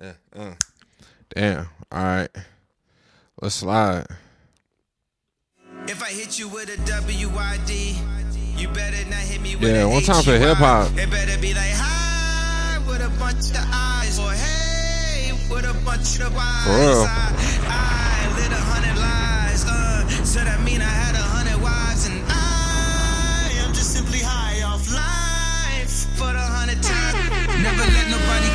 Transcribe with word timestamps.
Yeah, 0.00 0.12
uh. 0.34 0.54
Damn. 1.34 1.68
All 1.92 2.02
right. 2.02 2.28
Let's 3.40 3.56
slide. 3.56 4.06
If 5.86 6.02
I 6.02 6.08
hit 6.10 6.38
you 6.38 6.48
with 6.48 6.70
a 6.70 6.76
you 8.60 8.68
better 8.68 9.04
not 9.08 9.18
hit 9.18 9.40
me 9.40 9.56
with 9.56 9.70
Yeah, 9.70 9.84
a 9.84 9.88
one 9.88 10.02
time 10.02 10.22
for 10.22 10.36
hip-hop. 10.36 10.92
It 10.96 11.10
better 11.10 11.40
be 11.40 11.54
like 11.54 11.72
hi 11.72 12.78
with 12.86 13.00
a 13.00 13.08
bunch 13.18 13.50
of 13.56 13.64
eyes 13.72 14.18
or 14.18 14.30
hey 14.32 15.32
with 15.48 15.64
a 15.64 15.72
bunch 15.84 16.20
of 16.20 16.36
eyes. 16.36 16.64
For 16.68 16.76
real. 16.76 17.04
I, 17.08 17.32
I 17.68 18.36
lit 18.36 18.52
a 18.52 18.60
hundred 18.60 19.00
lies, 19.00 19.64
uh, 19.64 20.24
so 20.24 20.44
that 20.44 20.60
mean 20.60 20.82
I 20.82 20.92
had 20.92 21.14
a 21.16 21.24
hundred 21.24 21.56
wives 21.62 22.06
and 22.06 22.20
I 22.28 23.64
am 23.64 23.72
just 23.72 23.94
simply 23.96 24.20
high 24.20 24.60
off 24.62 24.84
life 24.92 26.04
for 26.20 26.28
the 26.32 26.44
hundred 26.44 26.82
times. 26.82 27.64
Never 27.64 27.84
let 27.88 28.06
nobody 28.12 28.49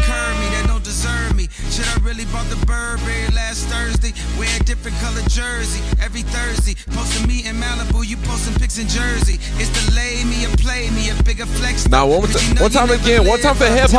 Should 1.76 1.88
I 1.92 2.00
really 2.07 2.23
bought 2.32 2.48
the 2.48 2.55
Burberry 2.65 3.28
last 3.36 3.68
Thursday? 3.68 4.14
Wear 4.39 4.47
a 4.56 4.64
different 4.64 4.96
color 5.04 5.20
jersey 5.28 5.83
every 6.00 6.21
Thursday. 6.24 6.71
Posting 6.96 7.28
me 7.28 7.43
in 7.46 7.57
Malibu, 7.60 8.07
you 8.07 8.16
posting 8.24 8.56
pics 8.56 8.78
in 8.79 8.88
Jersey. 8.88 9.36
It's 9.60 9.68
the 9.75 9.83
lay 9.92 10.24
me 10.24 10.46
or 10.47 10.56
play 10.56 10.89
me, 10.96 11.10
a 11.11 11.16
bigger 11.24 11.46
flex. 11.46 11.86
Now, 11.89 12.07
one 12.07 12.24
more 12.24 12.28
But 12.32 12.39
ti- 12.39 12.47
you 12.47 12.54
know 12.56 12.61
one 12.64 12.71
time 12.71 12.92
again, 12.92 13.28
one 13.28 13.42
time 13.42 13.56
for 13.60 13.68
ex, 13.68 13.92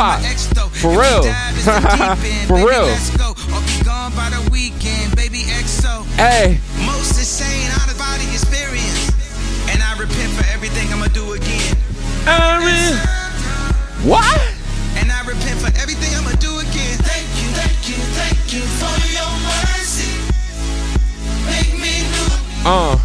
though. 0.57 0.73
For 0.73 0.89
real. 0.89 1.21
dive, 1.21 1.53
it's 1.53 1.65
the 1.69 1.77
deep 1.77 2.33
end, 2.33 2.47
For 2.49 2.57
real. 2.57 2.89
Let's 2.89 3.13
go. 3.15 3.37
Or 3.53 3.61
be 3.61 3.77
gone 3.85 4.09
by 4.17 4.33
the 4.33 4.41
weekend, 4.49 5.15
baby 5.15 5.45
XO. 5.45 6.01
Hey. 6.17 6.57
Most 6.81 7.13
insane 7.21 7.69
out 7.77 7.85
of 7.93 7.97
body 8.01 8.25
experience. 8.33 9.13
And 9.69 9.83
I 9.85 9.93
repent 10.01 10.33
for 10.33 10.49
everything 10.49 10.89
I'ma 10.89 11.13
do 11.13 11.33
again. 11.33 11.77
I 12.25 12.57
mean, 12.57 12.97
what? 14.09 14.41
And 14.97 15.11
I 15.11 15.21
repent 15.29 15.61
for 15.61 15.69
everything 15.77 16.06
again. 22.67 22.99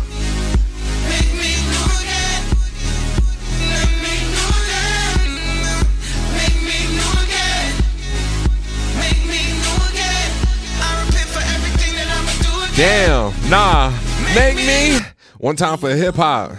Damn. 12.76 13.50
Nah. 13.50 13.92
Make 14.34 14.56
me. 14.56 14.98
One 15.38 15.56
time 15.56 15.78
for 15.78 15.94
hip 15.94 16.16
hop. 16.16 16.52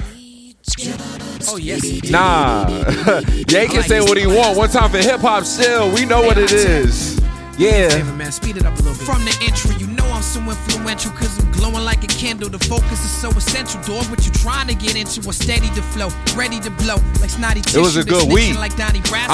Oh 1.50 1.58
yes. 1.58 2.10
Nah. 2.10 2.68
Ye 3.50 3.68
can 3.68 3.84
say 3.84 4.00
what 4.00 4.18
he 4.18 4.28
want. 4.28 4.58
One 4.58 4.70
time 4.70 4.92
for 4.92 4.98
hip 4.98 5.20
hop 5.20 5.44
still. 5.44 5.94
We 5.94 6.06
know 6.06 6.22
what 6.22 6.38
it 6.38 6.52
is. 6.52 7.20
Yeah. 7.58 8.04
Man, 8.14 8.32
speed 8.32 8.58
it 8.58 8.66
up 8.66 8.74
a 8.74 8.82
little 8.82 8.94
bit. 8.94 9.02
From 9.02 9.26
the 9.26 9.38
intro, 9.46 9.72
you 9.78 9.93
so 10.24 10.40
influential 10.40 11.12
cause 11.12 11.38
I'm 11.40 11.52
glowing 11.52 11.84
like 11.84 12.04
a 12.04 12.08
candle. 12.08 12.50
The 12.50 12.60
focus 12.60 13.04
is 13.04 13.12
so 13.12 13.30
essential, 13.30 13.82
dog. 13.84 14.10
What 14.10 14.26
you 14.26 14.32
trying 14.32 14.68
to 14.68 14.76
get 14.76 14.96
into 14.96 15.22
was 15.28 15.36
steady 15.38 15.68
to 15.76 15.82
flow, 15.94 16.10
ready 16.36 16.60
to 16.62 16.72
blow 16.72 16.98
like 17.22 17.30
snotty 17.30 17.62
It 17.62 17.78
was 17.82 17.98
a 17.98 18.04
good 18.04 18.32
week. 18.32 18.58
Like 18.58 18.80
I 18.80 18.92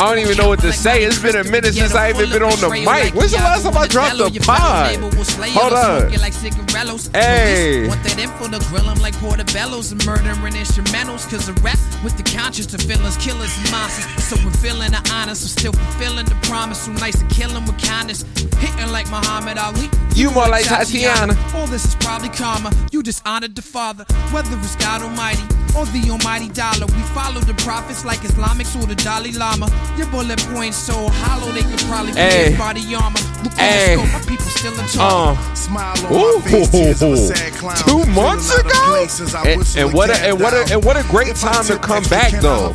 don't 0.09 0.19
even 0.19 0.37
know 0.37 0.49
what 0.49 0.59
to 0.61 0.73
say. 0.73 1.03
It's 1.03 1.19
been 1.21 1.35
a 1.35 1.43
minute 1.43 1.73
since 1.73 1.93
a 1.93 1.99
I 1.99 2.09
even 2.09 2.29
been 2.29 2.43
on 2.43 2.59
the 2.59 2.69
mic. 2.69 3.13
When's 3.13 3.31
the 3.31 3.37
last 3.37 3.63
time 3.63 3.77
I 3.77 3.87
dropped 3.87 4.17
the 4.17 4.39
pod? 4.39 4.91
neighbor 4.91 5.15
will 5.15 5.23
slay 5.25 5.49
Hold 5.51 5.73
others, 5.73 5.85
up. 5.85 5.99
smoking 6.01 6.19
like 6.21 6.33
cigarillos. 6.33 7.07
Hey. 7.13 7.87
Want 7.87 8.03
that 8.03 8.17
info 8.19 8.47
to 8.49 8.59
grill 8.69 8.89
'em 8.89 8.99
like 8.99 9.15
portobellos 9.15 9.91
and 9.91 10.03
murdering 10.05 10.53
instrumentals. 10.53 11.29
Cause 11.29 11.49
a 11.49 11.53
rap 11.61 11.79
with 12.03 12.15
the 12.17 12.23
conscience 12.23 12.67
to 12.67 12.77
villains, 12.77 13.17
killers, 13.17 13.55
and 13.57 13.71
monsters. 13.71 14.05
So 14.23 14.35
we're 14.43 14.51
feeling 14.51 14.91
the 14.91 15.01
honor, 15.13 15.35
so 15.35 15.47
still 15.47 15.73
fulfilling 15.73 16.25
the 16.25 16.35
promise. 16.47 16.83
So 16.85 16.91
nice 16.93 17.17
to 17.19 17.25
kill 17.25 17.51
'em 17.55 17.65
with 17.65 17.77
kindness. 17.81 18.25
Hitting 18.59 18.91
like 18.91 19.09
Muhammad 19.09 19.57
Ali. 19.57 19.89
You 20.15 20.31
more 20.31 20.47
like 20.47 20.65
Tatiana. 20.85 21.37
All 21.55 21.67
this 21.67 21.85
is 21.85 21.95
probably 21.95 22.29
karma. 22.29 22.71
You 22.91 23.03
dishonored 23.03 23.55
the 23.55 23.61
Father, 23.61 24.05
whether 24.31 24.49
it's 24.59 24.75
God 24.77 25.01
Almighty 25.01 25.43
or 25.77 25.85
the 25.87 26.09
Almighty 26.09 26.49
Dollar. 26.49 26.85
We 26.87 27.01
follow 27.13 27.41
the 27.41 27.53
prophets 27.55 28.05
like 28.05 28.19
Islamics 28.19 28.75
or 28.81 28.85
the 28.87 28.95
Dalai 28.95 29.31
Lama. 29.33 29.67
Your 29.97 30.07
bullet 30.07 30.39
points 30.53 30.77
so 30.77 30.93
hollow 31.09 31.51
they 31.51 31.61
could 31.61 31.79
probably 31.87 32.13
be 32.13 32.19
Hey. 32.19 32.55
body 32.57 32.83
armor. 32.95 33.19
Look 33.43 33.53
Hey. 33.53 33.95
scope, 33.97 34.11
my 34.13 34.19
people 34.27 34.45
still 34.45 34.73
in. 34.73 34.85
Uh. 34.99 35.53
Smile 35.55 36.05
on 36.05 36.13
Ooh, 36.13 36.39
my 36.39 36.41
face, 36.45 36.69
tears 36.69 37.01
of 37.01 37.11
a 37.13 37.17
sad 37.17 37.53
clown. 37.59 37.75
two 37.75 38.05
months 38.11 38.51
Feeling 38.51 38.65
out 38.65 38.71
of 38.71 38.81
ago, 38.81 38.89
place 38.91 39.19
as 39.21 39.35
I 39.35 39.43
and, 39.43 39.75
and 39.77 39.93
what 39.93 40.09
a, 40.09 40.17
and 40.27 40.39
what 40.39 40.53
a, 40.53 40.73
and 40.73 40.83
what 40.85 40.97
a 40.97 41.03
great 41.09 41.35
time 41.35 41.63
to 41.65 41.77
come 41.77 42.03
back 42.05 42.31
though, 42.41 42.73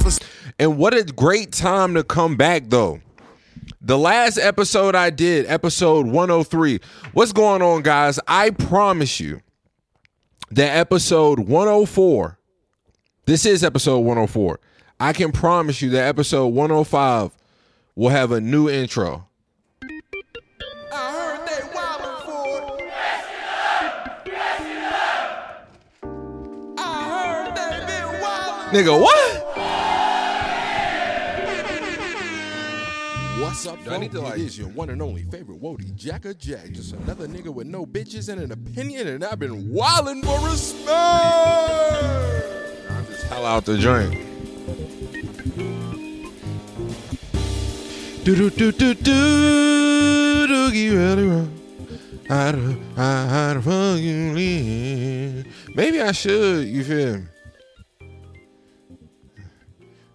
and 0.59 0.76
what 0.78 0.94
a 0.94 1.03
great 1.04 1.53
time 1.53 1.94
to 1.94 2.04
come 2.04 2.37
back 2.37 2.64
though. 2.69 3.00
The 3.87 3.99
last 3.99 4.39
episode 4.39 4.95
I 4.95 5.11
did, 5.11 5.45
episode 5.45 6.06
103. 6.06 6.81
What's 7.12 7.34
going 7.34 7.61
on, 7.61 7.83
guys? 7.83 8.19
I 8.27 8.49
promise 8.49 9.21
you 9.21 9.43
that 10.50 10.75
episode 10.75 11.41
104, 11.41 12.39
this 13.27 13.44
is 13.44 13.62
episode 13.62 13.99
104. 13.99 14.59
I 14.99 15.12
can 15.12 15.33
promise 15.33 15.83
you 15.83 15.91
that 15.91 16.09
episode 16.09 16.47
105 16.47 17.37
will 17.94 18.09
have 18.09 18.33
a 18.33 18.41
new 18.41 18.71
intro. 18.71 19.28
Nigga, 28.73 28.99
what? 28.99 29.44
What's 33.54 33.66
up, 33.69 33.84
Do 33.84 33.92
I 33.92 33.98
need 33.98 34.10
to, 34.10 34.20
like- 34.20 34.41
It 34.41 34.47
is 34.47 34.59
your 34.59 34.66
one 34.66 34.91
and 34.91 35.00
only 35.00 35.22
favorite 35.22 35.62
Wody, 35.62 35.94
Jacka 35.94 36.34
Jack. 36.37 36.72
Just 36.72 36.92
another 36.92 37.28
nigga 37.28 37.54
with 37.54 37.69
no 37.69 37.87
bitches 37.87 38.28
and 38.28 38.41
an 38.42 38.50
opinion, 38.50 39.06
and 39.06 39.25
I've 39.25 39.38
been 39.38 39.69
wildin' 39.72 40.25
for 40.25 40.41
respect. 40.44 40.91
I'm 42.91 43.06
just 43.06 43.22
hell 43.26 43.47
out 43.47 43.64
the 43.64 43.78
joint. 43.78 44.12
Do 48.25 48.34
do 48.34 48.50
do 48.50 48.72
do 48.72 48.93
do 48.94 50.47
do 50.48 50.72
you 50.76 50.98
really 50.98 51.22
wrong. 51.28 51.60
How 52.28 52.50
do 52.50 52.76
how 52.97 53.54
the 53.54 53.62
fuck 53.62 54.00
you 54.00 54.32
live? 54.34 55.47
Maybe 55.76 56.00
I 56.00 56.10
should. 56.10 56.66
You 56.66 56.82
feel 56.82 57.19
me? 57.19 57.26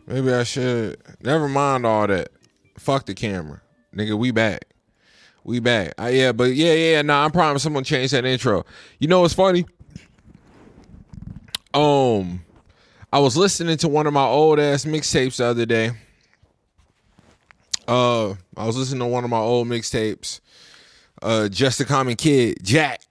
Maybe 0.08 0.34
I 0.34 0.44
should. 0.44 0.98
Never 1.22 1.48
mind 1.48 1.86
all 1.86 2.06
that. 2.06 2.32
Fuck 2.80 3.06
the 3.06 3.14
camera, 3.14 3.62
nigga. 3.94 4.18
We 4.18 4.32
back. 4.32 4.66
We 5.44 5.60
back. 5.60 5.94
Uh, 6.00 6.08
yeah, 6.08 6.32
but 6.32 6.56
yeah, 6.56 6.74
yeah. 6.74 7.02
Nah, 7.02 7.26
I 7.26 7.30
promise 7.30 7.66
I'm 7.66 7.74
gonna 7.74 7.84
change 7.86 8.12
that 8.12 8.26
intro. 8.26 8.66
You 9.00 9.08
know 9.08 9.22
what's 9.22 9.34
funny? 9.34 9.66
Um, 11.74 12.44
I 13.12 13.20
was 13.20 13.36
listening 13.36 13.78
to 13.78 13.88
one 13.88 14.08
of 14.08 14.14
my 14.14 14.24
old 14.24 14.60
ass 14.60 14.86
mixtapes 14.86 15.38
the 15.38 15.46
other 15.46 15.66
day. 15.66 15.92
Uh, 17.88 18.36
I 18.56 18.66
was 18.66 18.78
listening 18.78 19.00
to 19.00 19.08
one 19.08 19.24
of 19.24 19.30
my 19.30 19.38
old 19.38 19.68
mixtapes. 19.68 20.40
Uh, 21.22 21.50
Just 21.50 21.82
a 21.82 21.86
Common 21.86 22.16
Kid, 22.16 22.60
Jack. 22.64 23.02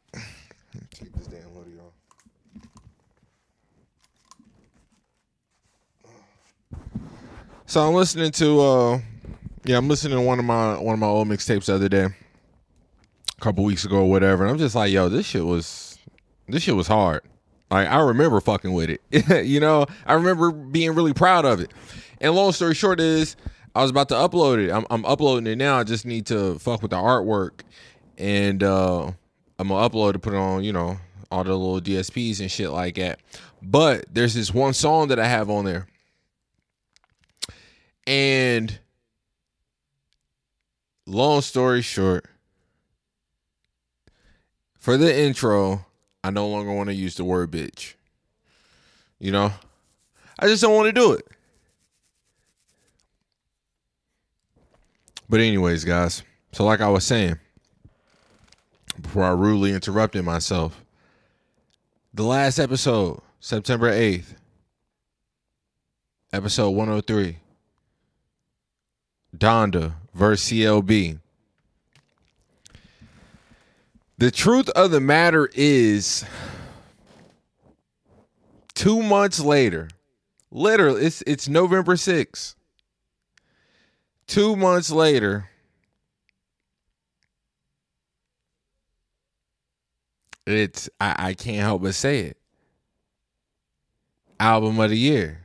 So 7.66 7.86
I'm 7.86 7.92
listening 7.92 8.30
to 8.32 8.60
uh, 8.60 9.00
yeah, 9.68 9.76
I'm 9.76 9.86
listening 9.86 10.16
to 10.16 10.22
one 10.24 10.38
of 10.38 10.46
my 10.46 10.78
one 10.78 10.94
of 10.94 10.98
my 10.98 11.06
old 11.06 11.28
mixtapes 11.28 11.66
the 11.66 11.74
other 11.74 11.90
day, 11.90 12.04
a 12.04 13.40
couple 13.40 13.64
weeks 13.64 13.84
ago 13.84 13.96
or 13.96 14.08
whatever, 14.08 14.44
and 14.44 14.50
I'm 14.50 14.56
just 14.56 14.74
like, 14.74 14.90
yo, 14.90 15.10
this 15.10 15.26
shit 15.26 15.44
was 15.44 15.98
this 16.48 16.62
shit 16.62 16.74
was 16.74 16.86
hard. 16.86 17.20
Like 17.70 17.86
I 17.86 18.00
remember 18.00 18.40
fucking 18.40 18.72
with 18.72 18.88
it. 18.88 19.44
you 19.46 19.60
know, 19.60 19.84
I 20.06 20.14
remember 20.14 20.52
being 20.52 20.94
really 20.94 21.12
proud 21.12 21.44
of 21.44 21.60
it. 21.60 21.70
And 22.18 22.34
long 22.34 22.52
story 22.52 22.74
short 22.74 22.98
is 22.98 23.36
I 23.74 23.82
was 23.82 23.90
about 23.90 24.08
to 24.08 24.14
upload 24.14 24.64
it. 24.64 24.72
I'm, 24.72 24.86
I'm 24.88 25.04
uploading 25.04 25.46
it 25.46 25.56
now. 25.56 25.78
I 25.78 25.84
just 25.84 26.06
need 26.06 26.24
to 26.26 26.58
fuck 26.58 26.80
with 26.80 26.92
the 26.92 26.96
artwork 26.96 27.60
and 28.16 28.62
uh 28.62 29.12
I'm 29.58 29.68
gonna 29.68 29.86
upload 29.86 30.14
it, 30.14 30.20
put 30.20 30.32
it 30.32 30.38
on, 30.38 30.64
you 30.64 30.72
know, 30.72 30.96
all 31.30 31.44
the 31.44 31.54
little 31.54 31.78
DSPs 31.78 32.40
and 32.40 32.50
shit 32.50 32.70
like 32.70 32.94
that. 32.94 33.20
But 33.60 34.06
there's 34.10 34.32
this 34.32 34.54
one 34.54 34.72
song 34.72 35.08
that 35.08 35.18
I 35.18 35.26
have 35.26 35.50
on 35.50 35.66
there. 35.66 35.88
And 38.06 38.78
long 41.08 41.40
story 41.40 41.82
short, 41.82 42.26
for 44.78 44.96
the 44.96 45.16
intro, 45.16 45.86
I 46.22 46.30
no 46.30 46.46
longer 46.48 46.72
want 46.72 46.88
to 46.88 46.94
use 46.94 47.16
the 47.16 47.24
word 47.24 47.50
bitch. 47.50 47.94
You 49.18 49.32
know? 49.32 49.52
I 50.38 50.46
just 50.46 50.62
don't 50.62 50.74
want 50.74 50.86
to 50.86 50.92
do 50.92 51.12
it. 51.12 51.26
But 55.28 55.40
anyways, 55.40 55.84
guys. 55.84 56.22
So 56.52 56.64
like 56.64 56.80
I 56.80 56.88
was 56.88 57.04
saying, 57.04 57.38
before 59.00 59.24
I 59.24 59.30
rudely 59.30 59.72
interrupted 59.72 60.24
myself, 60.24 60.82
the 62.14 62.22
last 62.22 62.58
episode, 62.58 63.20
September 63.40 63.92
8th, 63.92 64.34
episode 66.32 66.70
103, 66.70 67.36
Donda 69.36 69.94
versus 70.18 70.50
CLB. 70.50 71.20
The 74.18 74.30
truth 74.32 74.68
of 74.70 74.90
the 74.90 75.00
matter 75.00 75.48
is, 75.54 76.24
two 78.74 79.00
months 79.00 79.38
later, 79.38 79.88
literally, 80.50 81.06
it's 81.06 81.22
it's 81.22 81.48
November 81.48 81.94
6th. 81.94 82.56
Two 84.26 84.56
months 84.56 84.90
later, 84.90 85.48
it's 90.44 90.90
I, 91.00 91.28
I 91.28 91.34
can't 91.34 91.60
help 91.60 91.82
but 91.82 91.94
say 91.94 92.22
it. 92.22 92.36
Album 94.40 94.80
of 94.80 94.90
the 94.90 94.98
year. 94.98 95.42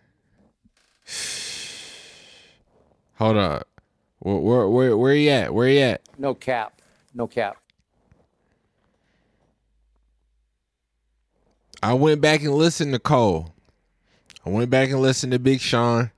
Hold 3.17 3.37
up. 3.37 3.72
Where 4.23 4.37
where 4.37 4.67
where, 4.69 4.97
where 4.97 5.13
you 5.13 5.29
at? 5.31 5.53
Where 5.53 5.67
you 5.67 5.81
at? 5.81 6.01
No 6.17 6.33
cap. 6.33 6.81
No 7.13 7.27
cap. 7.27 7.57
I 11.81 11.93
went 11.93 12.21
back 12.21 12.41
and 12.41 12.53
listened 12.53 12.93
to 12.93 12.99
Cole. 12.99 13.53
I 14.45 14.49
went 14.49 14.69
back 14.69 14.89
and 14.89 15.01
listened 15.01 15.33
to 15.33 15.39
Big 15.39 15.59
Sean. 15.59 16.11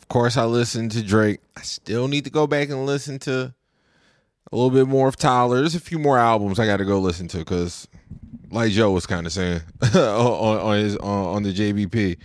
Of 0.00 0.08
course, 0.08 0.36
I 0.36 0.44
listened 0.44 0.90
to 0.92 1.04
Drake. 1.04 1.38
I 1.56 1.62
still 1.62 2.08
need 2.08 2.24
to 2.24 2.30
go 2.30 2.48
back 2.48 2.68
and 2.68 2.84
listen 2.84 3.20
to 3.20 3.54
a 4.50 4.56
little 4.56 4.70
bit 4.70 4.88
more 4.88 5.06
of 5.06 5.14
Tyler. 5.14 5.58
There's 5.58 5.76
a 5.76 5.80
few 5.80 6.00
more 6.00 6.18
albums 6.18 6.58
I 6.58 6.66
got 6.66 6.78
to 6.78 6.84
go 6.84 6.98
listen 6.98 7.28
to 7.28 7.38
because, 7.38 7.86
like 8.50 8.72
Joe 8.72 8.90
was 8.90 9.06
kind 9.06 9.24
of 9.24 9.32
saying 9.32 9.60
on, 9.94 10.58
on 10.58 10.78
his 10.78 10.96
on, 10.96 11.36
on 11.36 11.42
the 11.44 11.52
JBP, 11.52 12.16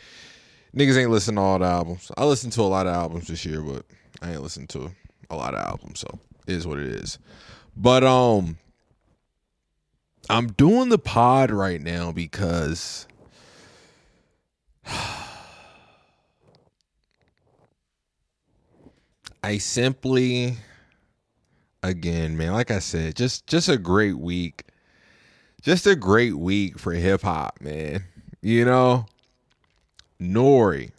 niggas 0.75 0.97
ain't 0.97 1.11
listening 1.11 1.35
to 1.35 1.41
all 1.43 1.59
the 1.59 1.65
albums. 1.65 2.11
I 2.17 2.25
listened 2.25 2.53
to 2.53 2.61
a 2.61 2.63
lot 2.63 2.87
of 2.87 2.95
albums 2.95 3.27
this 3.27 3.45
year, 3.45 3.61
but 3.61 3.85
I 4.23 4.31
ain't 4.31 4.41
listened 4.41 4.69
to 4.69 4.91
a 5.31 5.35
lot 5.35 5.55
of 5.55 5.65
albums, 5.65 6.01
so 6.01 6.19
is 6.47 6.67
what 6.67 6.77
it 6.77 6.87
is. 6.87 7.17
But 7.75 8.03
um, 8.03 8.57
I'm 10.29 10.47
doing 10.47 10.89
the 10.89 10.99
pod 10.99 11.49
right 11.51 11.81
now 11.81 12.11
because 12.11 13.07
I 19.43 19.57
simply 19.57 20.57
again, 21.83 22.37
man, 22.37 22.53
like 22.53 22.71
I 22.71 22.79
said, 22.79 23.15
just 23.15 23.47
just 23.47 23.69
a 23.69 23.77
great 23.77 24.17
week. 24.17 24.65
Just 25.61 25.85
a 25.85 25.95
great 25.95 26.35
week 26.35 26.79
for 26.79 26.91
hip 26.93 27.21
hop, 27.21 27.59
man. 27.61 28.03
You 28.41 28.65
know, 28.65 29.05
Nori. 30.19 30.91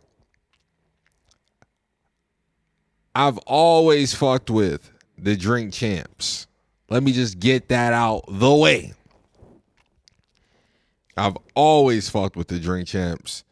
I've 3.14 3.38
always 3.38 4.14
fucked 4.14 4.50
with 4.50 4.90
the 5.18 5.36
drink 5.36 5.72
champs. 5.72 6.46
Let 6.88 7.02
me 7.02 7.12
just 7.12 7.40
get 7.40 7.68
that 7.68 7.92
out 7.92 8.24
the 8.28 8.54
way. 8.54 8.92
I've 11.16 11.36
always 11.54 12.08
fucked 12.08 12.36
with 12.36 12.48
the 12.48 12.58
Drink 12.58 12.88
Champs 12.88 13.44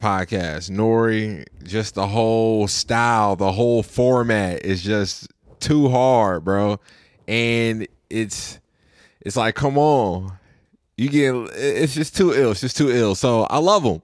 podcast. 0.00 0.70
Nori, 0.70 1.44
just 1.64 1.94
the 1.94 2.06
whole 2.06 2.68
style, 2.68 3.34
the 3.34 3.52
whole 3.52 3.82
format 3.82 4.64
is 4.64 4.82
just 4.82 5.28
too 5.58 5.88
hard, 5.88 6.44
bro. 6.44 6.80
And 7.26 7.86
it's 8.10 8.60
it's 9.22 9.36
like, 9.36 9.54
come 9.54 9.78
on. 9.78 10.38
You 10.96 11.08
get 11.08 11.34
it's 11.56 11.94
just 11.94 12.16
too 12.16 12.34
ill. 12.34 12.50
It's 12.50 12.60
just 12.60 12.76
too 12.76 12.90
ill. 12.90 13.14
So 13.14 13.44
I 13.44 13.58
love 13.58 13.82
them. 13.82 14.02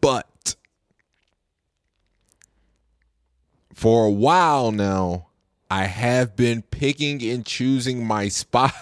But 0.00 0.28
for 3.80 4.04
a 4.04 4.10
while 4.10 4.72
now, 4.72 5.28
I 5.70 5.84
have 5.84 6.36
been 6.36 6.60
picking 6.60 7.22
and 7.22 7.46
choosing 7.46 8.06
my 8.06 8.28
spot. 8.28 8.74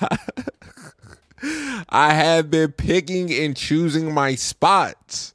I 1.89 2.15
have 2.15 2.51
been 2.51 2.73
picking 2.73 3.33
and 3.33 3.57
choosing 3.57 4.13
my 4.13 4.35
spots 4.35 5.35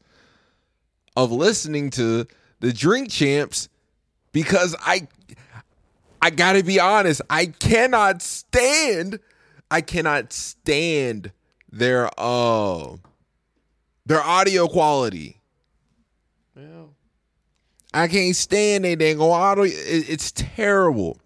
of 1.16 1.32
listening 1.32 1.92
to 1.92 2.28
the 2.60 2.74
Drink 2.74 3.10
Champs 3.10 3.70
because 4.34 4.76
I 4.82 5.08
I 6.22 6.30
got 6.30 6.54
to 6.54 6.64
be 6.64 6.82
honest, 6.82 7.22
I 7.30 7.46
cannot 7.46 8.22
stand 8.22 9.20
I 9.72 9.80
cannot 9.80 10.34
stand 10.34 11.32
their 11.72 12.10
uh 12.18 12.98
their 14.06 14.22
audio 14.22 14.68
quality. 14.68 15.40
I 17.94 18.08
can't 18.08 18.36
stand 18.36 18.84
they 18.86 18.96
dang. 18.96 19.20
It- 19.20 20.10
It's 20.10 20.32
terrible. 20.32 21.18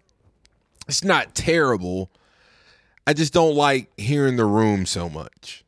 It's 0.86 1.04
not 1.04 1.34
terrible. 1.34 2.10
I 3.06 3.12
just 3.14 3.32
don't 3.32 3.54
like 3.54 3.90
hearing 3.98 4.36
the 4.36 4.44
room 4.44 4.86
so 4.86 5.08
much. 5.08 5.64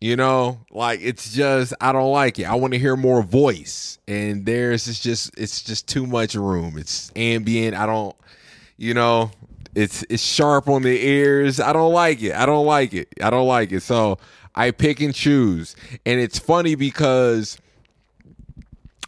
You 0.00 0.16
know, 0.16 0.60
like 0.70 1.00
it's 1.02 1.30
just 1.34 1.74
I 1.78 1.92
don't 1.92 2.10
like 2.10 2.38
it. 2.38 2.44
I 2.44 2.54
want 2.54 2.72
to 2.72 2.78
hear 2.78 2.96
more 2.96 3.22
voice, 3.22 3.98
and 4.08 4.46
there's 4.46 4.88
it's 4.88 4.98
just 4.98 5.30
it's 5.38 5.62
just 5.62 5.86
too 5.88 6.06
much 6.06 6.34
room. 6.34 6.78
It's 6.78 7.12
ambient. 7.14 7.76
I 7.76 7.84
don't, 7.84 8.16
you 8.78 8.94
know, 8.94 9.30
it's 9.74 10.02
it's 10.08 10.22
sharp 10.22 10.68
on 10.70 10.82
the 10.82 11.06
ears. 11.06 11.60
I 11.60 11.74
don't 11.74 11.92
like 11.92 12.22
it. 12.22 12.32
I 12.34 12.46
don't 12.46 12.64
like 12.64 12.94
it. 12.94 13.08
I 13.22 13.28
don't 13.28 13.46
like 13.46 13.72
it. 13.72 13.82
So 13.82 14.18
I 14.54 14.70
pick 14.70 15.00
and 15.00 15.14
choose, 15.14 15.76
and 16.06 16.18
it's 16.18 16.38
funny 16.38 16.76
because 16.76 17.58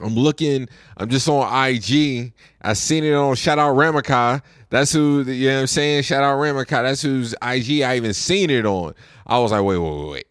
I'm 0.02 0.14
looking, 0.14 0.68
I'm 0.96 1.08
just 1.08 1.28
on 1.28 1.42
IG. 1.68 2.32
I 2.60 2.72
seen 2.74 3.04
it 3.04 3.12
on 3.14 3.34
shout 3.36 3.58
out 3.58 3.76
Ramakai. 3.76 4.42
That's 4.70 4.92
who 4.92 5.22
you 5.22 5.48
know 5.48 5.54
what 5.54 5.60
I'm 5.62 5.66
saying? 5.66 6.02
Shout 6.02 6.22
out 6.22 6.36
Ramakai. 6.36 6.82
That's 6.82 7.02
whose 7.02 7.34
IG 7.42 7.82
I 7.82 7.96
even 7.96 8.14
seen 8.14 8.50
it 8.50 8.66
on. 8.66 8.94
I 9.26 9.38
was 9.38 9.52
like, 9.52 9.62
wait, 9.62 9.78
wait, 9.78 9.94
wait, 9.96 10.10
wait. 10.10 10.26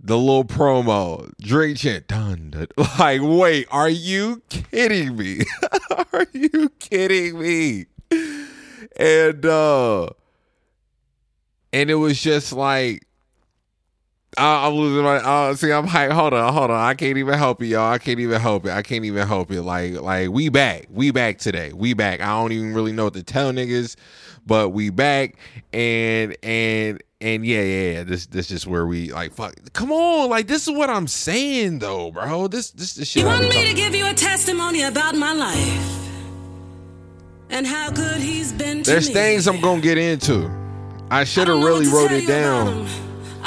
The 0.00 0.16
little 0.16 0.44
promo, 0.44 1.30
Drink 1.40 1.78
Champs. 1.78 2.06
Like, 2.98 3.20
wait, 3.22 3.66
are 3.70 3.88
you 3.88 4.42
kidding 4.48 5.16
me? 5.16 5.40
are 6.12 6.26
you 6.32 6.68
kidding 6.78 7.38
me? 7.40 7.86
And 8.96 9.44
uh 9.44 10.08
and 11.72 11.90
it 11.90 11.96
was 11.96 12.20
just 12.20 12.52
like 12.52 13.07
I'm 14.38 14.74
losing 14.74 15.02
my. 15.02 15.16
Uh, 15.16 15.54
see, 15.54 15.72
I'm 15.72 15.86
hype. 15.86 16.10
Hold 16.10 16.34
on, 16.34 16.52
hold 16.52 16.70
on. 16.70 16.80
I 16.80 16.94
can't 16.94 17.18
even 17.18 17.38
help 17.38 17.62
it, 17.62 17.66
y'all. 17.66 17.92
I 17.92 17.98
can't 17.98 18.20
even 18.20 18.40
help 18.40 18.66
it. 18.66 18.70
I 18.72 18.82
can't 18.82 19.04
even 19.04 19.26
help 19.26 19.50
it. 19.50 19.62
Like, 19.62 19.94
like 20.00 20.30
we 20.30 20.48
back. 20.48 20.86
We 20.90 21.10
back 21.10 21.38
today. 21.38 21.72
We 21.72 21.94
back. 21.94 22.20
I 22.20 22.26
don't 22.26 22.52
even 22.52 22.74
really 22.74 22.92
know 22.92 23.04
what 23.04 23.14
to 23.14 23.22
tell 23.22 23.52
niggas, 23.52 23.96
but 24.46 24.70
we 24.70 24.90
back. 24.90 25.36
And 25.72 26.36
and 26.42 27.02
and 27.20 27.44
yeah, 27.44 27.62
yeah, 27.62 27.92
yeah. 27.92 28.04
This 28.04 28.26
this 28.26 28.50
is 28.50 28.66
where 28.66 28.86
we 28.86 29.12
like. 29.12 29.32
Fuck. 29.34 29.54
Come 29.72 29.90
on. 29.92 30.30
Like 30.30 30.46
this 30.46 30.68
is 30.68 30.74
what 30.74 30.90
I'm 30.90 31.08
saying 31.08 31.80
though, 31.80 32.10
bro. 32.10 32.48
This 32.48 32.70
this 32.70 32.94
this 32.94 33.08
shit. 33.08 33.22
You 33.22 33.28
want 33.28 33.42
me 33.42 33.66
to 33.66 33.74
give 33.74 33.94
you 33.94 34.06
a 34.06 34.14
testimony 34.14 34.82
about 34.82 35.14
my 35.14 35.32
life 35.32 36.08
and 37.50 37.66
how 37.66 37.90
good 37.90 38.20
he's 38.20 38.52
been 38.52 38.82
to 38.82 38.90
There's 38.90 39.08
me. 39.08 39.14
things 39.14 39.46
I'm 39.48 39.60
gonna 39.60 39.80
get 39.80 39.98
into. 39.98 40.50
I 41.10 41.24
should 41.24 41.48
have 41.48 41.62
really 41.62 41.88
wrote 41.88 42.12
it 42.12 42.26
down. 42.26 42.86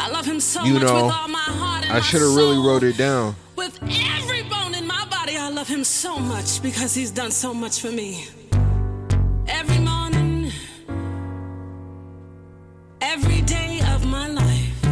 I 0.03 0.09
love 0.09 0.25
him 0.25 0.39
so 0.39 0.63
You 0.63 0.73
much 0.73 0.83
know, 0.83 0.95
with 0.95 1.13
all 1.13 1.27
my 1.27 1.49
heart 1.61 1.83
and 1.83 1.91
I 1.91 1.97
my 1.97 2.01
should 2.01 2.21
have 2.21 2.35
really 2.35 2.57
wrote 2.57 2.81
it 2.81 2.97
down. 2.97 3.35
With 3.55 3.77
every 4.17 4.41
bone 4.43 4.73
in 4.73 4.87
my 4.87 5.05
body, 5.11 5.37
I 5.37 5.49
love 5.49 5.67
him 5.67 5.83
so 5.83 6.17
much 6.17 6.59
because 6.63 6.95
he's 6.95 7.11
done 7.11 7.29
so 7.29 7.53
much 7.53 7.79
for 7.81 7.91
me. 7.91 8.25
Every 9.47 9.77
morning, 9.77 10.51
every 12.99 13.41
day 13.41 13.81
of 13.93 14.03
my 14.07 14.27
life, 14.27 14.85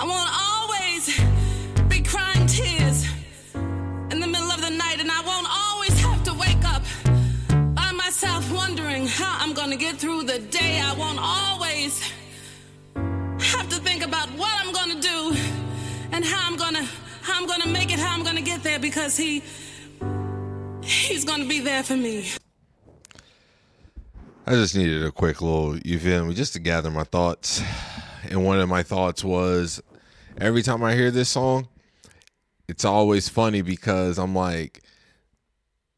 I 0.00 0.04
won't 0.10 0.32
always 0.48 1.02
be 1.88 2.02
crying 2.02 2.46
tears 2.46 3.06
in 4.12 4.20
the 4.20 4.28
middle 4.28 4.52
of 4.52 4.60
the 4.60 4.70
night, 4.70 5.00
and 5.00 5.10
I 5.10 5.20
won't 5.30 5.48
always 5.50 5.98
have 6.00 6.22
to 6.28 6.34
wake 6.34 6.64
up 6.64 6.82
by 7.74 7.90
myself 7.90 8.52
wondering 8.52 9.08
how 9.08 9.36
I'm 9.40 9.52
gonna 9.52 9.74
get 9.76 9.96
through 9.96 10.22
the 10.22 10.38
day. 10.38 10.80
I 10.80 10.92
won't 10.94 11.18
always 11.18 11.92
have 12.00 12.04
to 12.04 12.06
think 12.06 12.15
about 14.16 14.38
what 14.38 14.52
I'm 14.64 14.72
gonna 14.72 15.00
do 15.00 15.34
and 16.12 16.24
how 16.24 16.48
I'm 16.48 16.56
gonna 16.56 16.84
how 17.22 17.38
I'm 17.38 17.46
gonna 17.46 17.66
make 17.66 17.92
it, 17.92 17.98
how 17.98 18.14
I'm 18.14 18.24
gonna 18.24 18.40
get 18.40 18.62
there 18.62 18.78
because 18.78 19.16
he 19.16 19.42
he's 20.82 21.24
gonna 21.24 21.44
be 21.44 21.60
there 21.60 21.82
for 21.82 21.96
me. 21.96 22.30
I 24.46 24.52
just 24.52 24.76
needed 24.76 25.02
a 25.02 25.10
quick 25.10 25.42
little, 25.42 25.76
you 25.78 25.98
feel 25.98 26.24
me, 26.24 26.34
just 26.34 26.52
to 26.52 26.60
gather 26.60 26.90
my 26.90 27.02
thoughts. 27.04 27.62
And 28.30 28.44
one 28.44 28.60
of 28.60 28.68
my 28.68 28.82
thoughts 28.82 29.22
was 29.24 29.82
every 30.38 30.62
time 30.62 30.82
I 30.82 30.94
hear 30.94 31.10
this 31.10 31.28
song, 31.28 31.68
it's 32.68 32.84
always 32.84 33.28
funny 33.28 33.60
because 33.60 34.18
I'm 34.18 34.34
like, 34.34 34.82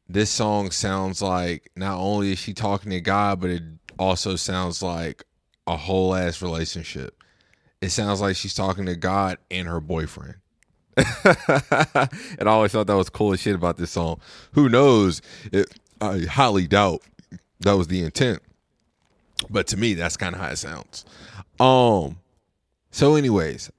this 0.08 0.30
song 0.30 0.70
sounds 0.70 1.20
like 1.22 1.70
not 1.76 1.98
only 1.98 2.32
is 2.32 2.38
she 2.38 2.54
talking 2.54 2.90
to 2.90 3.00
God, 3.00 3.40
but 3.40 3.50
it 3.50 3.62
also 3.98 4.36
sounds 4.36 4.82
like 4.82 5.24
a 5.66 5.76
whole 5.76 6.14
ass 6.14 6.42
relationship. 6.42 7.17
It 7.80 7.90
sounds 7.90 8.20
like 8.20 8.36
she's 8.36 8.54
talking 8.54 8.86
to 8.86 8.96
God 8.96 9.38
and 9.50 9.68
her 9.68 9.80
boyfriend. 9.80 10.34
and 10.96 11.06
I 11.24 12.46
always 12.46 12.72
thought 12.72 12.88
that 12.88 12.96
was 12.96 13.08
cool 13.08 13.32
as 13.32 13.40
shit 13.40 13.54
about 13.54 13.76
this 13.76 13.92
song. 13.92 14.20
Who 14.52 14.68
knows? 14.68 15.22
It, 15.52 15.72
I 16.00 16.20
highly 16.20 16.66
doubt 16.66 17.02
that 17.60 17.72
was 17.72 17.86
the 17.86 18.02
intent. 18.02 18.40
But 19.48 19.68
to 19.68 19.76
me, 19.76 19.94
that's 19.94 20.16
kind 20.16 20.34
of 20.34 20.40
how 20.40 20.48
it 20.48 20.56
sounds. 20.56 21.04
Um. 21.60 22.18
So, 22.90 23.14
anyways, 23.14 23.70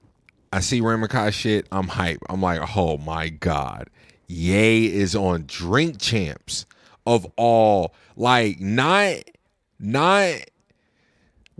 I 0.52 0.60
see 0.60 0.80
Raymond 0.80 1.10
Kai 1.10 1.30
shit. 1.30 1.66
I'm 1.70 1.88
hype. 1.88 2.20
I'm 2.28 2.40
like, 2.40 2.76
oh 2.76 2.96
my 2.98 3.28
god, 3.28 3.90
Ye 4.26 4.92
is 4.92 5.14
on 5.14 5.44
Drink 5.46 6.00
Champs 6.00 6.64
of 7.06 7.26
all. 7.36 7.94
Like, 8.16 8.60
not, 8.60 9.16
not. 9.78 10.36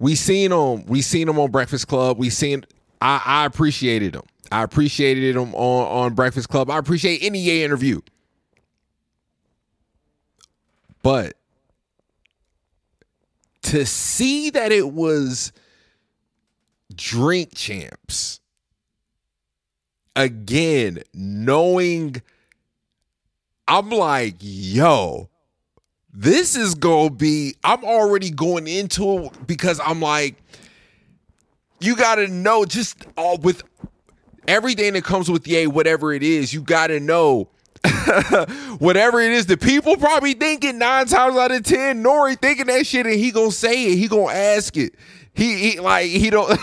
We 0.01 0.17
seen 0.17 0.51
him. 0.51 0.87
We 0.87 1.03
seen 1.03 1.29
him 1.29 1.39
on 1.39 1.51
Breakfast 1.53 1.87
Club. 1.87 2.19
We 2.19 2.31
seen. 2.31 2.65
I, 3.01 3.23
I 3.25 3.47
appreciated 3.47 4.17
him. 4.17 4.23
I 4.51 4.65
appreciated 4.65 5.37
him 5.37 5.55
on 5.55 6.05
on 6.05 6.15
Breakfast 6.15 6.49
Club. 6.49 6.71
I 6.71 6.79
appreciate 6.79 7.23
any 7.23 7.39
Ye 7.39 7.63
interview. 7.63 8.01
But 11.03 11.35
to 13.63 13.87
see 13.87 14.51
that 14.51 14.73
it 14.73 14.93
was 14.93 15.53
drink 16.95 17.55
champs 17.55 18.41
again 20.17 21.03
knowing 21.15 22.21
i'm 23.69 23.91
like 23.91 24.35
yo 24.41 25.29
this 26.13 26.57
is 26.57 26.75
gonna 26.75 27.11
be 27.11 27.55
i'm 27.65 27.85
already 27.85 28.31
going 28.31 28.67
into 28.67 29.25
it 29.25 29.47
because 29.47 29.81
i'm 29.85 30.01
like 30.01 30.37
you 31.81 31.97
gotta 31.97 32.29
know 32.29 32.65
just 32.65 33.07
all 33.17 33.39
with 33.39 33.63
everything 34.47 34.93
that 34.95 35.05
comes 35.05 35.31
with 35.31 35.47
Ye 35.47 35.67
whatever 35.67 36.13
it 36.13 36.23
is 36.23 36.53
you 36.53 36.63
gotta 36.63 37.01
know. 37.01 37.49
Whatever 38.79 39.21
it 39.21 39.33
is 39.33 39.47
the 39.47 39.57
people 39.57 39.97
probably 39.97 40.35
thinking 40.35 40.77
nine 40.77 41.07
times 41.07 41.35
out 41.37 41.51
of 41.51 41.63
ten 41.63 42.05
nori 42.05 42.39
thinking 42.39 42.67
that 42.67 42.87
shit 42.87 43.07
and 43.07 43.15
he 43.15 43.31
gonna 43.31 43.51
say 43.51 43.87
it 43.87 43.97
he 43.97 44.07
gonna 44.07 44.31
ask 44.33 44.77
it. 44.77 44.95
He, 45.33 45.55
he 45.71 45.81
like 45.81 46.09
he 46.11 46.29
don't 46.29 46.61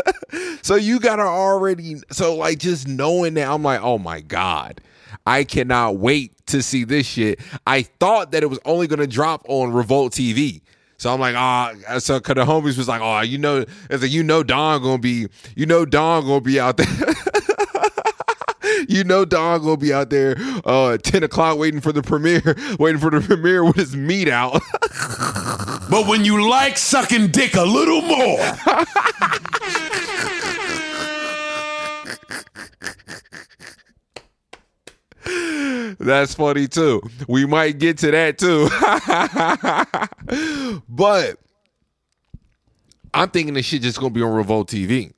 so 0.62 0.74
you 0.74 0.98
gotta 0.98 1.22
already 1.22 1.96
so 2.10 2.34
like 2.34 2.58
just 2.58 2.88
knowing 2.88 3.34
that 3.34 3.48
i'm 3.48 3.62
like 3.62 3.80
oh 3.82 3.98
my 3.98 4.20
god 4.20 4.80
i 5.26 5.44
cannot 5.44 5.96
wait 5.96 6.34
to 6.46 6.62
see 6.62 6.84
this 6.84 7.06
shit 7.06 7.40
i 7.66 7.82
thought 7.82 8.32
that 8.32 8.42
it 8.42 8.46
was 8.46 8.58
only 8.64 8.86
gonna 8.86 9.06
drop 9.06 9.44
on 9.48 9.72
revolt 9.72 10.12
tv 10.12 10.60
so 11.00 11.14
I'm 11.14 11.20
like, 11.20 11.36
ah, 11.36 11.74
so 12.00 12.18
cause 12.18 12.34
the 12.34 12.44
homies 12.44 12.76
was 12.76 12.88
like, 12.88 13.00
oh, 13.00 13.20
you 13.20 13.38
know, 13.38 13.64
it's 13.88 14.02
like 14.02 14.10
you 14.10 14.24
know 14.24 14.42
Don 14.42 14.82
gonna 14.82 14.98
be, 14.98 15.28
you 15.54 15.64
know 15.64 15.84
Don 15.84 16.24
gonna 16.24 16.40
be 16.40 16.58
out 16.58 16.76
there. 16.76 16.88
you 18.88 19.04
know 19.04 19.24
Don 19.24 19.62
gonna 19.62 19.76
be 19.76 19.92
out 19.92 20.10
there 20.10 20.34
uh 20.64 20.94
at 20.94 21.04
10 21.04 21.22
o'clock 21.22 21.56
waiting 21.56 21.80
for 21.80 21.92
the 21.92 22.02
premiere, 22.02 22.56
waiting 22.80 23.00
for 23.00 23.10
the 23.10 23.20
premiere 23.20 23.64
with 23.64 23.76
his 23.76 23.94
meat 23.94 24.28
out. 24.28 24.60
But 25.88 26.08
when 26.08 26.24
you 26.24 26.50
like 26.50 26.76
sucking 26.76 27.28
dick 27.28 27.54
a 27.54 27.62
little 27.62 28.02
more, 28.02 28.40
That's 35.98 36.34
funny 36.34 36.68
too. 36.68 37.02
We 37.26 37.46
might 37.46 37.78
get 37.78 37.98
to 37.98 38.10
that 38.10 38.38
too. 38.38 38.68
but 40.88 41.38
I'm 43.14 43.30
thinking 43.30 43.54
this 43.54 43.66
shit 43.66 43.82
just 43.82 43.98
gonna 43.98 44.10
be 44.10 44.22
on 44.22 44.32
Revolt 44.32 44.70
TV. 44.70 45.12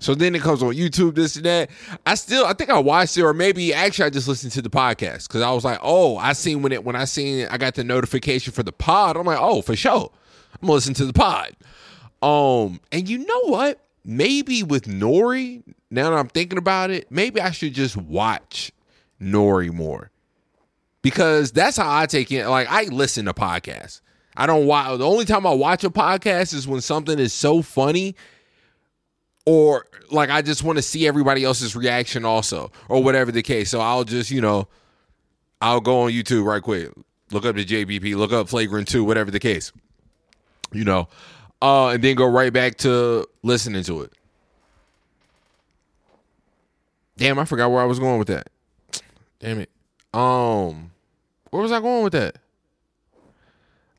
So 0.00 0.14
then 0.14 0.34
it 0.34 0.40
comes 0.40 0.62
on 0.62 0.72
YouTube, 0.72 1.14
this 1.14 1.36
and 1.36 1.44
that. 1.44 1.70
I 2.06 2.14
still, 2.14 2.46
I 2.46 2.54
think 2.54 2.70
I 2.70 2.78
watched 2.78 3.18
it, 3.18 3.22
or 3.22 3.34
maybe 3.34 3.74
actually 3.74 4.06
I 4.06 4.10
just 4.10 4.28
listened 4.28 4.52
to 4.52 4.62
the 4.62 4.70
podcast 4.70 5.28
because 5.28 5.42
I 5.42 5.50
was 5.52 5.62
like, 5.62 5.78
oh, 5.82 6.16
I 6.16 6.32
seen 6.32 6.62
when 6.62 6.72
it 6.72 6.84
when 6.84 6.96
I 6.96 7.04
seen 7.04 7.40
it, 7.40 7.52
I 7.52 7.58
got 7.58 7.74
the 7.74 7.84
notification 7.84 8.52
for 8.52 8.62
the 8.62 8.72
pod. 8.72 9.16
I'm 9.16 9.26
like, 9.26 9.38
oh, 9.38 9.60
for 9.60 9.76
sure, 9.76 10.10
I'm 10.54 10.66
gonna 10.66 10.72
listen 10.72 10.94
to 10.94 11.04
the 11.04 11.12
pod. 11.12 11.54
Um, 12.22 12.80
and 12.90 13.08
you 13.08 13.18
know 13.18 13.42
what? 13.44 13.80
Maybe 14.02 14.62
with 14.62 14.84
Nori, 14.84 15.62
now 15.90 16.10
that 16.10 16.16
I'm 16.16 16.28
thinking 16.28 16.58
about 16.58 16.90
it, 16.90 17.10
maybe 17.10 17.40
I 17.40 17.50
should 17.50 17.74
just 17.74 17.96
watch 17.96 18.72
Nori 19.20 19.72
more 19.72 20.10
because 21.02 21.52
that's 21.52 21.76
how 21.76 21.90
I 21.90 22.06
take 22.06 22.30
it. 22.32 22.46
Like 22.48 22.68
I 22.70 22.84
listen 22.84 23.26
to 23.26 23.34
podcasts. 23.34 24.00
I 24.36 24.46
don't 24.46 24.66
watch. 24.66 24.98
The 24.98 25.06
only 25.06 25.24
time 25.24 25.46
I 25.46 25.52
watch 25.52 25.84
a 25.84 25.90
podcast 25.90 26.54
is 26.54 26.66
when 26.66 26.80
something 26.80 27.18
is 27.18 27.32
so 27.32 27.62
funny, 27.62 28.14
or 29.44 29.86
like 30.10 30.30
I 30.30 30.42
just 30.42 30.62
want 30.62 30.78
to 30.78 30.82
see 30.82 31.06
everybody 31.06 31.44
else's 31.44 31.74
reaction 31.74 32.24
also, 32.24 32.70
or 32.88 33.02
whatever 33.02 33.32
the 33.32 33.42
case. 33.42 33.70
So 33.70 33.80
I'll 33.80 34.04
just 34.04 34.30
you 34.30 34.40
know, 34.40 34.68
I'll 35.60 35.80
go 35.80 36.02
on 36.02 36.12
YouTube 36.12 36.44
right 36.44 36.62
quick, 36.62 36.90
look 37.32 37.44
up 37.44 37.56
the 37.56 37.64
JBP, 37.64 38.14
look 38.16 38.32
up 38.32 38.48
Flagrant 38.48 38.88
Two, 38.88 39.04
whatever 39.04 39.30
the 39.30 39.40
case, 39.40 39.72
you 40.72 40.84
know, 40.84 41.08
uh, 41.60 41.88
and 41.88 42.02
then 42.02 42.16
go 42.16 42.26
right 42.26 42.52
back 42.52 42.76
to 42.78 43.26
listening 43.42 43.82
to 43.84 44.02
it. 44.02 44.12
Damn, 47.16 47.38
I 47.38 47.44
forgot 47.44 47.70
where 47.70 47.82
I 47.82 47.86
was 47.86 47.98
going 47.98 48.18
with 48.18 48.28
that. 48.28 48.48
Damn 49.40 49.60
it. 49.60 49.70
Um, 50.12 50.92
where 51.50 51.62
was 51.62 51.72
I 51.72 51.80
going 51.80 52.04
with 52.04 52.12
that? 52.12 52.36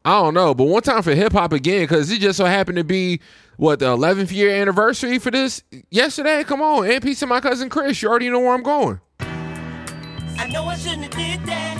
I 0.03 0.21
don't 0.21 0.33
know, 0.33 0.55
but 0.55 0.63
one 0.63 0.81
time 0.81 1.03
for 1.03 1.13
hip 1.13 1.31
hop 1.31 1.53
again, 1.53 1.83
because 1.83 2.11
it 2.11 2.19
just 2.19 2.37
so 2.37 2.45
happened 2.45 2.77
to 2.77 2.83
be 2.83 3.21
what 3.57 3.79
the 3.79 3.85
11th 3.85 4.31
year 4.31 4.49
anniversary 4.49 5.19
for 5.19 5.29
this 5.29 5.61
yesterday. 5.91 6.43
Come 6.43 6.61
on, 6.61 6.89
and 6.89 7.03
peace 7.03 7.19
to 7.19 7.27
my 7.27 7.39
cousin 7.39 7.69
Chris. 7.69 8.01
You 8.01 8.09
already 8.09 8.29
know 8.29 8.39
where 8.39 8.53
I'm 8.53 8.63
going. 8.63 8.99
I 9.19 10.49
know 10.51 10.65
I 10.65 10.75
shouldn't 10.75 11.03
have 11.03 11.11
did 11.11 11.45
that. 11.47 11.77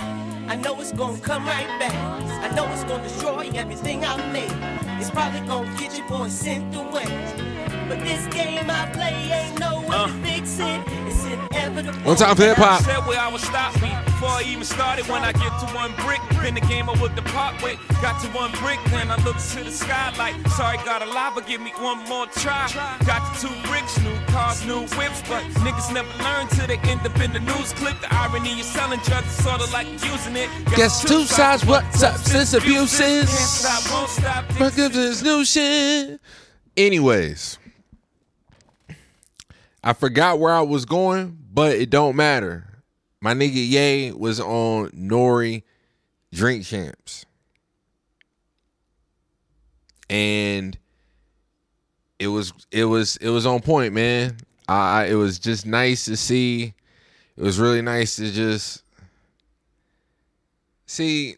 I 0.48 0.56
know 0.56 0.80
it's 0.80 0.92
gonna 0.92 1.18
come 1.18 1.44
right 1.46 1.66
back. 1.80 1.94
I 2.48 2.54
know 2.54 2.70
it's 2.72 2.84
gonna 2.84 3.02
destroy 3.02 3.50
everything 3.54 4.04
I 4.04 4.16
made. 4.32 5.00
It's 5.00 5.10
probably 5.10 5.40
gonna 5.40 5.76
get 5.78 5.98
your 5.98 6.08
boy 6.08 6.28
sent 6.28 6.74
away. 6.76 7.51
But 7.88 8.00
this 8.00 8.26
game 8.34 8.70
I 8.70 8.90
play 8.92 9.12
ain't 9.32 9.58
no 9.58 9.80
way 9.80 9.86
to 9.86 9.92
uh. 9.92 10.08
fix 10.22 10.58
it. 10.58 10.80
It's 11.06 11.24
inevitable. 11.24 11.98
One 12.00 12.16
time 12.16 12.36
for 12.36 12.42
hip 12.42 12.56
hop. 12.56 12.82
Said 12.82 13.06
where 13.06 13.18
I 13.18 13.28
would 13.30 13.40
stop 13.40 13.74
me 13.82 13.90
before 14.04 14.30
I 14.30 14.42
even 14.46 14.64
started. 14.64 15.06
When 15.08 15.22
I 15.22 15.32
get 15.32 15.52
to 15.60 15.66
one 15.74 15.92
brick, 16.04 16.20
then 16.40 16.54
the 16.54 16.60
game 16.60 16.88
I 16.88 17.00
would 17.00 17.14
depart 17.14 17.62
with. 17.62 17.78
Got 18.00 18.20
to 18.22 18.28
one 18.28 18.52
brick, 18.62 18.78
then 18.90 19.10
I 19.10 19.16
look 19.24 19.36
to 19.36 19.64
the 19.64 19.70
sky 19.70 20.12
like, 20.16 20.34
sorry, 20.50 20.78
got 20.78 21.02
a 21.02 21.06
lie, 21.06 21.32
but 21.34 21.46
give 21.46 21.60
me 21.60 21.72
one 21.78 21.98
more 22.08 22.26
try. 22.26 22.68
Got 23.06 23.22
the 23.34 23.48
two 23.48 23.54
bricks, 23.68 23.98
new 24.00 24.16
cars, 24.26 24.64
new 24.66 24.82
whips, 24.96 25.22
but 25.28 25.42
niggas 25.64 25.92
never 25.92 26.12
learn 26.22 26.48
till 26.48 26.66
they 26.66 26.78
end 26.90 27.00
up 27.06 27.18
in 27.20 27.32
the 27.32 27.40
news 27.40 27.72
clip. 27.72 28.00
The 28.00 28.12
irony 28.14 28.54
you're 28.54 28.64
selling 28.64 29.00
drugs 29.00 29.26
is 29.26 29.44
sorta 29.44 29.70
like 29.72 29.86
using 30.04 30.36
it. 30.36 30.48
Guess 30.76 31.02
two 31.02 31.24
sides, 31.24 31.64
what 31.64 31.84
substance 31.94 32.54
abuse 32.54 33.00
is. 33.00 33.28
Can't 33.28 33.28
stop, 33.28 33.92
won't 33.92 34.10
stop. 34.10 34.44
Fuck 34.52 34.78
up 34.78 34.92
this 34.92 35.22
new 35.22 35.44
shit. 35.44 36.20
Anyways, 36.76 37.58
I 39.82 39.92
forgot 39.92 40.38
where 40.38 40.52
I 40.52 40.60
was 40.60 40.84
going, 40.84 41.38
but 41.52 41.74
it 41.74 41.90
don't 41.90 42.14
matter. 42.14 42.82
My 43.20 43.34
nigga 43.34 43.54
Ye 43.54 44.12
was 44.12 44.40
on 44.40 44.90
Nori 44.90 45.62
Drink 46.32 46.64
Champs. 46.64 47.26
And 50.08 50.78
it 52.18 52.28
was 52.28 52.52
it 52.70 52.84
was 52.84 53.16
it 53.16 53.30
was 53.30 53.46
on 53.46 53.60
point, 53.60 53.94
man. 53.94 54.36
I 54.68 55.06
it 55.06 55.14
was 55.14 55.38
just 55.38 55.66
nice 55.66 56.04
to 56.04 56.16
see. 56.16 56.74
It 57.36 57.42
was 57.42 57.58
really 57.58 57.82
nice 57.82 58.16
to 58.16 58.30
just 58.30 58.84
see 60.86 61.36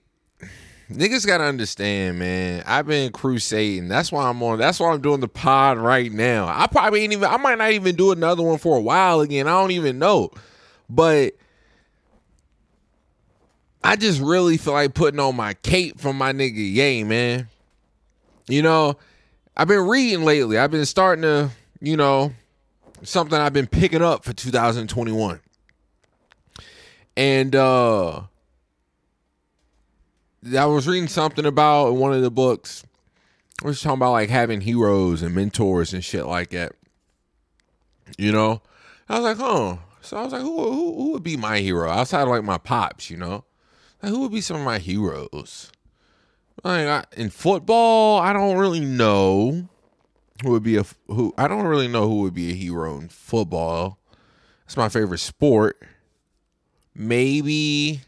niggas 0.90 1.26
gotta 1.26 1.44
understand, 1.44 2.18
man. 2.18 2.62
I've 2.66 2.86
been 2.86 3.12
crusading. 3.12 3.88
That's 3.88 4.12
why 4.12 4.28
I'm 4.28 4.42
on. 4.42 4.58
That's 4.58 4.80
why 4.80 4.92
I'm 4.92 5.00
doing 5.00 5.20
the 5.20 5.28
pod 5.28 5.78
right 5.78 6.10
now. 6.12 6.46
I 6.46 6.66
probably 6.66 7.02
ain't 7.02 7.12
even. 7.12 7.24
I 7.24 7.36
might 7.36 7.58
not 7.58 7.72
even 7.72 7.96
do 7.96 8.12
another 8.12 8.42
one 8.42 8.58
for 8.58 8.76
a 8.76 8.80
while 8.80 9.20
again. 9.20 9.46
I 9.46 9.52
don't 9.52 9.70
even 9.70 9.98
know, 9.98 10.30
but 10.88 11.34
I 13.82 13.96
just 13.96 14.20
really 14.20 14.56
feel 14.56 14.72
like 14.72 14.94
putting 14.94 15.20
on 15.20 15.36
my 15.36 15.54
cape 15.54 16.00
for 16.00 16.12
my 16.12 16.32
nigga 16.32 16.56
Ye, 16.56 17.04
man. 17.04 17.48
You 18.48 18.62
know, 18.62 18.96
I've 19.56 19.68
been 19.68 19.86
reading 19.86 20.24
lately. 20.24 20.58
I've 20.58 20.70
been 20.70 20.86
starting 20.86 21.22
to, 21.22 21.50
you 21.80 21.96
know, 21.96 22.32
something 23.02 23.38
I've 23.38 23.52
been 23.52 23.66
picking 23.66 24.02
up 24.02 24.24
for 24.24 24.32
2021, 24.32 25.40
and 27.16 27.54
uh 27.54 28.22
I 30.52 30.66
was 30.66 30.86
reading 30.86 31.08
something 31.08 31.46
about 31.46 31.88
in 31.88 31.96
one 31.96 32.12
of 32.12 32.22
the 32.22 32.30
books. 32.30 32.84
I 33.62 33.66
was 33.66 33.80
talking 33.80 33.98
about 33.98 34.12
like 34.12 34.28
having 34.28 34.60
heroes 34.60 35.22
and 35.22 35.34
mentors 35.34 35.94
and 35.94 36.04
shit 36.04 36.26
like 36.26 36.50
that. 36.50 36.72
You 38.18 38.32
know, 38.32 38.60
I 39.08 39.20
was 39.20 39.24
like, 39.24 39.36
huh. 39.38 39.76
So 40.02 40.18
I 40.18 40.24
was 40.24 40.32
like, 40.32 40.42
who 40.42 40.72
who, 40.72 40.94
who 40.96 41.12
would 41.12 41.22
be 41.22 41.36
my 41.36 41.60
hero 41.60 41.88
outside 41.88 42.22
of 42.22 42.28
like 42.28 42.44
my 42.44 42.58
pops? 42.58 43.10
You 43.10 43.16
know, 43.16 43.44
like 44.02 44.10
who 44.10 44.20
would 44.20 44.32
be 44.32 44.42
some 44.42 44.58
of 44.58 44.64
my 44.64 44.78
heroes? 44.78 45.72
Like 46.62 46.86
I, 46.86 47.04
in 47.16 47.30
football, 47.30 48.20
I 48.20 48.32
don't 48.32 48.58
really 48.58 48.80
know 48.80 49.68
who 50.42 50.50
would 50.50 50.62
be 50.62 50.76
a 50.76 50.84
who. 51.06 51.32
I 51.38 51.48
don't 51.48 51.64
really 51.64 51.88
know 51.88 52.08
who 52.08 52.20
would 52.20 52.34
be 52.34 52.50
a 52.50 52.54
hero 52.54 52.98
in 52.98 53.08
football. 53.08 53.98
It's 54.66 54.76
my 54.76 54.88
favorite 54.88 55.18
sport. 55.18 55.82
Maybe 56.94 58.02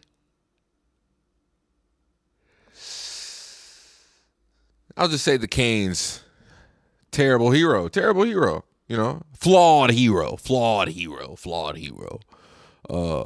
I'll 4.97 5.09
just 5.09 5.25
say 5.25 5.37
the 5.37 5.49
Canes. 5.49 6.23
Terrible 7.11 7.51
hero. 7.51 7.89
Terrible 7.89 8.23
hero. 8.23 8.65
You 8.89 8.97
know, 8.97 9.23
flawed 9.33 9.91
hero. 9.91 10.37
Flawed 10.37 10.89
hero. 10.89 11.35
Flawed 11.37 11.77
hero. 11.77 12.21
Uh, 12.89 13.25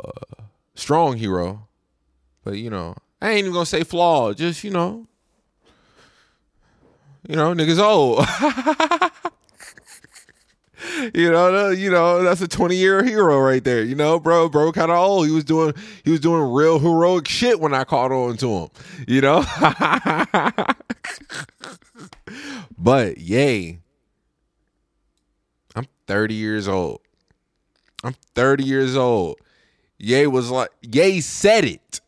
strong 0.74 1.16
hero. 1.16 1.68
But 2.44 2.54
you 2.54 2.70
know, 2.70 2.96
I 3.20 3.30
ain't 3.30 3.40
even 3.40 3.52
gonna 3.52 3.66
say 3.66 3.84
flawed. 3.84 4.38
Just 4.38 4.64
you 4.64 4.70
know, 4.70 5.06
you 7.28 7.36
know, 7.36 7.54
niggas 7.54 7.78
old. 7.78 8.24
you 11.14 11.30
know, 11.30 11.68
you 11.70 11.90
know, 11.90 12.22
that's 12.22 12.40
a 12.40 12.48
twenty 12.48 12.76
year 12.76 13.04
hero 13.04 13.38
right 13.38 13.62
there. 13.62 13.84
You 13.84 13.94
know, 13.94 14.18
bro, 14.18 14.48
bro, 14.48 14.72
kind 14.72 14.90
of 14.90 14.96
old. 14.96 15.26
He 15.26 15.32
was 15.32 15.44
doing, 15.44 15.74
he 16.04 16.10
was 16.10 16.20
doing 16.20 16.52
real 16.52 16.78
heroic 16.78 17.28
shit 17.28 17.60
when 17.60 17.74
I 17.74 17.84
caught 17.84 18.12
on 18.12 18.38
to 18.38 18.50
him. 18.50 18.68
You 19.06 19.20
know, 19.20 19.44
but 22.78 23.19
yay, 23.19 23.80
I'm 25.75 25.87
thirty 26.07 26.35
years 26.35 26.69
old. 26.69 27.00
I'm 28.02 28.14
thirty 28.35 28.64
years 28.64 28.97
old. 28.97 29.38
Ye 29.99 30.26
was 30.26 30.50
like, 30.50 30.71
Ye 30.80 31.21
said 31.21 31.64
it. 31.64 32.00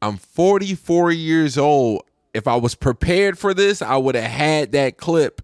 I'm 0.00 0.16
44 0.16 1.12
years 1.12 1.56
old. 1.56 2.02
If 2.34 2.48
I 2.48 2.56
was 2.56 2.74
prepared 2.74 3.38
for 3.38 3.54
this, 3.54 3.80
I 3.80 3.96
would 3.96 4.16
have 4.16 4.30
had 4.30 4.72
that 4.72 4.96
clip. 4.96 5.42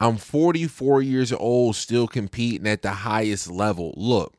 I'm 0.00 0.16
44 0.16 1.02
years 1.02 1.32
old, 1.32 1.76
still 1.76 2.06
competing 2.06 2.66
at 2.66 2.82
the 2.82 2.90
highest 2.90 3.50
level. 3.50 3.94
Look, 3.96 4.34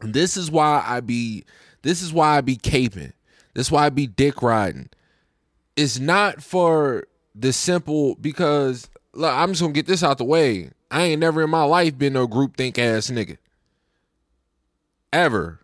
this 0.00 0.36
is 0.36 0.50
why 0.50 0.84
I 0.86 1.00
be 1.00 1.44
this 1.82 2.02
is 2.02 2.12
why 2.12 2.36
I 2.36 2.40
be 2.42 2.56
caping. 2.56 3.12
This 3.54 3.66
is 3.66 3.72
why 3.72 3.86
I 3.86 3.90
be 3.90 4.06
dick 4.06 4.42
riding. 4.42 4.90
It's 5.76 5.98
not 5.98 6.42
for 6.42 7.04
the 7.34 7.52
simple 7.52 8.16
because 8.16 8.88
look, 9.12 9.32
I'm 9.32 9.50
just 9.50 9.60
gonna 9.60 9.72
get 9.72 9.86
this 9.86 10.02
out 10.02 10.18
the 10.18 10.24
way. 10.24 10.70
I 10.90 11.02
ain't 11.04 11.20
never 11.20 11.42
in 11.42 11.50
my 11.50 11.64
life 11.64 11.96
been 11.96 12.12
no 12.14 12.26
group 12.26 12.56
think 12.56 12.78
ass 12.78 13.10
nigga. 13.10 13.38
Ever. 15.12 15.60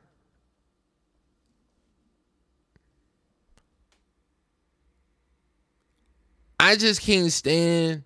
I 6.59 6.77
just 6.77 7.01
can't 7.03 7.31
stand 7.31 8.03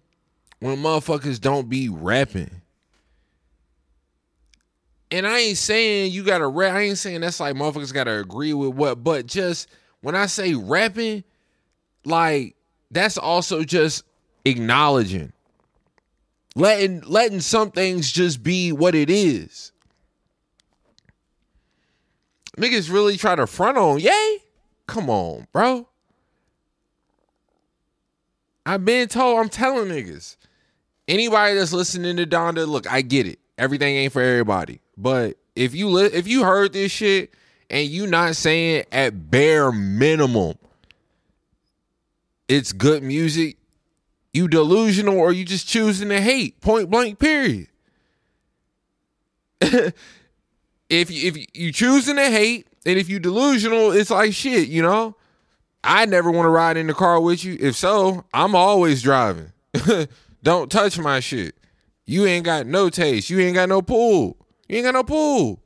when 0.59 0.77
motherfuckers 0.79 1.41
don't 1.41 1.69
be 1.69 1.89
rapping. 1.89 2.60
And 5.11 5.27
I 5.27 5.39
ain't 5.41 5.59
saying 5.59 6.13
you 6.13 6.23
gotta 6.23 6.47
rap. 6.47 6.75
I 6.75 6.83
ain't 6.83 6.99
saying 6.99 7.21
that's 7.21 7.41
like 7.41 7.57
motherfuckers 7.57 7.93
gotta 7.93 8.19
agree 8.19 8.55
with 8.55 8.75
what, 8.75 9.03
but 9.03 9.27
just 9.27 9.69
when 10.03 10.15
I 10.15 10.27
say 10.27 10.55
rapping, 10.55 11.25
like 12.05 12.57
that's 12.91 13.19
also 13.19 13.65
just 13.65 14.05
acknowledging. 14.45 15.33
Letting 16.57 17.03
letting 17.03 17.41
some 17.41 17.71
things 17.71 18.11
just 18.11 18.43
be 18.43 18.73
what 18.73 18.95
it 18.95 19.11
is. 19.11 19.73
Niggas 22.57 22.93
really 22.93 23.17
try 23.17 23.35
to 23.35 23.47
front 23.47 23.79
on, 23.79 24.01
Ye? 24.01 24.39
Come 24.87 25.09
on, 25.09 25.47
bro. 25.53 25.87
I've 28.67 28.85
been 28.85 29.09
told, 29.09 29.39
I'm 29.39 29.49
telling 29.49 29.89
niggas. 29.89 30.37
Anybody 31.09 31.55
that's 31.55 31.73
listening 31.73 32.17
to 32.19 32.27
Donda, 32.27 32.69
look, 32.69 32.91
I 32.91 33.03
get 33.03 33.27
it. 33.27 33.39
Everything 33.57 33.97
ain't 33.97 34.13
for 34.13 34.23
everybody. 34.23 34.81
But 35.01 35.37
if 35.57 35.75
you 35.75 35.89
li- 35.89 36.11
if 36.13 36.29
you 36.29 36.45
heard 36.45 36.73
this 36.73 36.93
shit 36.93 37.33
and 37.69 37.89
you 37.89 38.07
not 38.07 38.37
saying 38.37 38.85
at 38.93 39.31
bare 39.31 39.73
minimum 39.73 40.57
it's 42.49 42.73
good 42.73 43.03
music, 43.05 43.59
you 44.33 44.49
delusional 44.49 45.17
or 45.17 45.33
you 45.33 45.45
just 45.45 45.69
choosing 45.69 46.09
to 46.09 46.21
hate. 46.21 46.61
Point 46.61 46.91
blank, 46.91 47.19
period. 47.21 47.69
if 49.61 49.95
you, 50.91 51.29
if 51.29 51.47
you 51.55 51.73
choosing 51.73 52.17
to 52.17 52.29
hate 52.29 52.67
and 52.85 52.99
if 52.99 53.09
you 53.09 53.21
delusional, 53.21 53.93
it's 53.93 54.11
like 54.11 54.35
shit, 54.35 54.69
you 54.69 54.83
know. 54.83 55.15
I 55.83 56.07
never 56.07 56.31
want 56.31 56.47
to 56.47 56.51
ride 56.51 56.77
in 56.77 56.89
the 56.89 56.95
car 56.95 57.21
with 57.21 57.45
you. 57.45 57.57
If 57.59 57.77
so, 57.77 58.25
I'm 58.35 58.55
always 58.55 59.01
driving. 59.01 59.53
Don't 60.43 60.71
touch 60.71 60.99
my 60.99 61.21
shit. 61.21 61.55
You 62.05 62.27
ain't 62.27 62.45
got 62.45 62.67
no 62.67 62.91
taste. 62.91 63.31
You 63.31 63.39
ain't 63.39 63.55
got 63.55 63.69
no 63.69 63.81
pool. 63.81 64.37
You 64.71 64.77
ain't 64.77 64.85
got 64.85 64.95
no 64.95 65.03
pool. 65.03 65.61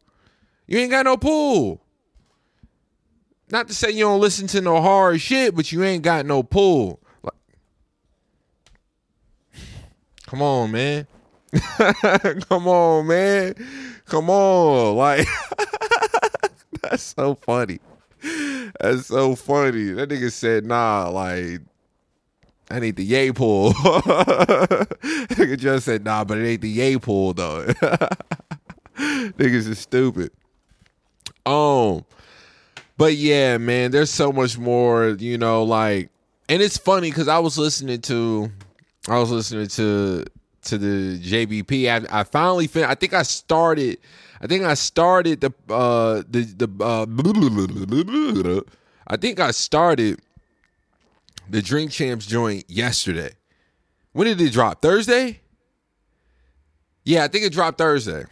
You 0.67 0.79
ain't 0.79 0.91
got 0.91 1.05
no 1.05 1.19
pool. 1.19 1.83
Not 3.51 3.69
to 3.69 3.75
say 3.75 3.91
you 3.91 4.05
don't 4.05 4.19
listen 4.19 4.47
to 4.47 4.63
no 4.63 4.81
hard 4.81 5.21
shit, 5.21 5.55
but 5.55 5.71
you 5.71 5.85
ain't 5.85 6.03
got 6.03 6.25
no 6.25 6.43
pool. 6.43 7.03
Like, 7.23 7.35
come 10.27 10.41
on, 10.41 10.71
man. 10.71 11.07
Come 12.49 12.67
on, 12.67 13.07
man. 13.07 13.55
Come 14.07 14.31
on. 14.31 14.97
Like, 14.97 15.29
that's 16.83 17.03
so 17.03 17.35
funny. 17.35 17.81
That's 18.81 19.09
so 19.09 19.37
funny. 19.37 19.91
That 19.91 20.09
nigga 20.09 20.33
said, 20.33 20.65
nah, 20.65 21.11
like, 21.11 21.61
I 22.71 22.81
need 22.81 22.97
the 22.97 23.05
Ye 23.05 23.33
pool. 23.33 23.73
nigga 25.35 25.59
just 25.59 25.85
said, 25.85 26.07
nah, 26.07 26.25
but 26.25 26.39
it 26.39 26.47
ain't 26.47 26.63
the 26.63 26.71
Ye 26.71 26.97
pool, 26.97 27.35
though. 27.35 27.67
Niggas 28.99 29.69
is 29.69 29.79
stupid. 29.79 30.31
Um, 31.47 32.05
but 32.97 33.15
yeah, 33.15 33.59
man, 33.59 33.91
there's 33.91 34.11
so 34.11 34.33
much 34.33 34.57
more, 34.57 35.09
you 35.09 35.39
know, 35.39 35.63
like, 35.65 36.11
and 36.49 36.63
it's 36.63 36.79
funny 36.79 37.11
because 37.11 37.29
I 37.29 37.39
was 37.39 37.59
listening 37.59 38.01
to, 38.03 38.51
I 39.09 39.19
was 39.19 39.31
listening 39.31 39.69
to 39.69 40.25
to 40.65 40.79
the 40.79 41.19
JBP. 41.21 41.89
I, 41.89 42.21
I 42.21 42.25
finally 42.25 42.67
fin- 42.67 42.85
I 42.85 42.95
think 42.95 43.13
I 43.15 43.23
started. 43.23 43.99
I 44.41 44.47
think 44.47 44.65
I 44.65 44.75
started 44.75 45.41
the 45.41 45.53
uh 45.73 46.23
the 46.29 46.43
the 46.43 46.69
uh, 46.83 47.07
I 49.07 49.17
think 49.17 49.41
I 49.41 49.51
started 49.51 50.21
the 51.49 51.63
Drink 51.63 51.91
Champs 51.91 52.27
joint 52.27 52.65
yesterday. 52.69 53.31
When 54.13 54.27
did 54.27 54.41
it 54.41 54.53
drop? 54.53 54.81
Thursday? 54.81 55.41
Yeah, 57.05 57.25
I 57.25 57.29
think 57.29 57.45
it 57.45 57.53
dropped 57.53 57.79
Thursday. 57.79 58.25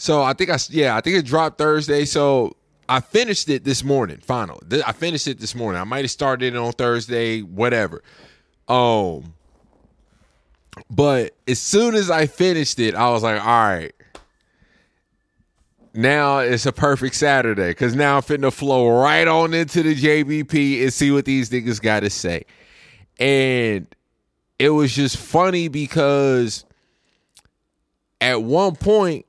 So 0.00 0.22
I 0.22 0.32
think 0.32 0.48
I 0.48 0.56
yeah, 0.70 0.96
I 0.96 1.02
think 1.02 1.16
it 1.16 1.26
dropped 1.26 1.58
Thursday. 1.58 2.06
So 2.06 2.56
I 2.88 3.00
finished 3.00 3.50
it 3.50 3.64
this 3.64 3.84
morning. 3.84 4.16
Final. 4.16 4.58
I 4.86 4.92
finished 4.92 5.28
it 5.28 5.38
this 5.38 5.54
morning. 5.54 5.78
I 5.78 5.84
might 5.84 6.04
have 6.04 6.10
started 6.10 6.54
it 6.54 6.56
on 6.56 6.72
Thursday, 6.72 7.42
whatever. 7.42 8.02
Um 8.66 9.34
but 10.88 11.34
as 11.46 11.58
soon 11.58 11.94
as 11.94 12.08
I 12.08 12.26
finished 12.26 12.78
it, 12.78 12.94
I 12.94 13.10
was 13.10 13.22
like, 13.22 13.42
all 13.42 13.46
right. 13.46 13.92
Now 15.92 16.38
it's 16.38 16.64
a 16.64 16.72
perfect 16.72 17.14
Saturday 17.14 17.68
because 17.68 17.94
now 17.94 18.16
I'm 18.16 18.22
fitting 18.22 18.42
to 18.42 18.50
flow 18.50 18.88
right 18.88 19.28
on 19.28 19.52
into 19.52 19.82
the 19.82 19.94
JBP 19.94 20.82
and 20.82 20.92
see 20.94 21.10
what 21.10 21.26
these 21.26 21.50
niggas 21.50 21.82
got 21.82 22.00
to 22.00 22.10
say. 22.10 22.46
And 23.18 23.86
it 24.58 24.70
was 24.70 24.94
just 24.94 25.18
funny 25.18 25.68
because 25.68 26.64
at 28.22 28.42
one 28.42 28.76
point, 28.76 29.26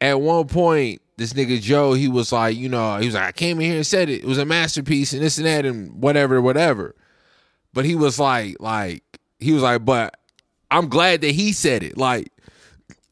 at 0.00 0.20
one 0.20 0.46
point, 0.46 1.00
this 1.16 1.32
nigga 1.32 1.60
Joe, 1.60 1.94
he 1.94 2.08
was 2.08 2.32
like, 2.32 2.56
you 2.56 2.68
know, 2.68 2.98
he 2.98 3.06
was 3.06 3.14
like, 3.14 3.24
I 3.24 3.32
came 3.32 3.58
in 3.60 3.66
here 3.66 3.76
and 3.76 3.86
said 3.86 4.08
it. 4.08 4.22
It 4.22 4.26
was 4.26 4.38
a 4.38 4.44
masterpiece 4.44 5.12
and 5.12 5.22
this 5.22 5.38
and 5.38 5.46
that 5.46 5.64
and 5.64 6.02
whatever, 6.02 6.42
whatever. 6.42 6.94
But 7.72 7.84
he 7.84 7.94
was 7.94 8.18
like, 8.18 8.56
like, 8.60 9.02
he 9.38 9.52
was 9.52 9.62
like, 9.62 9.84
but 9.84 10.18
I'm 10.70 10.88
glad 10.88 11.22
that 11.22 11.30
he 11.30 11.52
said 11.52 11.82
it. 11.82 11.96
Like, 11.96 12.30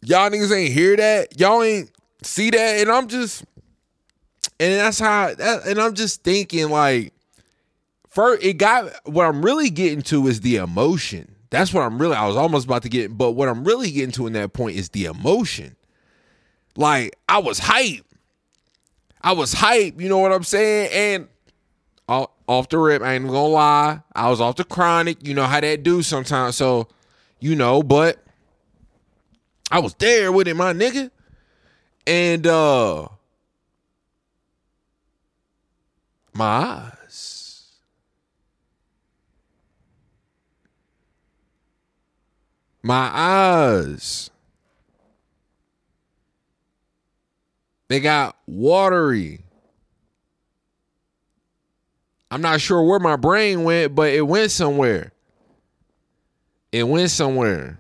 y'all 0.03 0.29
niggas 0.31 0.55
ain't 0.55 0.73
hear 0.73 0.97
that. 0.97 1.41
Y'all 1.41 1.63
ain't 1.63 1.91
see 2.23 2.51
that. 2.51 2.81
And 2.81 2.91
I'm 2.91 3.09
just, 3.09 3.45
and 4.61 4.75
that's 4.75 4.99
how, 4.99 5.35
that, 5.35 5.67
and 5.67 5.81
I'm 5.81 5.95
just 5.95 6.23
thinking, 6.23 6.69
like, 6.69 7.13
first, 8.09 8.43
it 8.45 8.55
got, 8.55 8.93
what 9.05 9.27
I'm 9.27 9.43
really 9.43 9.71
getting 9.71 10.03
to 10.03 10.27
is 10.27 10.41
the 10.41 10.57
emotion. 10.57 11.35
That's 11.49 11.73
what 11.73 11.83
I'm 11.83 11.99
really, 11.99 12.17
I 12.17 12.27
was 12.27 12.37
almost 12.37 12.67
about 12.67 12.83
to 12.83 12.89
get, 12.89 13.17
but 13.17 13.33
what 13.33 13.49
I'm 13.49 13.65
really 13.65 13.91
getting 13.91 14.13
to 14.13 14.27
in 14.27 14.35
that 14.35 14.53
point 14.53 14.77
is 14.77 14.91
the 14.91 15.07
emotion. 15.07 15.77
Like, 16.77 17.17
I 17.29 17.39
was 17.39 17.59
hype. 17.59 18.05
I 19.21 19.33
was 19.33 19.53
hype, 19.53 20.01
you 20.01 20.09
know 20.09 20.19
what 20.19 20.33
I'm 20.33 20.45
saying? 20.45 20.91
And 20.93 21.29
off, 22.09 22.69
the 22.69 22.79
rip, 22.79 23.03
I 23.03 23.15
ain't 23.15 23.27
gonna 23.27 23.47
lie. 23.47 24.03
I 24.15 24.29
was 24.29 24.41
off 24.41 24.57
the 24.57 24.65
chronic. 24.65 25.27
You 25.27 25.35
know 25.35 25.45
how 25.45 25.61
that 25.61 25.83
do 25.83 26.03
sometimes. 26.03 26.57
So, 26.57 26.89
you 27.41 27.57
know, 27.57 27.83
but 27.83 28.23
I 29.71 29.79
was 29.79 29.95
there 29.95 30.31
with 30.31 30.49
it, 30.49 30.55
my 30.55 30.73
nigga. 30.73 31.11
And 32.07 32.47
uh 32.47 33.09
my 36.35 36.45
eyes. 36.45 37.73
My 42.83 43.11
eyes. 43.15 44.31
They 47.89 48.01
got 48.01 48.37
watery. 48.47 49.41
I'm 52.31 52.41
not 52.41 52.61
sure 52.61 52.83
where 52.83 52.99
my 52.99 53.17
brain 53.17 53.65
went, 53.65 53.95
but 53.95 54.13
it 54.13 54.23
went 54.23 54.51
somewhere. 54.51 55.13
It 56.73 56.83
went 56.83 57.11
somewhere. 57.11 57.79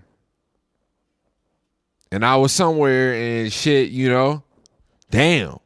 And 2.12 2.25
I 2.25 2.37
was 2.37 2.53
somewhere 2.53 3.14
and 3.14 3.53
shit, 3.53 3.90
you 3.90 4.09
know. 4.09 4.45
Damn. 5.11 5.59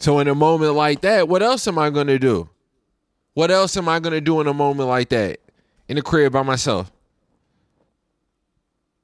So 0.00 0.18
in 0.18 0.28
a 0.28 0.34
moment 0.34 0.74
like 0.74 1.00
that, 1.00 1.28
what 1.28 1.42
else 1.42 1.66
am 1.66 1.78
I 1.78 1.90
gonna 1.90 2.18
do? 2.18 2.48
What 3.34 3.50
else 3.50 3.76
am 3.76 3.88
I 3.88 4.00
gonna 4.00 4.20
do 4.20 4.40
in 4.40 4.46
a 4.46 4.54
moment 4.54 4.88
like 4.88 5.08
that? 5.10 5.40
In 5.88 5.96
the 5.96 6.02
crib 6.02 6.32
by 6.32 6.42
myself. 6.42 6.92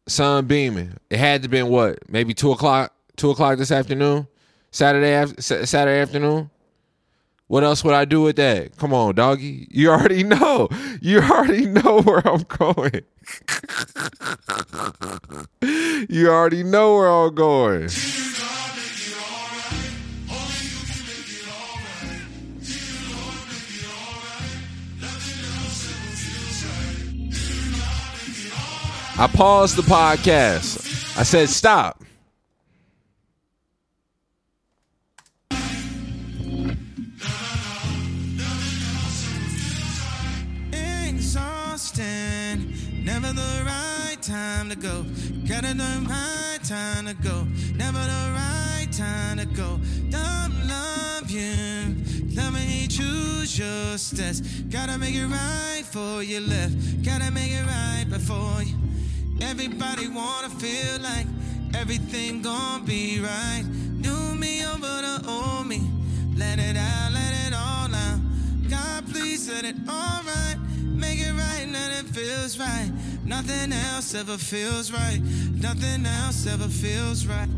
Sun 0.06 0.46
beaming. 0.46 0.98
It 1.08 1.18
had 1.18 1.42
to 1.42 1.48
been 1.48 1.68
what? 1.68 1.98
Maybe 2.10 2.34
two 2.34 2.52
o'clock. 2.52 2.93
Two 3.16 3.30
o'clock 3.30 3.58
this 3.58 3.70
afternoon. 3.70 4.26
Saturday 4.70 5.14
af- 5.14 5.34
Sa- 5.42 5.64
Saturday 5.64 6.00
afternoon. 6.00 6.50
What 7.46 7.62
else 7.62 7.84
would 7.84 7.94
I 7.94 8.04
do 8.06 8.22
with 8.22 8.36
that? 8.36 8.76
Come 8.76 8.92
on, 8.94 9.14
doggy. 9.14 9.68
You 9.70 9.90
already 9.90 10.22
know. 10.24 10.68
You 11.00 11.20
already 11.20 11.66
know 11.66 12.00
where 12.02 12.26
I'm 12.26 12.42
going. 12.42 13.02
you 16.08 16.28
already 16.28 16.62
know 16.64 16.96
where 16.96 17.08
I'm 17.08 17.34
going. 17.34 17.88
I 29.16 29.28
paused 29.32 29.76
the 29.76 29.82
podcast. 29.82 31.16
I 31.18 31.22
said, 31.22 31.48
stop. 31.48 32.02
To 44.74 44.80
go. 44.80 45.04
Gotta 45.46 45.74
know 45.74 46.00
my 46.00 46.58
time 46.62 47.06
to 47.06 47.14
go. 47.14 47.44
Never 47.76 47.98
the 47.98 48.24
right 48.34 48.88
time 48.90 49.38
to 49.38 49.46
go. 49.46 49.78
Don't 50.10 50.54
love 50.66 51.30
you. 51.30 51.96
Love 52.34 52.54
me, 52.54 52.82
you 52.82 52.88
choose 52.88 53.58
your 53.58 53.98
steps. 53.98 54.40
Gotta 54.70 54.98
make 54.98 55.14
it 55.14 55.26
right 55.26 55.84
for 55.84 56.22
you 56.22 56.40
left. 56.40 57.02
Gotta 57.04 57.30
make 57.30 57.52
it 57.52 57.66
right 57.66 58.06
before 58.08 58.62
you. 58.62 58.74
Everybody 59.40 60.08
wanna 60.08 60.50
feel 60.50 61.00
like 61.00 61.26
everything 61.74 62.42
gon' 62.42 62.84
be 62.84 63.20
right. 63.20 63.64
New 64.04 64.34
me 64.34 64.64
over 64.64 64.80
the 65.08 65.24
old 65.28 65.66
me. 65.66 65.82
Let 66.36 66.58
it 66.58 66.76
out, 66.76 67.12
let 67.12 67.32
it 67.46 67.54
all 67.54 67.94
out. 67.94 68.20
God, 68.68 69.06
please 69.12 69.46
set 69.46 69.64
it 69.64 69.76
all 69.88 70.22
right. 70.24 70.56
Feels 72.14 72.58
right. 72.60 72.90
Nothing 73.24 73.72
else 73.72 74.14
ever 74.14 74.38
feels 74.38 74.92
right. 74.92 75.20
Nothing 75.60 76.06
else 76.06 76.46
ever 76.46 76.68
feels 76.68 77.26
right. 77.26 77.48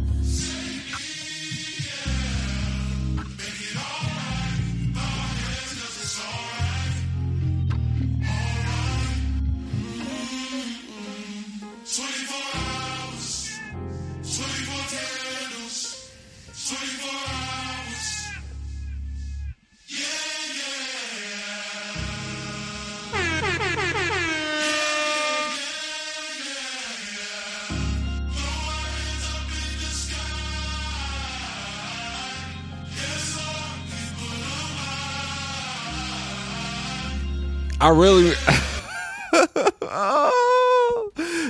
I 37.86 37.90
really. 37.90 38.30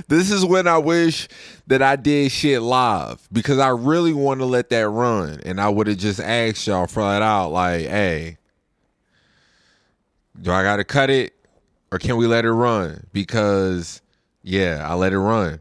this 0.08 0.30
is 0.30 0.44
when 0.44 0.68
I 0.68 0.76
wish 0.76 1.28
that 1.66 1.80
I 1.80 1.96
did 1.96 2.30
shit 2.30 2.60
live 2.60 3.26
because 3.32 3.58
I 3.58 3.68
really 3.68 4.12
want 4.12 4.40
to 4.40 4.44
let 4.44 4.68
that 4.68 4.86
run, 4.86 5.40
and 5.46 5.58
I 5.58 5.70
would 5.70 5.86
have 5.86 5.96
just 5.96 6.20
asked 6.20 6.66
y'all 6.66 6.88
flat 6.88 7.22
out, 7.22 7.52
like, 7.52 7.86
"Hey, 7.86 8.36
do 10.38 10.52
I 10.52 10.62
got 10.62 10.76
to 10.76 10.84
cut 10.84 11.08
it, 11.08 11.32
or 11.90 11.98
can 11.98 12.18
we 12.18 12.26
let 12.26 12.44
it 12.44 12.52
run?" 12.52 13.06
Because 13.14 14.02
yeah, 14.42 14.86
I 14.86 14.92
let 14.92 15.14
it 15.14 15.18
run. 15.18 15.60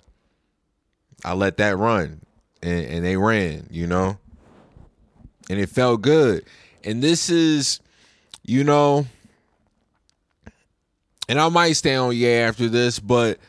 I 1.23 1.35
let 1.35 1.55
that 1.55 1.77
run, 1.77 2.19
and, 2.61 2.85
and 2.85 3.05
they 3.05 3.15
ran, 3.15 3.67
you 3.71 3.87
know, 3.87 4.17
and 5.49 5.57
it 5.57 5.69
felt 5.69 6.01
good. 6.01 6.43
And 6.83 7.01
this 7.01 7.29
is, 7.29 7.79
you 8.43 8.65
know 8.65 9.07
and 11.27 11.39
I 11.39 11.49
might 11.49 11.73
stay 11.73 11.95
on 11.95 12.15
yeah 12.15 12.47
after 12.47 12.69
this, 12.69 12.99
but 12.99 13.39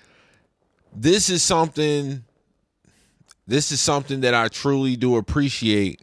this 0.95 1.29
is 1.29 1.43
something 1.43 2.25
this 3.47 3.71
is 3.71 3.81
something 3.81 4.23
that 4.23 4.35
I 4.35 4.49
truly 4.49 4.97
do 4.97 5.17
appreciate 5.17 6.01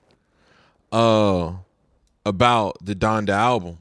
uh 0.91 1.53
about 2.25 2.77
the 2.81 2.95
Donda 2.95 3.29
album. 3.29 3.79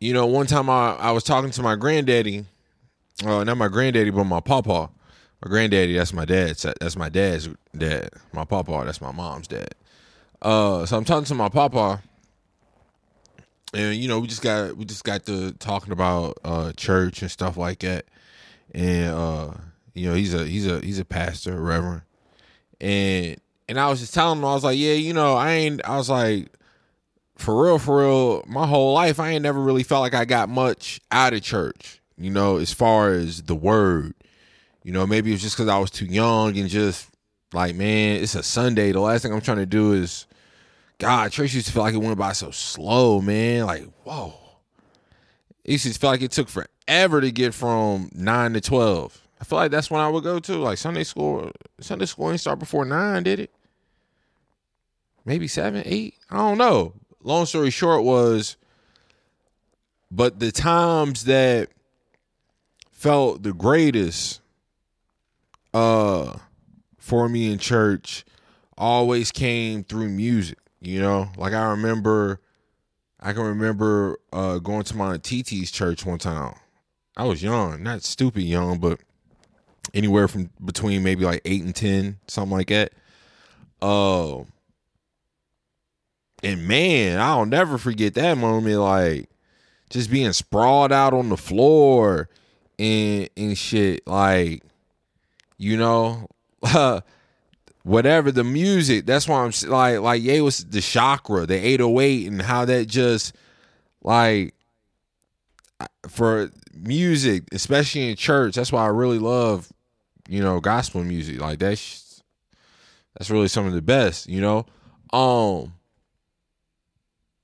You 0.00 0.12
know, 0.12 0.26
one 0.26 0.46
time 0.46 0.70
I, 0.70 0.94
I 0.94 1.10
was 1.10 1.24
talking 1.24 1.50
to 1.50 1.62
my 1.62 1.74
granddaddy, 1.74 2.44
uh 3.24 3.44
not 3.44 3.56
my 3.56 3.68
granddaddy, 3.68 4.10
but 4.10 4.24
my 4.24 4.40
papa. 4.40 4.90
My 5.44 5.50
granddaddy, 5.50 5.94
that's 5.94 6.12
my 6.12 6.24
dad's 6.24 6.62
that's 6.62 6.96
my 6.96 7.08
dad's 7.08 7.48
dad. 7.76 8.10
My 8.32 8.44
papa, 8.44 8.82
that's 8.86 9.00
my 9.00 9.12
mom's 9.12 9.48
dad. 9.48 9.74
Uh 10.40 10.86
so 10.86 10.96
I'm 10.96 11.04
talking 11.04 11.24
to 11.26 11.34
my 11.34 11.48
papa 11.48 12.02
and 13.76 13.96
you 13.96 14.08
know 14.08 14.18
we 14.20 14.26
just 14.26 14.42
got 14.42 14.76
we 14.76 14.84
just 14.84 15.04
got 15.04 15.26
to 15.26 15.52
talking 15.52 15.92
about 15.92 16.38
uh 16.44 16.72
church 16.72 17.22
and 17.22 17.30
stuff 17.30 17.56
like 17.56 17.80
that. 17.80 18.06
And 18.74 19.14
uh 19.14 19.50
you 19.94 20.08
know 20.08 20.14
he's 20.14 20.34
a 20.34 20.44
he's 20.44 20.66
a 20.66 20.80
he's 20.80 20.98
a 20.98 21.04
pastor 21.04 21.60
reverend. 21.60 22.02
And 22.80 23.40
and 23.68 23.80
i 23.80 23.88
was 23.88 24.00
just 24.00 24.14
telling 24.14 24.38
him 24.38 24.44
i 24.44 24.54
was 24.54 24.64
like 24.64 24.78
yeah 24.78 24.92
you 24.92 25.12
know 25.12 25.34
i 25.34 25.52
ain't 25.52 25.84
i 25.84 25.96
was 25.96 26.08
like 26.08 26.48
for 27.36 27.64
real 27.64 27.78
for 27.78 27.98
real 27.98 28.44
my 28.46 28.66
whole 28.66 28.94
life 28.94 29.20
i 29.20 29.30
ain't 29.30 29.42
never 29.42 29.60
really 29.60 29.82
felt 29.82 30.02
like 30.02 30.14
i 30.14 30.24
got 30.24 30.48
much 30.48 31.00
out 31.10 31.32
of 31.32 31.42
church 31.42 32.00
you 32.16 32.30
know 32.30 32.56
as 32.56 32.72
far 32.72 33.10
as 33.12 33.42
the 33.42 33.54
word. 33.54 34.14
You 34.82 34.92
know 34.92 35.06
maybe 35.06 35.32
it's 35.32 35.42
just 35.42 35.56
because 35.56 35.68
i 35.68 35.78
was 35.78 35.90
too 35.90 36.06
young 36.06 36.56
and 36.56 36.68
just 36.68 37.10
like 37.52 37.74
man 37.74 38.22
it's 38.22 38.34
a 38.36 38.42
sunday. 38.42 38.92
The 38.92 39.00
last 39.00 39.22
thing 39.22 39.32
i'm 39.32 39.40
trying 39.40 39.56
to 39.58 39.66
do 39.66 39.92
is 39.92 40.26
God, 40.98 41.30
church 41.30 41.54
used 41.54 41.66
to 41.66 41.72
feel 41.72 41.82
like 41.82 41.94
it 41.94 41.98
went 41.98 42.18
by 42.18 42.32
so 42.32 42.50
slow, 42.50 43.20
man. 43.20 43.66
Like, 43.66 43.84
whoa. 44.04 44.34
It 45.64 45.72
used 45.72 45.84
to 45.86 45.98
feel 45.98 46.10
like 46.10 46.22
it 46.22 46.30
took 46.30 46.48
forever 46.48 47.20
to 47.20 47.30
get 47.30 47.52
from 47.52 48.10
nine 48.14 48.52
to 48.54 48.60
twelve. 48.60 49.20
I 49.40 49.44
feel 49.44 49.58
like 49.58 49.70
that's 49.70 49.90
when 49.90 50.00
I 50.00 50.08
would 50.08 50.24
go 50.24 50.38
to. 50.38 50.56
Like 50.56 50.78
Sunday 50.78 51.04
school. 51.04 51.50
Sunday 51.80 52.06
school 52.06 52.28
didn't 52.28 52.40
start 52.40 52.58
before 52.58 52.84
nine, 52.84 53.24
did 53.24 53.40
it? 53.40 53.50
Maybe 55.24 55.48
seven, 55.48 55.82
eight? 55.84 56.14
I 56.30 56.36
don't 56.36 56.56
know. 56.56 56.94
Long 57.22 57.44
story 57.44 57.70
short 57.70 58.04
was, 58.04 58.56
but 60.10 60.38
the 60.38 60.52
times 60.52 61.24
that 61.24 61.68
felt 62.92 63.42
the 63.42 63.52
greatest 63.52 64.40
uh 65.74 66.38
for 66.96 67.28
me 67.28 67.52
in 67.52 67.58
church 67.58 68.24
always 68.78 69.30
came 69.30 69.84
through 69.84 70.08
music. 70.08 70.58
You 70.86 71.00
know, 71.00 71.28
like 71.36 71.52
I 71.52 71.70
remember, 71.70 72.40
I 73.18 73.32
can 73.32 73.42
remember 73.42 74.20
uh, 74.32 74.58
going 74.58 74.84
to 74.84 74.96
my 74.96 75.18
TT's 75.18 75.72
church 75.72 76.06
one 76.06 76.18
time. 76.18 76.54
I 77.16 77.24
was 77.24 77.42
young, 77.42 77.82
not 77.82 78.04
stupid 78.04 78.42
young, 78.42 78.78
but 78.78 79.00
anywhere 79.94 80.28
from 80.28 80.50
between 80.64 81.02
maybe 81.02 81.24
like 81.24 81.42
eight 81.44 81.64
and 81.64 81.74
ten, 81.74 82.18
something 82.28 82.56
like 82.56 82.68
that. 82.68 82.92
Uh, 83.82 84.44
and 86.44 86.68
man, 86.68 87.20
I'll 87.20 87.46
never 87.46 87.78
forget 87.78 88.14
that 88.14 88.38
moment. 88.38 88.78
Like 88.78 89.28
just 89.90 90.08
being 90.08 90.32
sprawled 90.32 90.92
out 90.92 91.14
on 91.14 91.30
the 91.30 91.36
floor 91.36 92.28
and 92.78 93.28
and 93.36 93.58
shit. 93.58 94.06
Like, 94.06 94.62
you 95.58 95.76
know, 95.76 96.28
whatever 97.86 98.32
the 98.32 98.42
music. 98.42 99.06
That's 99.06 99.28
why 99.28 99.44
I'm 99.44 99.52
like 99.68 100.00
like 100.00 100.22
yeah, 100.22 100.34
it 100.34 100.40
was 100.40 100.64
the 100.64 100.80
chakra, 100.80 101.46
the 101.46 101.54
808, 101.54 102.26
and 102.26 102.42
how 102.42 102.64
that 102.64 102.86
just 102.86 103.34
like 104.02 104.54
for 106.08 106.50
music, 106.74 107.44
especially 107.52 108.10
in 108.10 108.16
church. 108.16 108.56
That's 108.56 108.72
why 108.72 108.84
I 108.84 108.88
really 108.88 109.20
love 109.20 109.72
you 110.28 110.42
know 110.42 110.58
gospel 110.60 111.04
music. 111.04 111.40
Like 111.40 111.60
that's 111.60 112.22
that's 113.16 113.30
really 113.30 113.48
some 113.48 113.66
of 113.66 113.72
the 113.72 113.82
best. 113.82 114.28
You 114.28 114.40
know, 114.40 114.66
um, 115.12 115.72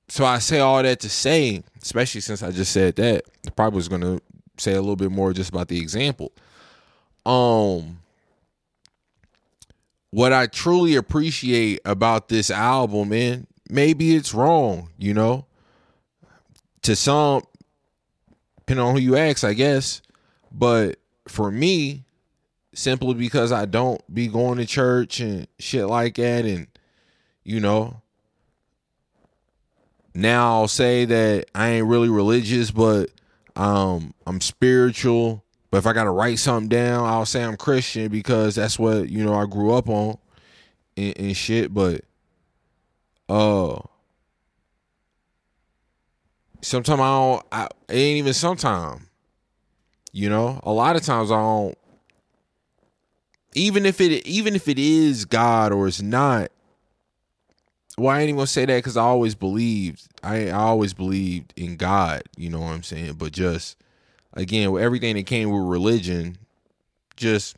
so 0.09 0.25
I 0.25 0.39
say 0.39 0.59
all 0.59 0.83
that 0.83 0.99
to 0.99 1.09
say, 1.09 1.63
especially 1.81 2.19
since 2.19 2.43
I 2.43 2.51
just 2.51 2.73
said 2.73 2.97
that, 2.97 3.23
I 3.47 3.49
probably 3.51 3.77
was 3.77 3.87
gonna 3.87 4.19
say 4.57 4.73
a 4.73 4.81
little 4.81 4.97
bit 4.97 5.11
more 5.11 5.31
just 5.31 5.51
about 5.51 5.69
the 5.69 5.79
example. 5.79 6.33
Um 7.25 8.02
what 10.13 10.31
I 10.31 10.45
truly 10.45 10.95
appreciate 10.95 11.79
about 11.85 12.27
this 12.27 12.51
album, 12.51 13.09
man, 13.09 13.47
maybe 13.67 14.15
it's 14.15 14.31
wrong, 14.31 14.89
you 14.95 15.11
know. 15.11 15.47
To 16.83 16.95
some, 16.95 17.41
depending 18.59 18.85
on 18.85 18.93
who 18.93 19.01
you 19.01 19.15
ask, 19.15 19.43
I 19.43 19.53
guess. 19.53 20.03
But 20.51 20.99
for 21.27 21.49
me, 21.49 22.03
simply 22.75 23.15
because 23.15 23.51
I 23.51 23.65
don't 23.65 24.01
be 24.13 24.27
going 24.27 24.59
to 24.59 24.67
church 24.67 25.19
and 25.19 25.47
shit 25.57 25.87
like 25.87 26.13
that, 26.17 26.45
and 26.45 26.67
you 27.43 27.59
know, 27.59 27.99
now 30.13 30.59
I'll 30.59 30.67
say 30.67 31.05
that 31.05 31.45
I 31.55 31.69
ain't 31.69 31.87
really 31.87 32.09
religious, 32.09 32.69
but 32.69 33.09
um 33.55 34.13
I'm 34.27 34.41
spiritual. 34.41 35.43
But 35.73 35.79
if 35.79 35.87
I 35.87 35.93
gotta 35.93 36.11
write 36.11 36.37
something 36.37 36.69
down, 36.69 37.03
I'll 37.07 37.25
say 37.25 37.43
I'm 37.43 37.57
Christian 37.57 38.09
because 38.09 38.53
that's 38.53 38.77
what 38.77 39.09
you 39.09 39.25
know 39.25 39.33
I 39.33 39.47
grew 39.47 39.73
up 39.73 39.89
on 39.89 40.19
and, 40.95 41.17
and 41.17 41.35
shit. 41.35 41.73
But 41.73 42.01
uh 43.27 43.79
sometimes 46.61 47.01
I 47.01 47.07
don't 47.07 47.45
I 47.51 47.63
it 47.89 47.95
ain't 47.95 48.17
even 48.19 48.33
sometime. 48.35 49.07
You 50.11 50.29
know, 50.29 50.59
a 50.61 50.71
lot 50.71 50.95
of 50.95 51.01
times 51.01 51.31
I 51.31 51.37
don't 51.37 51.75
even 53.55 53.87
if 53.87 53.99
it 53.99 54.27
even 54.27 54.53
if 54.53 54.67
it 54.67 54.77
is 54.77 55.25
God 55.25 55.71
or 55.71 55.87
it's 55.87 56.03
not, 56.03 56.51
well, 57.97 58.15
I 58.15 58.19
ain't 58.19 58.29
even 58.29 58.35
gonna 58.35 58.45
say 58.45 58.65
that 58.65 58.77
because 58.77 58.95
I 58.95 59.01
always 59.01 59.33
believed 59.33 60.07
I, 60.21 60.49
I 60.49 60.51
always 60.51 60.93
believed 60.93 61.51
in 61.55 61.77
God, 61.77 62.21
you 62.37 62.51
know 62.51 62.59
what 62.59 62.73
I'm 62.73 62.83
saying? 62.83 63.13
But 63.13 63.31
just 63.31 63.82
again, 64.33 64.71
with 64.71 64.83
everything 64.83 65.15
that 65.15 65.25
came 65.25 65.49
with 65.49 65.63
religion, 65.63 66.37
just 67.15 67.55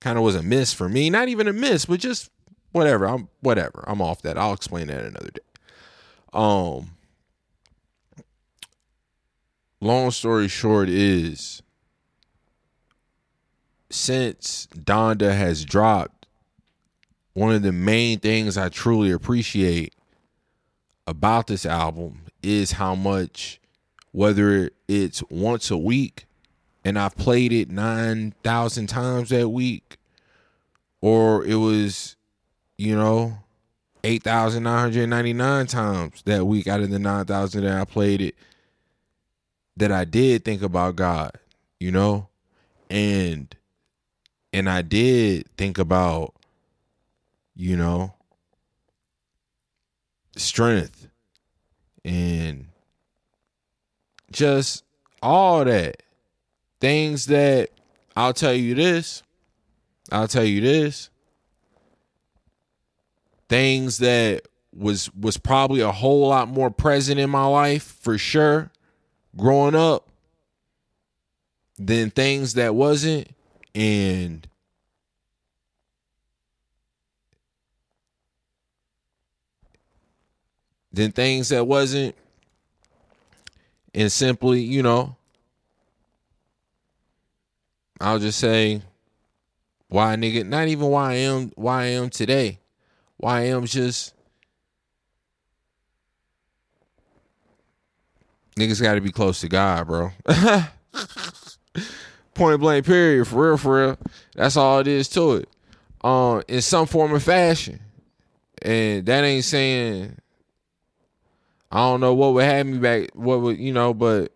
kind 0.00 0.18
of 0.18 0.24
was 0.24 0.36
a 0.36 0.42
miss 0.42 0.72
for 0.72 0.88
me. 0.88 1.10
Not 1.10 1.28
even 1.28 1.48
a 1.48 1.52
miss, 1.52 1.86
but 1.86 2.00
just 2.00 2.30
whatever. 2.72 3.06
I'm 3.06 3.28
whatever. 3.40 3.84
I'm 3.86 4.02
off 4.02 4.22
that. 4.22 4.36
I'll 4.38 4.52
explain 4.52 4.88
that 4.88 5.04
another 5.04 5.30
day. 5.30 5.40
Um 6.32 6.90
long 9.80 10.10
story 10.10 10.48
short 10.48 10.88
is 10.88 11.62
since 13.90 14.66
Donda 14.74 15.36
has 15.36 15.64
dropped, 15.64 16.26
one 17.34 17.52
of 17.52 17.62
the 17.62 17.72
main 17.72 18.18
things 18.18 18.56
I 18.56 18.68
truly 18.68 19.12
appreciate 19.12 19.94
about 21.06 21.46
this 21.46 21.64
album 21.64 22.22
is 22.42 22.72
how 22.72 22.94
much, 22.94 23.60
whether 24.14 24.70
it's 24.86 25.24
once 25.28 25.72
a 25.72 25.76
week 25.76 26.26
and 26.84 26.96
I've 26.96 27.16
played 27.16 27.52
it 27.52 27.68
9,000 27.68 28.86
times 28.86 29.30
that 29.30 29.48
week, 29.48 29.96
or 31.00 31.44
it 31.44 31.56
was, 31.56 32.14
you 32.78 32.94
know, 32.94 33.38
8,999 34.04 35.66
times 35.66 36.22
that 36.26 36.46
week 36.46 36.68
out 36.68 36.78
of 36.78 36.90
the 36.90 37.00
9,000 37.00 37.64
that 37.64 37.80
I 37.80 37.84
played 37.84 38.20
it, 38.20 38.36
that 39.76 39.90
I 39.90 40.04
did 40.04 40.44
think 40.44 40.62
about 40.62 40.94
God, 40.94 41.32
you 41.80 41.90
know? 41.90 42.28
And 42.88 43.52
and 44.52 44.70
I 44.70 44.82
did 44.82 45.48
think 45.56 45.76
about, 45.76 46.34
you 47.56 47.76
know, 47.76 48.14
strength 50.36 51.08
and 52.04 52.68
just 54.34 54.84
all 55.22 55.64
that. 55.64 56.02
Things 56.80 57.26
that 57.26 57.70
I'll 58.14 58.34
tell 58.34 58.52
you 58.52 58.74
this, 58.74 59.22
I'll 60.12 60.28
tell 60.28 60.44
you 60.44 60.60
this. 60.60 61.08
Things 63.48 63.98
that 63.98 64.42
was 64.76 65.12
was 65.14 65.38
probably 65.38 65.80
a 65.80 65.92
whole 65.92 66.28
lot 66.28 66.48
more 66.48 66.70
present 66.70 67.18
in 67.18 67.30
my 67.30 67.46
life 67.46 67.96
for 68.00 68.18
sure 68.18 68.70
growing 69.36 69.74
up 69.74 70.08
than 71.78 72.10
things 72.10 72.54
that 72.54 72.74
wasn't 72.74 73.28
and 73.74 74.46
than 80.92 81.12
things 81.12 81.48
that 81.48 81.66
wasn't 81.66 82.14
and 83.94 84.10
simply 84.10 84.60
you 84.60 84.82
know 84.82 85.16
i'll 88.00 88.18
just 88.18 88.38
say 88.38 88.82
why 89.88 90.16
nigga 90.16 90.44
not 90.44 90.66
even 90.66 90.88
why 90.88 91.12
i 91.12 91.14
am 91.14 91.52
why 91.54 91.82
i 91.82 91.86
am 91.86 92.10
today. 92.10 92.58
Why 93.16 93.38
i 93.38 93.42
am 93.42 93.64
just 93.64 94.12
niggas 98.56 98.82
got 98.82 98.94
to 98.94 99.00
be 99.00 99.12
close 99.12 99.40
to 99.42 99.48
god 99.48 99.86
bro. 99.86 100.10
Point 102.34 102.58
blank 102.60 102.84
period 102.84 103.28
for 103.28 103.50
real 103.50 103.56
for 103.56 103.86
real. 103.86 103.98
That's 104.34 104.56
all 104.56 104.80
it 104.80 104.88
is 104.88 105.08
to 105.10 105.34
it. 105.34 105.48
Um 106.02 106.42
in 106.48 106.60
some 106.60 106.86
form 106.86 107.14
or 107.14 107.20
fashion. 107.20 107.78
And 108.60 109.06
that 109.06 109.22
ain't 109.22 109.44
saying 109.44 110.16
i 111.74 111.78
don't 111.78 112.00
know 112.00 112.14
what 112.14 112.32
would 112.32 112.44
have 112.44 112.66
me 112.66 112.78
back 112.78 113.10
what 113.14 113.40
would 113.42 113.58
you 113.58 113.72
know 113.72 113.92
but 113.92 114.32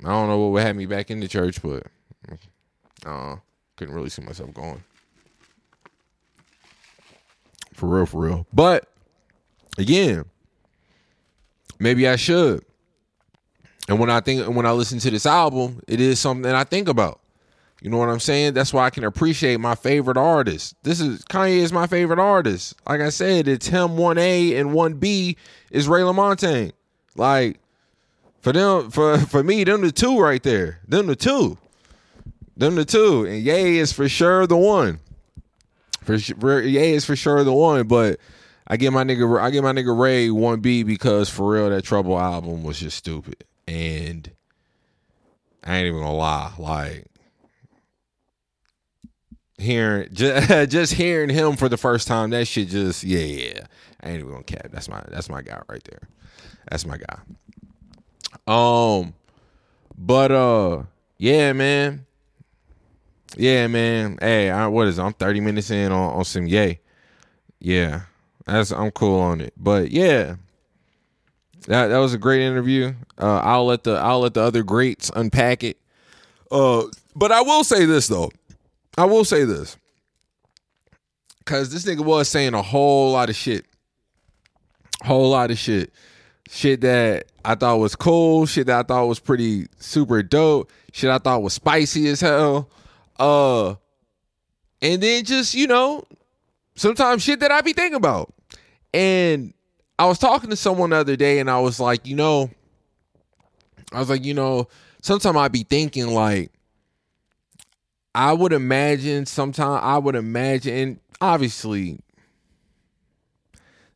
i 0.00 0.08
don't 0.08 0.28
know 0.28 0.38
what 0.38 0.52
would 0.52 0.62
have 0.62 0.76
me 0.76 0.86
back 0.86 1.10
in 1.10 1.20
the 1.20 1.28
church 1.28 1.60
but 1.60 1.86
uh 3.04 3.36
couldn't 3.76 3.94
really 3.94 4.10
see 4.10 4.20
myself 4.20 4.52
going. 4.52 4.82
For 7.72 7.86
real 7.86 8.04
for 8.04 8.20
real. 8.20 8.46
But 8.52 8.86
again 9.78 10.26
maybe 11.78 12.06
i 12.06 12.16
should. 12.16 12.62
And 13.88 13.98
when 13.98 14.10
I 14.10 14.20
think 14.20 14.46
when 14.54 14.66
I 14.66 14.72
listen 14.72 14.98
to 15.00 15.10
this 15.10 15.24
album, 15.24 15.80
it 15.88 16.00
is 16.00 16.20
something 16.20 16.42
that 16.42 16.54
I 16.54 16.64
think 16.64 16.88
about. 16.88 17.19
You 17.80 17.88
know 17.88 17.96
what 17.96 18.10
I'm 18.10 18.20
saying? 18.20 18.54
That's 18.54 18.74
why 18.74 18.84
I 18.84 18.90
can 18.90 19.04
appreciate 19.04 19.58
my 19.58 19.74
favorite 19.74 20.18
artist. 20.18 20.74
This 20.82 21.00
is 21.00 21.24
Kanye 21.24 21.58
is 21.58 21.72
my 21.72 21.86
favorite 21.86 22.18
artist. 22.18 22.74
Like 22.86 23.00
I 23.00 23.08
said, 23.08 23.48
it's 23.48 23.68
him 23.68 23.90
1A 23.90 24.60
and 24.60 24.70
1B 24.70 25.36
is 25.70 25.88
Ray 25.88 26.02
LaMontagne. 26.02 26.72
Like 27.16 27.58
for 28.40 28.52
them, 28.52 28.90
for 28.90 29.18
for 29.18 29.42
me, 29.42 29.64
them 29.64 29.80
the 29.80 29.92
two 29.92 30.20
right 30.20 30.42
there. 30.42 30.80
Them 30.86 31.06
the 31.06 31.16
two. 31.16 31.56
Them 32.56 32.74
the 32.74 32.84
two. 32.84 33.24
And 33.24 33.42
Ye 33.42 33.78
is 33.78 33.92
for 33.92 34.08
sure 34.08 34.46
the 34.46 34.56
one. 34.56 35.00
For 36.02 36.16
Ye 36.16 36.92
is 36.92 37.06
for 37.06 37.16
sure 37.16 37.44
the 37.44 37.52
one. 37.52 37.88
But 37.88 38.20
I 38.66 38.76
get 38.76 38.92
my 38.92 39.04
nigga, 39.04 39.40
I 39.40 39.50
get 39.50 39.62
my 39.62 39.72
nigga 39.72 39.98
Ray 39.98 40.28
1B 40.28 40.84
because 40.84 41.30
for 41.30 41.54
real, 41.54 41.70
that 41.70 41.82
Trouble 41.82 42.18
album 42.18 42.62
was 42.62 42.78
just 42.78 42.98
stupid. 42.98 43.44
And 43.66 44.30
I 45.64 45.76
ain't 45.78 45.86
even 45.86 46.00
gonna 46.00 46.14
lie, 46.14 46.52
like 46.58 47.06
hearing 49.60 50.08
just, 50.12 50.70
just 50.70 50.92
hearing 50.94 51.30
him 51.30 51.56
for 51.56 51.68
the 51.68 51.76
first 51.76 52.08
time, 52.08 52.30
that 52.30 52.46
shit 52.46 52.68
just 52.68 53.04
yeah, 53.04 53.20
yeah. 53.20 53.66
I 54.02 54.10
ain't 54.10 54.20
even 54.20 54.30
gonna 54.30 54.44
cap. 54.44 54.68
That's 54.70 54.88
my 54.88 55.02
that's 55.08 55.28
my 55.28 55.42
guy 55.42 55.60
right 55.68 55.82
there. 55.84 56.08
That's 56.70 56.86
my 56.86 56.98
guy. 56.98 57.18
Um, 58.46 59.14
but 59.96 60.32
uh, 60.32 60.82
yeah, 61.18 61.52
man, 61.52 62.06
yeah, 63.36 63.66
man. 63.66 64.18
Hey, 64.20 64.50
I, 64.50 64.66
what 64.66 64.88
is 64.88 64.98
it? 64.98 65.02
I'm 65.02 65.12
30 65.12 65.40
minutes 65.40 65.70
in 65.70 65.92
on 65.92 66.14
on 66.16 66.24
some 66.24 66.46
Ye. 66.46 66.80
Yeah, 67.58 68.02
that's 68.46 68.72
I'm 68.72 68.90
cool 68.90 69.20
on 69.20 69.40
it. 69.40 69.52
But 69.56 69.90
yeah, 69.90 70.36
that 71.66 71.88
that 71.88 71.98
was 71.98 72.14
a 72.14 72.18
great 72.18 72.42
interview. 72.42 72.94
Uh, 73.18 73.38
I'll 73.38 73.66
let 73.66 73.84
the 73.84 73.92
I'll 73.92 74.20
let 74.20 74.34
the 74.34 74.42
other 74.42 74.62
greats 74.62 75.10
unpack 75.14 75.62
it. 75.62 75.78
Uh, 76.50 76.84
but 77.14 77.30
I 77.32 77.42
will 77.42 77.64
say 77.64 77.84
this 77.84 78.08
though. 78.08 78.30
I 78.96 79.04
will 79.04 79.24
say 79.24 79.44
this. 79.44 79.76
Cause 81.44 81.72
this 81.72 81.84
nigga 81.84 82.04
was 82.04 82.28
saying 82.28 82.54
a 82.54 82.62
whole 82.62 83.12
lot 83.12 83.30
of 83.30 83.36
shit. 83.36 83.66
Whole 85.02 85.30
lot 85.30 85.50
of 85.50 85.58
shit. 85.58 85.92
Shit 86.48 86.82
that 86.82 87.26
I 87.44 87.54
thought 87.54 87.78
was 87.78 87.96
cool, 87.96 88.46
shit 88.46 88.66
that 88.66 88.78
I 88.78 88.82
thought 88.82 89.06
was 89.06 89.18
pretty 89.18 89.66
super 89.78 90.22
dope, 90.22 90.70
shit 90.92 91.10
I 91.10 91.18
thought 91.18 91.42
was 91.42 91.54
spicy 91.54 92.08
as 92.08 92.20
hell. 92.20 92.68
Uh 93.18 93.74
and 94.82 95.02
then 95.02 95.24
just, 95.24 95.54
you 95.54 95.66
know, 95.66 96.04
sometimes 96.74 97.22
shit 97.22 97.40
that 97.40 97.50
I 97.50 97.60
be 97.60 97.72
thinking 97.72 97.96
about. 97.96 98.32
And 98.94 99.52
I 99.98 100.06
was 100.06 100.18
talking 100.18 100.50
to 100.50 100.56
someone 100.56 100.90
the 100.90 100.96
other 100.96 101.16
day 101.16 101.38
and 101.38 101.50
I 101.50 101.60
was 101.60 101.78
like, 101.78 102.06
you 102.06 102.16
know, 102.16 102.50
I 103.92 103.98
was 103.98 104.08
like, 104.08 104.24
you 104.24 104.34
know, 104.34 104.68
sometimes 105.02 105.36
I'd 105.36 105.52
be 105.52 105.64
thinking 105.64 106.08
like, 106.08 106.50
I 108.14 108.32
would 108.32 108.52
imagine 108.52 109.26
sometimes 109.26 109.80
I 109.82 109.98
would 109.98 110.16
imagine, 110.16 111.00
obviously, 111.20 112.00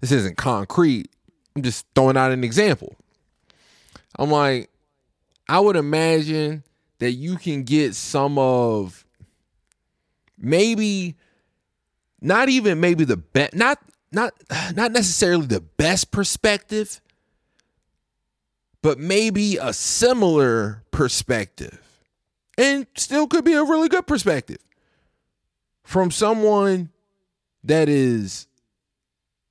this 0.00 0.12
isn't 0.12 0.36
concrete. 0.36 1.10
I'm 1.56 1.62
just 1.62 1.86
throwing 1.94 2.16
out 2.16 2.30
an 2.30 2.44
example. 2.44 2.94
I'm 4.18 4.30
like, 4.30 4.70
I 5.48 5.60
would 5.60 5.76
imagine 5.76 6.62
that 6.98 7.12
you 7.12 7.36
can 7.36 7.64
get 7.64 7.94
some 7.94 8.38
of 8.38 9.04
maybe 10.38 11.16
not 12.20 12.48
even 12.48 12.80
maybe 12.80 13.04
the 13.04 13.16
best 13.16 13.54
not 13.54 13.78
not 14.10 14.32
not 14.74 14.92
necessarily 14.92 15.46
the 15.46 15.60
best 15.60 16.10
perspective 16.10 17.00
but 18.82 18.98
maybe 18.98 19.56
a 19.58 19.72
similar 19.72 20.82
perspective 20.90 21.83
and 22.58 22.86
still 22.96 23.26
could 23.26 23.44
be 23.44 23.54
a 23.54 23.64
really 23.64 23.88
good 23.88 24.06
perspective 24.06 24.58
from 25.82 26.10
someone 26.10 26.90
that 27.62 27.88
is 27.88 28.46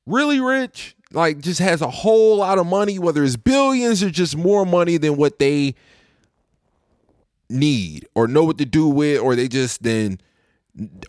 really 0.05 0.39
rich 0.39 0.95
like 1.11 1.39
just 1.39 1.59
has 1.59 1.81
a 1.81 1.89
whole 1.89 2.37
lot 2.37 2.57
of 2.57 2.65
money 2.65 2.99
whether 2.99 3.23
it's 3.23 3.35
billions 3.35 4.03
or 4.03 4.09
just 4.09 4.35
more 4.35 4.65
money 4.65 4.97
than 4.97 5.15
what 5.15 5.39
they 5.39 5.75
need 7.49 8.07
or 8.15 8.27
know 8.27 8.43
what 8.43 8.57
to 8.57 8.65
do 8.65 8.87
with 8.87 9.19
or 9.19 9.35
they 9.35 9.47
just 9.47 9.83
then 9.83 10.19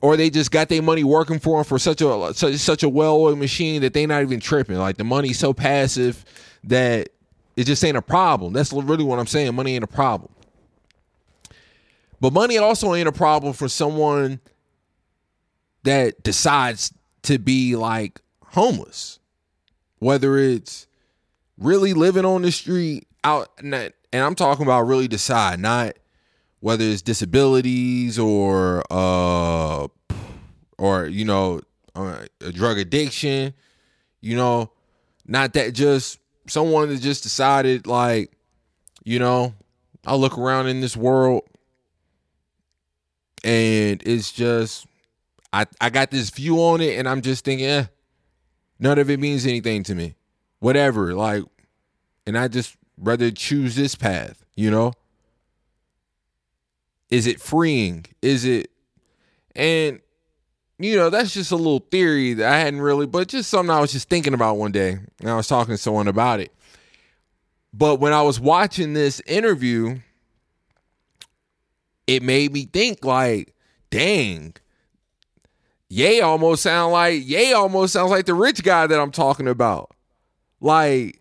or 0.03 0.17
they 0.17 0.29
just 0.29 0.51
got 0.51 0.69
their 0.69 0.83
money 0.83 1.03
working 1.03 1.39
for 1.39 1.59
them 1.59 1.65
for 1.65 1.79
such 1.79 2.03
a 2.03 2.35
such, 2.35 2.57
such 2.57 2.83
a 2.83 2.89
well-oiled 2.89 3.39
machine 3.39 3.81
that 3.81 3.95
they 3.95 4.05
not 4.05 4.23
even 4.23 4.39
tripping. 4.39 4.77
Like 4.77 4.99
the 4.99 5.05
money's 5.05 5.39
so 5.39 5.55
passive 5.55 6.25
that 6.65 7.09
it 7.57 7.65
just 7.65 7.83
ain't 7.83 7.97
a 7.97 8.03
problem. 8.03 8.53
That's 8.53 8.73
really 8.73 9.05
what 9.05 9.19
i'm 9.19 9.27
saying. 9.27 9.55
Money 9.55 9.75
ain't 9.75 9.85
a 9.85 9.89
problem 9.89 10.34
but 12.25 12.33
money 12.33 12.57
also 12.57 12.95
ain't 12.95 13.07
a 13.07 13.13
problem 13.13 13.53
for 13.53 13.69
someone 13.69 14.41
that 15.83 16.23
decides 16.23 16.91
to 17.21 17.39
be 17.39 17.77
like 17.77 18.19
homeless. 18.47 19.19
Whether 19.99 20.39
it's 20.39 20.87
really 21.59 21.93
living 21.93 22.25
on 22.25 22.41
the 22.41 22.51
street 22.51 23.07
out 23.25 23.51
and 23.61 23.93
i'm 24.15 24.35
talking 24.35 24.65
about 24.65 24.81
really 24.83 25.07
decide 25.07 25.61
not 25.61 25.97
whether 26.61 26.83
it's 26.83 27.03
disabilities 27.03 28.19
or 28.19 28.83
uh 28.91 29.87
or 30.79 31.07
you 31.07 31.27
know 31.27 31.61
uh, 31.95 32.25
a 32.41 32.53
drug 32.53 32.79
addiction 32.79 33.53
you 34.23 34.35
know? 34.35 34.73
Not 35.27 35.53
that 35.53 35.75
just 35.75 36.19
someone 36.47 36.89
that 36.89 37.03
just 37.03 37.23
decided 37.23 37.87
like 37.87 38.33
you 39.05 39.19
know 39.19 39.53
i 40.07 40.15
look 40.15 40.39
around 40.39 40.69
in 40.69 40.81
this 40.81 40.97
world 40.97 41.43
and 43.45 44.03
it's 44.05 44.33
just 44.33 44.87
i 45.53 45.65
i 45.81 45.91
got 45.91 46.11
this 46.11 46.31
view 46.31 46.59
on 46.59 46.81
it 46.81 46.99
and 46.99 47.09
i'm 47.09 47.21
just 47.21 47.45
thinking 47.45 47.67
eh, 47.67 47.85
none 48.81 48.99
of 48.99 49.09
it 49.09 49.21
means 49.21 49.47
anything 49.47 49.83
to 49.83 49.95
me 49.95 50.15
whatever 50.59 51.15
like 51.15 51.45
and 52.27 52.37
i 52.37 52.49
just 52.49 52.77
rather 52.99 53.31
choose 53.31 53.77
this 53.77 53.95
path 53.95 54.45
you 54.57 54.71
know 54.71 54.93
is 57.15 57.29
it 57.29 57.41
freeing? 57.41 58.07
Is 58.23 58.45
it 58.45 58.71
and 59.55 60.01
you 60.81 60.97
know, 60.97 61.09
that's 61.09 61.33
just 61.33 61.53
a 61.53 61.57
little 61.57 61.79
theory 61.79 62.35
that 62.35 62.53
I 62.53 62.59
hadn't 62.59 62.81
really, 62.81 63.07
but 63.07 63.29
just 63.29 63.49
something 63.49 63.71
I 63.71 63.81
was 63.81 63.93
just 63.93 64.09
thinking 64.09 64.35
about 64.35 64.57
one 64.57 64.73
day. 64.73 64.99
And 65.21 65.31
I 65.31 65.37
was 65.37 65.47
talking 65.47 65.73
to 65.73 65.79
someone 65.79 66.09
about 66.09 66.41
it. 66.41 66.53
But 67.73 68.01
when 68.01 68.13
I 68.13 68.23
was 68.23 68.41
watching 68.41 68.93
this 68.93 69.21
interview, 69.21 70.01
it 72.07 72.23
made 72.23 72.53
me 72.53 72.65
think 72.67 73.05
like, 73.05 73.55
dang, 73.91 74.55
Ye 75.89 76.21
almost 76.21 76.63
sound 76.63 76.93
like 76.93 77.27
Ye 77.27 77.53
almost 77.53 77.93
sounds 77.93 78.11
like 78.11 78.27
the 78.27 78.35
rich 78.35 78.63
guy 78.63 78.87
that 78.87 79.01
I'm 79.01 79.13
talking 79.13 79.49
about. 79.49 79.95
Like, 80.61 81.21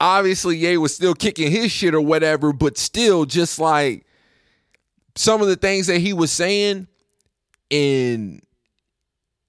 obviously 0.00 0.56
Ye 0.56 0.76
was 0.76 0.94
still 0.94 1.14
kicking 1.14 1.50
his 1.50 1.72
shit 1.72 1.94
or 1.94 2.00
whatever, 2.00 2.52
but 2.52 2.76
still 2.76 3.24
just 3.24 3.58
like 3.58 4.06
some 5.14 5.40
of 5.40 5.48
the 5.48 5.56
things 5.56 5.86
that 5.86 5.98
he 5.98 6.12
was 6.12 6.30
saying 6.30 6.86
in 7.70 8.40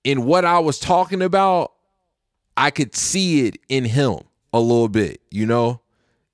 in 0.04 0.26
what 0.26 0.46
I 0.46 0.60
was 0.60 0.80
talking 0.80 1.22
about, 1.22 1.74
I 2.56 2.72
could 2.72 2.96
see 2.96 3.46
it 3.48 3.58
in 3.68 3.84
him 3.84 4.20
a 4.54 4.60
little 4.60 4.88
bit, 4.88 5.22
you 5.30 5.46
know? 5.46 5.82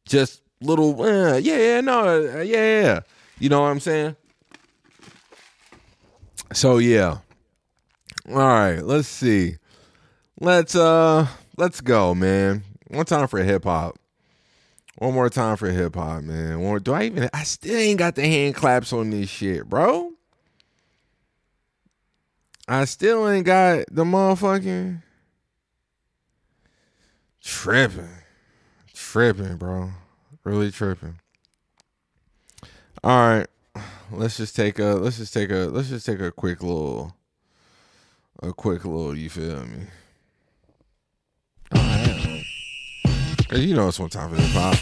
Just 0.06 0.42
little 0.62 1.02
uh, 1.02 1.38
yeah, 1.38 1.58
yeah, 1.58 1.82
no, 1.82 2.08
uh, 2.08 2.42
yeah, 2.42 2.82
yeah. 2.82 3.00
You 3.40 3.50
know 3.50 3.62
what 3.62 3.68
I'm 3.68 3.80
saying? 3.80 4.16
So 6.54 6.78
yeah. 6.78 7.18
All 8.30 8.36
right, 8.36 8.80
let's 8.80 9.08
see. 9.08 9.58
Let's 10.40 10.76
uh 10.76 11.28
let's 11.58 11.82
go, 11.82 12.16
man. 12.16 12.64
One 12.88 13.06
time 13.06 13.28
for 13.28 13.44
hip 13.44 13.64
hop. 13.64 13.98
One 14.98 15.14
more 15.14 15.30
time 15.30 15.58
for 15.58 15.70
hip 15.70 15.96
hop, 15.96 16.24
man. 16.24 16.62
One, 16.62 16.82
do 16.82 16.94
I 16.94 17.04
even? 17.04 17.30
I 17.34 17.44
still 17.44 17.78
ain't 17.78 18.00
got 18.00 18.16
the 18.16 18.22
hand 18.22 18.56
claps 18.56 18.94
on 18.94 19.10
this 19.10 19.30
shit, 19.30 19.68
bro. 19.68 20.12
I 22.68 22.86
still 22.86 23.28
ain't 23.28 23.46
got 23.46 23.86
the 23.92 24.06
motherfucking 24.06 25.02
tripping, 27.44 28.08
tripping, 28.94 29.58
bro. 29.58 29.90
Really 30.44 30.72
tripping. 30.72 31.20
All 33.06 33.18
right, 33.18 33.48
let's 34.14 34.38
just 34.38 34.56
take 34.56 34.80
a 34.80 34.94
let's 34.94 35.18
just 35.18 35.34
take 35.34 35.50
a 35.50 35.68
let's 35.70 35.90
just 35.90 36.06
take 36.06 36.22
a 36.22 36.32
quick 36.32 36.64
little 36.64 37.14
a 38.42 38.54
quick 38.54 38.86
little. 38.86 39.14
You 39.14 39.30
feel 39.30 39.66
me? 39.66 39.88
All 41.76 41.82
right. 41.82 42.46
Cause 43.50 43.60
you 43.60 43.76
know 43.76 43.90
it's 43.90 44.00
one 44.00 44.10
time 44.10 44.30
for 44.30 44.38
hip 44.38 44.52
hop. 44.54 44.78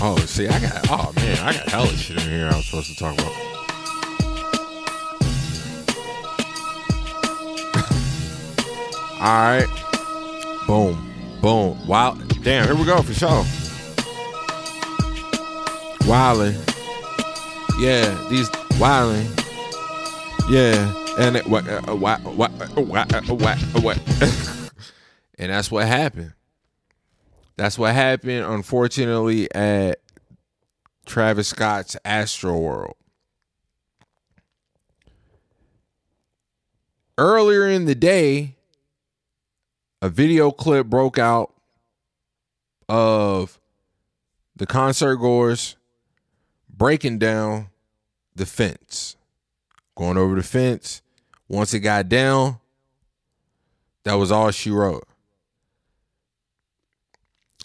Oh, 0.00 0.16
see, 0.24 0.48
I 0.48 0.58
got 0.58 0.90
oh 0.90 1.12
man, 1.14 1.38
I 1.40 1.52
got 1.52 1.68
hella 1.68 1.88
shit 1.88 2.16
in 2.16 2.22
here 2.30 2.48
I 2.50 2.56
was 2.56 2.64
supposed 2.64 2.88
to 2.88 2.96
talk 2.96 3.12
about. 3.12 3.26
All 9.20 9.28
right, 9.28 9.68
boom, 10.66 11.11
boom. 11.42 11.86
Wow, 11.86 12.14
damn, 12.42 12.66
here 12.66 12.76
we 12.76 12.84
go 12.84 13.02
for 13.02 13.12
sure. 13.12 13.44
Wildin', 16.08 16.54
yeah, 17.80 18.28
these 18.30 18.48
wildin', 18.78 19.28
yeah. 20.48 20.94
And 21.18 21.36
it, 21.36 21.46
what, 21.46 21.68
uh, 21.68 21.94
what, 21.94 22.22
what, 22.22 22.50
uh, 22.60 22.80
what, 22.80 23.14
uh, 23.14 23.34
what, 23.34 23.62
uh, 23.76 23.80
what. 23.80 23.98
and 25.38 25.50
that's 25.50 25.70
what 25.70 25.86
happened. 25.86 26.32
That's 27.56 27.78
what 27.78 27.92
happened, 27.94 28.46
unfortunately, 28.46 29.52
at 29.54 30.00
Travis 31.04 31.48
Scott's 31.48 31.96
Astroworld. 32.04 32.94
Earlier 37.18 37.68
in 37.68 37.84
the 37.84 37.94
day, 37.94 38.56
a 40.02 40.10
video 40.10 40.50
clip 40.50 40.86
broke 40.88 41.18
out 41.18 41.54
of 42.90 43.58
the 44.54 44.66
concert 44.66 45.16
goers 45.16 45.76
breaking 46.68 47.18
down 47.18 47.68
the 48.34 48.44
fence 48.44 49.16
going 49.94 50.16
over 50.16 50.34
the 50.34 50.42
fence. 50.42 51.02
Once 51.48 51.74
it 51.74 51.80
got 51.80 52.08
down, 52.08 52.58
that 54.04 54.14
was 54.14 54.32
all 54.32 54.50
she 54.50 54.70
wrote. 54.70 55.06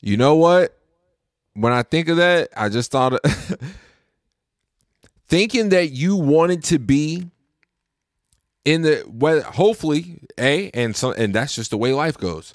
You 0.01 0.17
know 0.17 0.35
what? 0.35 0.77
When 1.53 1.73
I 1.73 1.83
think 1.83 2.07
of 2.09 2.17
that, 2.17 2.49
I 2.55 2.69
just 2.69 2.91
thought 2.91 3.19
thinking 5.27 5.69
that 5.69 5.87
you 5.87 6.15
wanted 6.15 6.63
to 6.65 6.77
be 6.77 7.31
in 8.67 8.81
the 8.81 9.01
well, 9.07 9.41
hopefully, 9.43 10.19
a 10.37 10.69
and 10.71 10.93
so 10.93 11.13
and 11.13 11.33
that's 11.33 11.55
just 11.55 11.71
the 11.71 11.77
way 11.77 11.93
life 11.93 12.17
goes. 12.17 12.53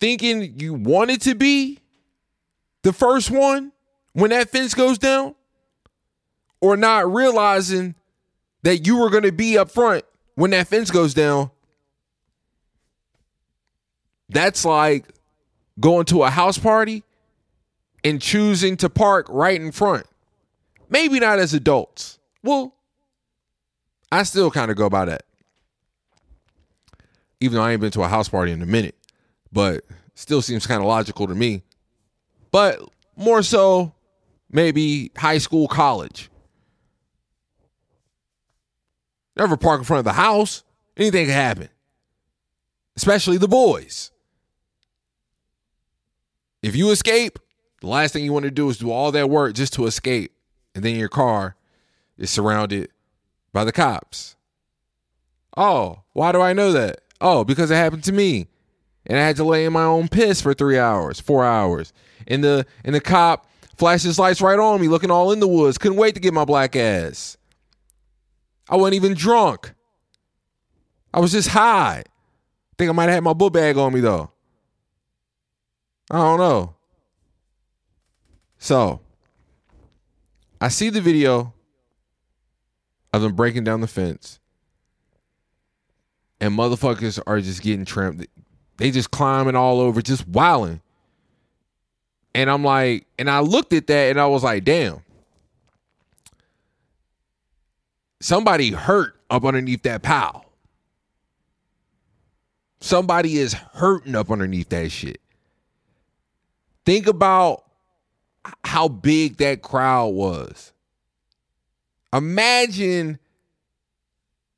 Thinking 0.00 0.58
you 0.58 0.72
wanted 0.72 1.20
to 1.22 1.34
be 1.34 1.78
the 2.82 2.92
first 2.92 3.30
one 3.30 3.72
when 4.14 4.30
that 4.30 4.48
fence 4.48 4.72
goes 4.72 4.96
down, 4.96 5.34
or 6.62 6.78
not 6.78 7.12
realizing 7.12 7.94
that 8.62 8.86
you 8.86 8.96
were 8.96 9.10
going 9.10 9.24
to 9.24 9.32
be 9.32 9.58
up 9.58 9.70
front 9.70 10.06
when 10.36 10.52
that 10.52 10.68
fence 10.68 10.90
goes 10.90 11.12
down. 11.12 11.50
That's 14.30 14.64
like 14.64 15.04
going 15.78 16.06
to 16.06 16.22
a 16.22 16.30
house 16.30 16.56
party 16.56 17.04
and 18.02 18.22
choosing 18.22 18.78
to 18.78 18.88
park 18.88 19.26
right 19.28 19.60
in 19.60 19.70
front. 19.70 20.06
Maybe 20.88 21.20
not 21.20 21.38
as 21.38 21.52
adults. 21.52 22.18
Well, 22.42 22.74
I 24.14 24.22
still 24.22 24.50
kind 24.50 24.70
of 24.70 24.76
go 24.76 24.88
by 24.88 25.06
that. 25.06 25.24
Even 27.40 27.56
though 27.56 27.64
I 27.64 27.72
ain't 27.72 27.80
been 27.80 27.90
to 27.92 28.02
a 28.02 28.08
house 28.08 28.28
party 28.28 28.52
in 28.52 28.62
a 28.62 28.66
minute, 28.66 28.94
but 29.52 29.84
still 30.14 30.40
seems 30.40 30.66
kind 30.66 30.80
of 30.80 30.86
logical 30.86 31.26
to 31.26 31.34
me. 31.34 31.62
But 32.52 32.80
more 33.16 33.42
so, 33.42 33.92
maybe 34.50 35.10
high 35.16 35.38
school, 35.38 35.66
college. 35.66 36.30
Never 39.36 39.56
park 39.56 39.80
in 39.80 39.84
front 39.84 39.98
of 39.98 40.04
the 40.04 40.12
house. 40.12 40.62
Anything 40.96 41.26
can 41.26 41.34
happen. 41.34 41.68
especially 42.96 43.38
the 43.38 43.48
boys. 43.48 44.10
If 46.62 46.76
you 46.76 46.90
escape, 46.90 47.38
the 47.80 47.88
last 47.88 48.12
thing 48.12 48.24
you 48.24 48.32
want 48.32 48.44
to 48.44 48.50
do 48.50 48.68
is 48.70 48.78
do 48.78 48.90
all 48.90 49.12
that 49.12 49.28
work 49.28 49.54
just 49.54 49.72
to 49.74 49.86
escape. 49.86 50.32
And 50.74 50.84
then 50.84 50.96
your 50.96 51.08
car 51.08 51.56
is 52.16 52.30
surrounded 52.30 52.90
by 53.54 53.64
the 53.64 53.72
cops. 53.72 54.36
Oh, 55.56 56.02
why 56.12 56.32
do 56.32 56.42
I 56.42 56.52
know 56.52 56.72
that? 56.72 57.00
Oh, 57.22 57.44
because 57.44 57.70
it 57.70 57.76
happened 57.76 58.04
to 58.04 58.12
me. 58.12 58.48
And 59.06 59.18
I 59.18 59.22
had 59.22 59.36
to 59.36 59.44
lay 59.44 59.64
in 59.64 59.72
my 59.72 59.84
own 59.84 60.08
piss 60.08 60.42
for 60.42 60.52
three 60.52 60.78
hours, 60.78 61.20
four 61.20 61.44
hours. 61.44 61.92
And 62.26 62.44
the 62.44 62.66
and 62.84 62.94
the 62.94 63.00
cop 63.00 63.46
flashed 63.76 64.04
his 64.04 64.18
lights 64.18 64.40
right 64.40 64.58
on 64.58 64.80
me, 64.80 64.88
looking 64.88 65.10
all 65.10 65.32
in 65.32 65.40
the 65.40 65.48
woods. 65.48 65.78
Couldn't 65.78 65.98
wait 65.98 66.14
to 66.16 66.20
get 66.20 66.34
my 66.34 66.44
black 66.44 66.74
ass. 66.74 67.38
I 68.68 68.76
wasn't 68.76 68.96
even 68.96 69.14
drunk. 69.14 69.72
I 71.12 71.20
was 71.20 71.32
just 71.32 71.48
high. 71.48 72.02
Think 72.76 72.88
I 72.88 72.92
might 72.92 73.04
have 73.04 73.14
had 73.14 73.24
my 73.24 73.34
book 73.34 73.52
bag 73.52 73.76
on 73.76 73.94
me 73.94 74.00
though. 74.00 74.30
I 76.10 76.16
don't 76.16 76.38
know. 76.38 76.74
So 78.58 79.00
I 80.60 80.68
see 80.68 80.88
the 80.88 81.00
video 81.00 81.53
of 83.14 83.22
them 83.22 83.34
breaking 83.34 83.64
down 83.64 83.80
the 83.80 83.86
fence. 83.86 84.40
And 86.40 86.56
motherfuckers 86.58 87.20
are 87.26 87.40
just 87.40 87.62
getting 87.62 87.84
trampled. 87.84 88.26
They 88.76 88.90
just 88.90 89.10
climbing 89.10 89.56
all 89.56 89.80
over, 89.80 90.02
just 90.02 90.26
wilding. 90.26 90.80
And 92.34 92.50
I'm 92.50 92.64
like, 92.64 93.06
and 93.18 93.30
I 93.30 93.40
looked 93.40 93.72
at 93.72 93.86
that 93.86 94.10
and 94.10 94.20
I 94.20 94.26
was 94.26 94.42
like, 94.42 94.64
damn. 94.64 95.00
Somebody 98.20 98.70
hurt 98.70 99.14
up 99.30 99.44
underneath 99.44 99.82
that 99.82 100.02
pile. 100.02 100.44
Somebody 102.80 103.38
is 103.38 103.54
hurting 103.54 104.14
up 104.14 104.30
underneath 104.30 104.68
that 104.70 104.90
shit. 104.90 105.20
Think 106.84 107.06
about 107.06 107.64
how 108.64 108.88
big 108.88 109.38
that 109.38 109.62
crowd 109.62 110.08
was. 110.08 110.73
Imagine 112.14 113.18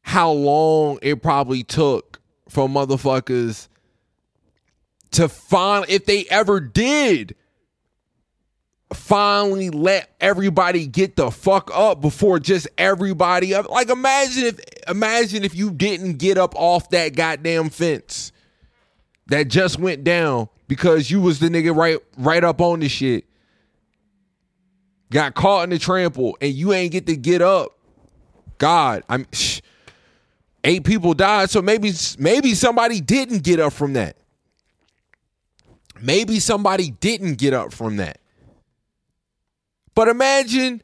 how 0.03 0.31
long 0.31 0.99
it 1.01 1.23
probably 1.23 1.65
took 1.65 2.21
for 2.51 2.69
motherfuckers 2.69 3.69
to 5.13 5.29
find 5.29 5.87
if 5.89 6.05
they 6.05 6.27
ever 6.31 6.61
did 6.61 7.35
finally 8.93 9.71
let 9.71 10.15
everybody 10.21 10.87
get 10.87 11.17
the 11.17 11.31
fuck 11.31 11.71
up 11.75 12.01
before 12.01 12.39
just 12.39 12.69
everybody 12.79 13.53
up 13.53 13.69
like 13.69 13.89
imagine 13.89 14.45
if 14.45 14.61
imagine 14.87 15.43
if 15.45 15.57
you 15.57 15.71
didn't 15.73 16.19
get 16.19 16.39
up 16.39 16.55
off 16.55 16.89
that 16.91 17.17
goddamn 17.17 17.69
fence 17.69 18.31
that 19.27 19.49
just 19.49 19.79
went 19.79 20.05
down 20.05 20.49
because 20.69 21.11
you 21.11 21.21
was 21.21 21.41
the 21.41 21.49
nigga 21.49 21.75
right 21.75 21.99
right 22.17 22.45
up 22.45 22.61
on 22.61 22.79
the 22.79 22.89
shit 22.89 23.25
got 25.11 25.35
caught 25.35 25.65
in 25.65 25.71
the 25.71 25.79
trample 25.79 26.37
and 26.41 26.53
you 26.53 26.73
ain't 26.73 26.93
get 26.93 27.07
to 27.07 27.17
get 27.17 27.43
up. 27.43 27.73
God 28.59 29.03
i'm 29.09 29.27
shh, 29.33 29.61
eight 30.65 30.85
people 30.85 31.13
died 31.13 31.51
so 31.51 31.61
maybe 31.61 31.93
maybe 32.19 32.55
somebody 32.55 33.01
didn't 33.01 33.43
get 33.43 33.61
up 33.61 33.73
from 33.73 33.93
that. 33.95 34.17
Maybe 36.01 36.41
somebody 36.41 36.91
didn't 36.91 37.35
get 37.35 37.55
up 37.55 37.73
from 37.73 37.97
that. 37.97 38.19
But 39.95 40.09
imagine 40.09 40.83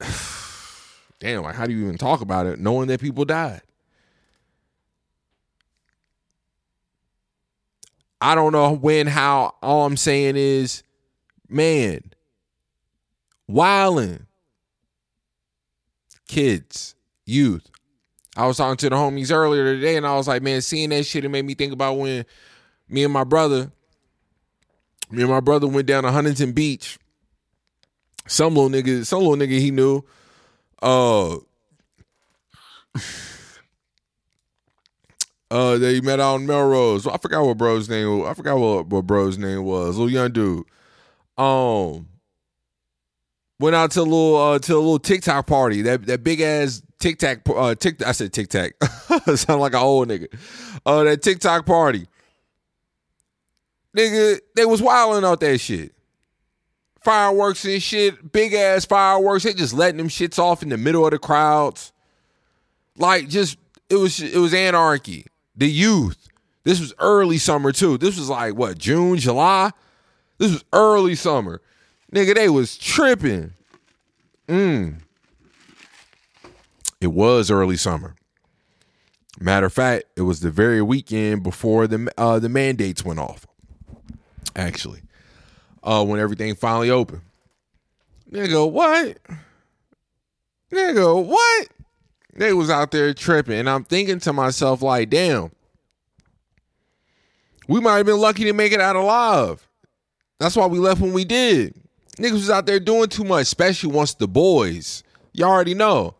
damn 1.20 1.42
like 1.42 1.54
how 1.54 1.66
do 1.66 1.72
you 1.72 1.84
even 1.84 1.98
talk 1.98 2.20
about 2.20 2.46
it 2.46 2.58
knowing 2.58 2.88
that 2.88 3.00
people 3.00 3.24
died? 3.24 3.62
I 8.20 8.34
don't 8.34 8.52
know 8.52 8.72
when 8.72 9.06
how 9.06 9.54
all 9.62 9.84
i'm 9.84 9.98
saying 9.98 10.36
is 10.36 10.82
man 11.48 12.13
wilding 13.46 14.26
kids 16.26 16.94
youth 17.26 17.70
i 18.36 18.46
was 18.46 18.56
talking 18.56 18.76
to 18.76 18.88
the 18.88 18.96
homies 18.96 19.32
earlier 19.32 19.64
today 19.64 19.96
and 19.96 20.06
i 20.06 20.14
was 20.16 20.26
like 20.26 20.42
man 20.42 20.62
seeing 20.62 20.90
that 20.90 21.04
shit 21.04 21.24
it 21.24 21.28
made 21.28 21.44
me 21.44 21.54
think 21.54 21.72
about 21.72 21.98
when 21.98 22.24
me 22.88 23.04
and 23.04 23.12
my 23.12 23.24
brother 23.24 23.70
me 25.10 25.22
and 25.22 25.30
my 25.30 25.40
brother 25.40 25.66
went 25.66 25.86
down 25.86 26.02
to 26.02 26.10
huntington 26.10 26.52
beach 26.52 26.98
some 28.26 28.54
little 28.54 28.70
nigga, 28.70 29.04
some 29.04 29.20
little 29.20 29.36
nigga 29.36 29.58
he 29.58 29.70
knew. 29.70 30.02
Uh, 30.82 31.34
uh, 35.50 35.78
that 35.78 35.92
he 35.92 36.00
met 36.00 36.20
out 36.20 36.36
in 36.36 36.46
Melrose. 36.46 37.06
I 37.06 37.18
forgot 37.18 37.44
what 37.44 37.58
bro's 37.58 37.88
name. 37.88 38.20
Was. 38.20 38.30
I 38.30 38.34
forgot 38.34 38.58
what, 38.58 38.86
what 38.86 39.06
bro's 39.06 39.38
name 39.38 39.64
was. 39.64 39.96
Little 39.96 40.10
young 40.10 40.32
dude. 40.32 40.64
Um, 41.36 42.08
went 43.58 43.76
out 43.76 43.92
to 43.92 44.00
a 44.00 44.02
little 44.02 44.36
uh, 44.36 44.58
to 44.58 44.74
a 44.74 44.76
little 44.76 44.98
TikTok 44.98 45.46
party. 45.46 45.82
That 45.82 46.06
that 46.06 46.24
big 46.24 46.40
ass 46.40 46.82
TikTok 46.98 47.40
uh 47.48 47.74
Tik. 47.74 48.04
I 48.06 48.12
said 48.12 48.32
TikTok. 48.32 48.72
Sound 49.36 49.60
like 49.60 49.74
an 49.74 49.80
old 49.80 50.08
nigga. 50.08 50.26
Uh, 50.84 51.04
that 51.04 51.22
TikTok 51.22 51.66
party. 51.66 52.06
Nigga, 53.96 54.40
they 54.56 54.66
was 54.66 54.82
wilding 54.82 55.24
out 55.24 55.40
that 55.40 55.58
shit 55.58 55.94
fireworks 57.04 57.64
and 57.66 57.82
shit, 57.82 58.32
big 58.32 58.54
ass 58.54 58.86
fireworks. 58.86 59.44
They 59.44 59.52
just 59.52 59.74
letting 59.74 59.98
them 59.98 60.08
shits 60.08 60.38
off 60.38 60.62
in 60.62 60.70
the 60.70 60.78
middle 60.78 61.04
of 61.04 61.12
the 61.12 61.18
crowds. 61.18 61.92
Like 62.96 63.28
just 63.28 63.58
it 63.90 63.96
was 63.96 64.20
it 64.20 64.38
was 64.38 64.54
anarchy. 64.54 65.26
The 65.54 65.70
youth. 65.70 66.28
This 66.64 66.80
was 66.80 66.94
early 66.98 67.38
summer 67.38 67.70
too. 67.70 67.98
This 67.98 68.18
was 68.18 68.30
like 68.30 68.54
what, 68.54 68.78
June, 68.78 69.18
July? 69.18 69.70
This 70.38 70.50
was 70.50 70.64
early 70.72 71.14
summer. 71.14 71.60
Nigga, 72.14 72.34
they 72.36 72.48
was 72.48 72.78
tripping. 72.78 73.52
Mm. 74.46 75.00
It 77.00 77.08
was 77.08 77.50
early 77.50 77.76
summer. 77.76 78.14
Matter 79.40 79.66
of 79.66 79.72
fact, 79.72 80.04
it 80.16 80.22
was 80.22 80.38
the 80.38 80.50
very 80.50 80.80
weekend 80.80 81.42
before 81.42 81.88
the 81.88 82.12
uh, 82.16 82.38
the 82.38 82.48
mandates 82.48 83.04
went 83.04 83.18
off. 83.18 83.46
Actually, 84.54 85.02
uh, 85.82 86.04
when 86.04 86.20
everything 86.20 86.54
finally 86.54 86.88
opened. 86.88 87.22
Nigga, 88.30 88.70
what? 88.70 89.18
Nigga, 90.70 91.26
what? 91.26 91.68
They 92.32 92.52
was 92.52 92.70
out 92.70 92.92
there 92.92 93.12
tripping, 93.12 93.58
and 93.58 93.68
I'm 93.68 93.82
thinking 93.82 94.20
to 94.20 94.32
myself, 94.32 94.82
like, 94.82 95.10
damn, 95.10 95.50
we 97.66 97.80
might 97.80 97.96
have 97.96 98.06
been 98.06 98.20
lucky 98.20 98.44
to 98.44 98.52
make 98.52 98.72
it 98.72 98.80
out 98.80 98.94
alive. 98.94 99.66
That's 100.38 100.54
why 100.54 100.66
we 100.66 100.78
left 100.78 101.00
when 101.00 101.12
we 101.12 101.24
did. 101.24 101.83
Niggas 102.16 102.32
was 102.32 102.50
out 102.50 102.66
there 102.66 102.80
doing 102.80 103.08
too 103.08 103.24
much, 103.24 103.42
especially 103.42 103.92
once 103.92 104.14
the 104.14 104.28
boys. 104.28 105.02
Y'all 105.32 105.50
already 105.50 105.74
know. 105.74 106.14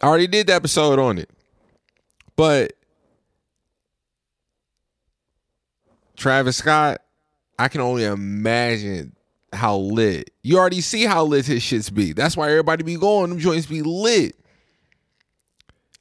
I 0.00 0.06
already 0.06 0.28
did 0.28 0.46
the 0.46 0.54
episode 0.54 0.98
on 0.98 1.18
it. 1.18 1.28
But 2.36 2.74
Travis 6.16 6.56
Scott, 6.56 7.02
I 7.58 7.68
can 7.68 7.80
only 7.80 8.04
imagine 8.04 9.16
how 9.52 9.76
lit. 9.76 10.30
You 10.42 10.58
already 10.58 10.80
see 10.80 11.04
how 11.04 11.24
lit 11.24 11.46
his 11.46 11.62
shits 11.62 11.92
be. 11.92 12.12
That's 12.12 12.36
why 12.36 12.50
everybody 12.50 12.84
be 12.84 12.96
going. 12.96 13.30
Them 13.30 13.38
joints 13.40 13.66
be 13.66 13.82
lit. 13.82 14.36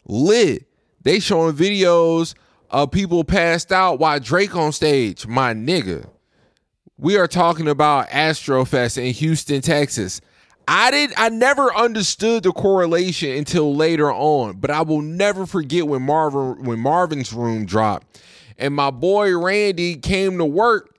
Lit. 0.05 0.67
They 1.01 1.19
showing 1.19 1.55
videos 1.55 2.35
of 2.69 2.91
people 2.91 3.23
passed 3.23 3.71
out 3.71 3.99
while 3.99 4.19
Drake 4.19 4.55
on 4.55 4.71
stage. 4.71 5.25
My 5.25 5.53
nigga. 5.53 6.07
We 6.99 7.17
are 7.17 7.27
talking 7.27 7.67
about 7.67 8.09
Astrofest 8.09 8.97
in 8.97 9.13
Houston, 9.13 9.61
Texas. 9.61 10.19
I 10.67 10.91
did 10.91 11.13
I 11.15 11.29
never 11.29 11.73
understood 11.73 12.43
the 12.43 12.51
correlation 12.51 13.29
until 13.37 13.75
later 13.75 14.11
on, 14.11 14.57
but 14.57 14.69
I 14.69 14.81
will 14.81 15.01
never 15.01 15.45
forget 15.45 15.87
when 15.87 16.01
Marvin 16.01 16.63
when 16.63 16.79
Marvin's 16.79 17.31
room 17.31 17.65
dropped 17.65 18.21
and 18.57 18.73
my 18.73 18.91
boy 18.91 19.37
Randy 19.37 19.95
came 19.95 20.37
to 20.39 20.45
work. 20.45 20.95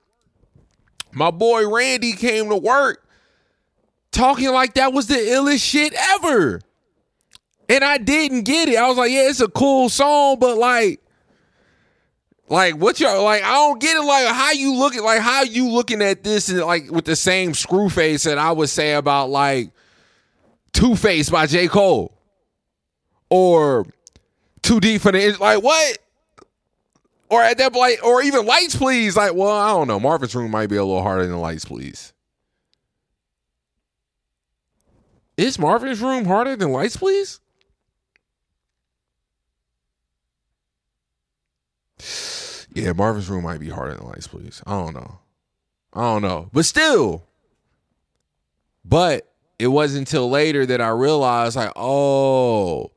My 1.13 1.31
boy 1.31 1.69
Randy 1.69 2.13
came 2.13 2.49
to 2.49 2.57
work 2.57 3.05
talking 4.11 4.51
like 4.51 4.75
that 4.75 4.93
was 4.93 5.07
the 5.07 5.15
illest 5.15 5.63
shit 5.63 5.95
ever. 5.95 6.61
And 7.69 7.85
I 7.85 7.99
didn't 7.99 8.43
get 8.43 8.69
it. 8.69 8.77
I 8.77 8.89
was 8.89 8.97
like, 8.97 9.11
yeah, 9.11 9.29
it's 9.29 9.41
a 9.41 9.49
cool 9.49 9.89
song, 9.89 10.39
but 10.39 10.57
like 10.57 11.01
like 12.49 12.75
what 12.77 12.99
y'all 12.99 13.23
like 13.23 13.43
I 13.43 13.53
don't 13.53 13.81
get 13.81 13.97
it 13.97 14.03
like 14.03 14.27
how 14.29 14.53
you 14.53 14.75
looking 14.75 15.03
like 15.03 15.21
how 15.21 15.43
you 15.43 15.69
looking 15.69 16.03
at 16.03 16.25
this 16.25 16.49
and 16.49 16.61
like 16.61 16.91
with 16.91 17.05
the 17.05 17.17
same 17.17 17.55
screw 17.55 17.89
face 17.89 18.25
that 18.25 18.39
I 18.39 18.53
would 18.53 18.69
say 18.69 18.95
about 18.95 19.31
like 19.31 19.71
Two 20.79 20.95
Face 20.95 21.29
by 21.29 21.47
J. 21.47 21.67
Cole. 21.67 22.13
Or 23.31 23.85
Too 24.63 24.79
Deep 24.79 25.01
for 25.03 25.11
the 25.11 25.33
like 25.33 25.63
what? 25.63 25.99
Or 27.31 27.43
at 27.43 27.59
that 27.59 27.75
like 27.75 28.03
or 28.05 28.23
even 28.23 28.47
Lights 28.47 28.77
Please. 28.77 29.17
Like, 29.17 29.35
well, 29.35 29.51
I 29.51 29.71
don't 29.71 29.89
know. 29.89 29.99
Marvin's 29.99 30.37
room 30.37 30.51
might 30.51 30.69
be 30.69 30.77
a 30.77 30.85
little 30.85 31.03
harder 31.03 31.27
than 31.27 31.41
Lights 31.41 31.65
Please. 31.65 32.13
Is 35.37 35.59
Marvin's 35.59 36.01
room 36.01 36.25
harder 36.25 36.55
than 36.55 36.71
Lights 36.73 36.97
Please? 36.97 37.41
Yeah, 42.75 42.93
Marvin's 42.93 43.29
room 43.29 43.45
might 43.45 43.61
be 43.61 43.71
harder 43.71 43.95
than 43.95 44.07
lights, 44.07 44.27
please. 44.27 44.63
I 44.67 44.73
don't 44.73 44.95
know. 44.95 45.19
I 45.93 46.03
don't 46.03 46.23
know. 46.23 46.51
But 46.53 46.65
still. 46.65 47.25
But 48.85 49.31
it 49.59 49.69
wasn't 49.69 50.09
until 50.09 50.31
later 50.31 50.65
that 50.67 50.81
I 50.81 50.89
realized, 50.89 51.57
like, 51.57 51.73
oh, 51.77 52.93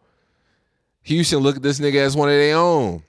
Houston, 1.03 1.39
look 1.39 1.55
at 1.55 1.61
this 1.61 1.79
nigga 1.79 1.95
as 1.95 2.15
one 2.15 2.29
of 2.29 2.35
their 2.35 2.55
own. 2.55 3.03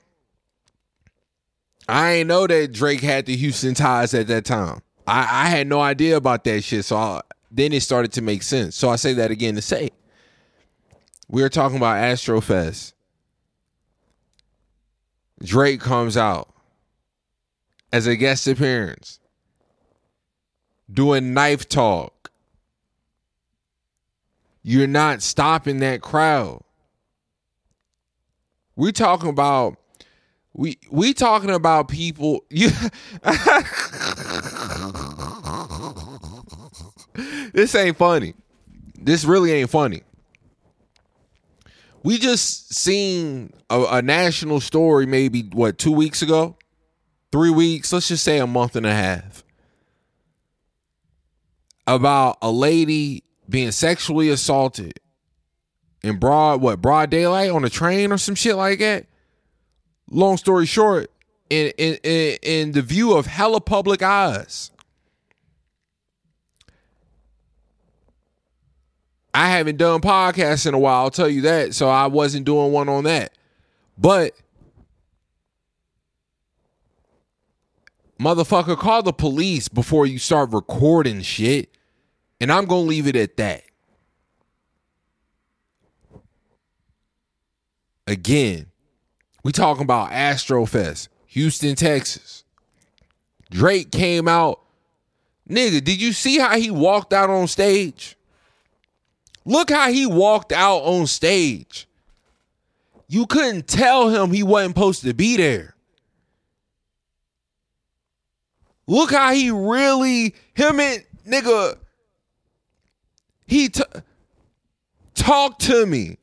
I 1.87 2.11
ain't 2.13 2.27
know 2.27 2.47
that 2.47 2.71
Drake 2.71 3.01
had 3.01 3.25
the 3.25 3.35
Houston 3.35 3.73
ties 3.73 4.13
at 4.13 4.27
that 4.27 4.45
time. 4.45 4.81
I, 5.05 5.45
I 5.45 5.49
had 5.49 5.67
no 5.67 5.81
idea 5.81 6.15
about 6.15 6.43
that 6.45 6.63
shit. 6.63 6.85
So 6.85 6.95
I, 6.95 7.21
then 7.51 7.73
it 7.73 7.83
started 7.83 8.13
to 8.13 8.21
make 8.21 8.41
sense. 8.41 8.75
So 8.75 8.89
I 8.89 8.95
say 8.95 9.13
that 9.13 9.31
again 9.31 9.55
to 9.55 9.61
say 9.61 9.91
we 11.27 11.43
are 11.43 11.49
talking 11.49 11.77
about 11.77 11.97
Astrofest. 11.97 12.93
Drake 15.43 15.81
comes 15.81 16.15
out 16.15 16.52
as 17.93 18.07
a 18.07 18.15
guest 18.15 18.47
appearance, 18.47 19.19
doing 20.91 21.33
knife 21.33 21.69
talk. 21.69 22.31
You're 24.63 24.87
not 24.87 25.21
stopping 25.21 25.77
that 25.79 26.01
crowd. 26.01 26.63
We're 28.75 28.91
talking 28.91 29.29
about 29.29 29.77
we 30.53 30.79
we 30.89 31.13
talking 31.13 31.51
about 31.51 31.87
people 31.87 32.43
you 32.49 32.69
This 37.53 37.75
ain't 37.75 37.97
funny. 37.97 38.33
This 38.95 39.23
really 39.23 39.51
ain't 39.51 39.69
funny. 39.69 40.01
We 42.01 42.17
just 42.17 42.73
seen 42.73 43.53
a, 43.69 43.83
a 43.83 44.01
national 44.01 44.61
story 44.61 45.05
maybe 45.05 45.43
what 45.43 45.77
2 45.77 45.91
weeks 45.91 46.23
ago? 46.23 46.57
3 47.33 47.49
weeks, 47.49 47.91
let's 47.91 48.07
just 48.07 48.23
say 48.23 48.37
a 48.37 48.45
month 48.45 48.75
and 48.75 48.85
a 48.85 48.93
half. 48.93 49.43
About 51.87 52.37
a 52.43 52.51
lady 52.51 53.23
being 53.49 53.71
sexually 53.71 54.29
assaulted 54.29 54.99
in 56.03 56.17
broad 56.17 56.61
what 56.61 56.79
broad 56.79 57.09
daylight 57.09 57.49
on 57.49 57.65
a 57.65 57.69
train 57.69 58.11
or 58.11 58.19
some 58.19 58.35
shit 58.35 58.55
like 58.55 58.79
that 58.79 59.07
long 60.11 60.37
story 60.37 60.67
short, 60.67 61.09
in 61.49 61.73
in 61.77 61.97
in, 62.03 62.37
in 62.43 62.71
the 62.73 62.83
view 62.83 63.13
of 63.13 63.25
hella 63.25 63.61
public 63.61 64.03
eyes, 64.03 64.69
I 69.33 69.49
haven't 69.49 69.77
done 69.77 70.01
podcasts 70.01 70.67
in 70.67 70.75
a 70.75 70.79
while. 70.79 71.01
I'll 71.03 71.09
tell 71.09 71.29
you 71.29 71.41
that. 71.41 71.73
So 71.73 71.89
I 71.89 72.05
wasn't 72.05 72.45
doing 72.45 72.71
one 72.71 72.89
on 72.89 73.05
that, 73.05 73.33
but. 73.97 74.33
Motherfucker, 78.23 78.77
call 78.77 79.03
the 79.03 79.11
police 79.11 79.67
before 79.67 80.05
you 80.05 80.17
start 80.17 80.53
recording 80.53 81.21
shit. 81.21 81.69
And 82.39 82.53
I'm 82.53 82.65
going 82.65 82.85
to 82.85 82.89
leave 82.89 83.05
it 83.07 83.17
at 83.17 83.35
that. 83.35 83.63
Again, 88.07 88.67
we 89.43 89.51
talking 89.51 89.83
about 89.83 90.11
Astrofest, 90.11 91.09
Houston, 91.27 91.75
Texas. 91.75 92.45
Drake 93.51 93.91
came 93.91 94.29
out. 94.29 94.61
Nigga, 95.49 95.83
did 95.83 96.01
you 96.01 96.13
see 96.13 96.39
how 96.39 96.57
he 96.57 96.71
walked 96.71 97.11
out 97.11 97.29
on 97.29 97.47
stage? 97.47 98.15
Look 99.43 99.69
how 99.69 99.91
he 99.91 100.05
walked 100.05 100.53
out 100.53 100.79
on 100.79 101.07
stage. 101.07 101.87
You 103.09 103.25
couldn't 103.25 103.67
tell 103.67 104.07
him 104.07 104.31
he 104.31 104.43
wasn't 104.43 104.75
supposed 104.75 105.03
to 105.03 105.13
be 105.13 105.35
there. 105.35 105.72
Look 108.87 109.11
how 109.11 109.33
he 109.33 109.49
really, 109.49 110.35
him 110.53 110.79
and 110.79 111.03
nigga, 111.27 111.77
he 113.47 113.69
t- 113.69 113.83
talked 115.15 115.61
to 115.61 115.85
me. 115.85 116.17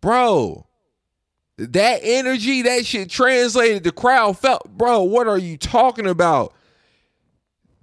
Bro, 0.00 0.66
that 1.58 2.00
energy, 2.02 2.62
that 2.62 2.86
shit 2.86 3.10
translated. 3.10 3.84
The 3.84 3.92
crowd 3.92 4.38
felt, 4.38 4.76
bro, 4.78 5.02
what 5.02 5.26
are 5.26 5.38
you 5.38 5.58
talking 5.58 6.06
about? 6.06 6.54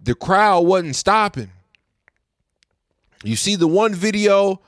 The 0.02 0.16
crowd 0.16 0.62
wasn't 0.62 0.96
stopping. 0.96 1.52
You 3.24 3.36
see 3.36 3.56
the 3.56 3.68
one 3.68 3.94
video 3.94 4.62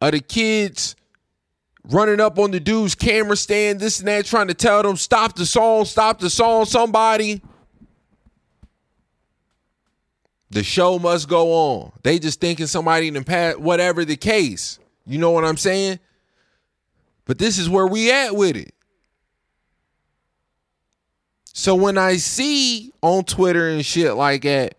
of 0.00 0.12
the 0.12 0.20
kids 0.20 0.96
running 1.88 2.20
up 2.20 2.38
on 2.38 2.50
the 2.50 2.60
dude's 2.60 2.94
camera 2.94 3.36
stand, 3.36 3.80
this 3.80 3.98
and 3.98 4.08
that, 4.08 4.24
trying 4.24 4.48
to 4.48 4.54
tell 4.54 4.82
them, 4.82 4.96
stop 4.96 5.34
the 5.34 5.46
song, 5.46 5.84
stop 5.84 6.20
the 6.20 6.30
song, 6.30 6.64
somebody. 6.64 7.42
The 10.50 10.62
show 10.62 10.98
must 10.98 11.28
go 11.28 11.52
on. 11.52 11.92
They 12.02 12.18
just 12.18 12.40
thinking 12.40 12.66
somebody 12.66 13.08
in 13.08 13.14
the 13.14 13.22
past, 13.22 13.58
whatever 13.58 14.04
the 14.04 14.16
case. 14.16 14.78
You 15.06 15.18
know 15.18 15.30
what 15.30 15.44
I'm 15.44 15.56
saying? 15.56 15.98
But 17.24 17.38
this 17.38 17.58
is 17.58 17.68
where 17.68 17.86
we 17.86 18.12
at 18.12 18.36
with 18.36 18.56
it. 18.56 18.74
So 21.54 21.74
when 21.74 21.98
I 21.98 22.16
see 22.16 22.92
on 23.02 23.24
Twitter 23.24 23.68
and 23.68 23.84
shit 23.84 24.14
like 24.14 24.42
that, 24.42 24.76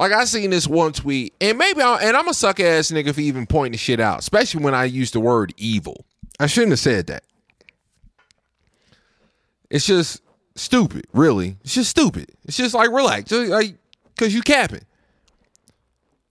like 0.00 0.12
I 0.12 0.24
seen 0.24 0.48
this 0.48 0.66
one 0.66 0.92
tweet, 0.92 1.34
and 1.42 1.58
maybe 1.58 1.82
I 1.82 1.98
and 1.98 2.16
I'm 2.16 2.26
a 2.26 2.32
suck 2.32 2.58
ass 2.58 2.90
nigga 2.90 3.14
for 3.14 3.20
even 3.20 3.46
pointing 3.46 3.72
the 3.72 3.78
shit 3.78 4.00
out, 4.00 4.20
especially 4.20 4.64
when 4.64 4.74
I 4.74 4.84
use 4.84 5.10
the 5.10 5.20
word 5.20 5.52
evil. 5.58 6.06
I 6.40 6.46
shouldn't 6.46 6.72
have 6.72 6.78
said 6.78 7.06
that. 7.08 7.22
It's 9.68 9.86
just 9.86 10.22
stupid, 10.56 11.06
really. 11.12 11.58
It's 11.62 11.74
just 11.74 11.90
stupid. 11.90 12.32
It's 12.46 12.56
just 12.56 12.74
like 12.74 12.90
relax, 12.90 13.28
just 13.28 13.50
like 13.50 13.74
cause 14.16 14.32
you 14.32 14.40
capping. 14.40 14.86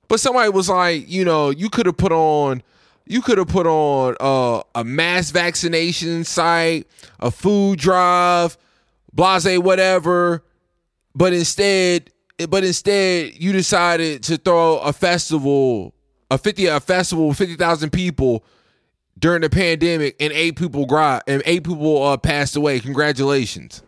But 0.07 0.19
somebody 0.19 0.49
was 0.49 0.67
like, 0.67 1.07
you 1.07 1.23
know, 1.23 1.51
you 1.51 1.69
could 1.69 1.85
have 1.85 1.97
put 1.97 2.11
on 2.11 2.63
you 3.05 3.21
could 3.21 3.37
have 3.37 3.49
put 3.49 3.67
on 3.67 4.15
uh, 4.19 4.63
a 4.73 4.83
mass 4.83 5.29
vaccination 5.29 6.23
site, 6.23 6.87
a 7.19 7.29
food 7.29 7.77
drive, 7.77 8.57
blase 9.13 9.59
whatever, 9.59 10.43
but 11.13 11.33
instead, 11.33 12.09
but 12.47 12.63
instead 12.63 13.33
you 13.35 13.51
decided 13.51 14.23
to 14.23 14.37
throw 14.37 14.77
a 14.79 14.93
festival, 14.93 15.93
a 16.31 16.37
fifty 16.37 16.67
a 16.67 16.79
festival 16.79 17.27
with 17.27 17.37
fifty 17.37 17.55
thousand 17.55 17.91
people 17.91 18.43
during 19.17 19.41
the 19.41 19.49
pandemic, 19.49 20.15
and 20.19 20.31
eight 20.31 20.55
people 20.55 20.85
gri- 20.85 21.19
and 21.27 21.43
eight 21.45 21.65
people 21.65 22.03
uh, 22.03 22.17
passed 22.17 22.55
away. 22.55 22.79
Congratulations! 22.79 23.83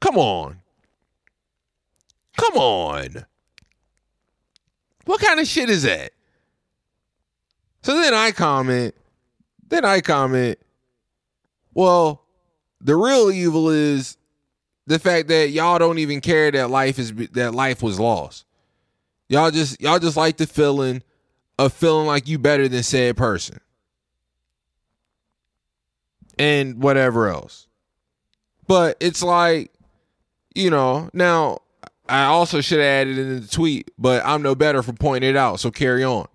Come 0.00 0.18
on, 0.18 0.60
come 2.36 2.56
on. 2.56 3.24
What 5.06 5.20
kind 5.20 5.38
of 5.38 5.46
shit 5.46 5.68
is 5.68 5.82
that? 5.82 6.12
So 7.82 7.94
then 7.94 8.14
I 8.14 8.30
comment, 8.30 8.94
then 9.68 9.84
I 9.84 10.00
comment, 10.00 10.58
well, 11.74 12.24
the 12.80 12.96
real 12.96 13.30
evil 13.30 13.68
is 13.68 14.16
the 14.86 14.98
fact 14.98 15.28
that 15.28 15.50
y'all 15.50 15.78
don't 15.78 15.98
even 15.98 16.20
care 16.20 16.50
that 16.50 16.70
life 16.70 16.98
is 16.98 17.12
that 17.32 17.54
life 17.54 17.82
was 17.82 17.98
lost. 17.98 18.44
Y'all 19.28 19.50
just 19.50 19.80
y'all 19.80 19.98
just 19.98 20.16
like 20.16 20.36
the 20.36 20.46
feeling 20.46 21.02
of 21.58 21.72
feeling 21.72 22.06
like 22.06 22.28
you 22.28 22.38
better 22.38 22.68
than 22.68 22.82
said 22.82 23.16
person. 23.16 23.60
And 26.38 26.82
whatever 26.82 27.28
else. 27.28 27.68
But 28.66 28.96
it's 28.98 29.22
like, 29.22 29.72
you 30.54 30.68
know, 30.68 31.08
now 31.12 31.58
I 32.08 32.24
also 32.24 32.60
should 32.60 32.80
have 32.80 32.86
added 32.86 33.18
it 33.18 33.22
in 33.22 33.40
the 33.40 33.46
tweet, 33.46 33.90
but 33.96 34.24
I'm 34.24 34.42
no 34.42 34.54
better 34.54 34.82
for 34.82 34.92
pointing 34.92 35.30
it 35.30 35.36
out. 35.36 35.60
So 35.60 35.70
carry 35.70 36.02
on. 36.02 36.26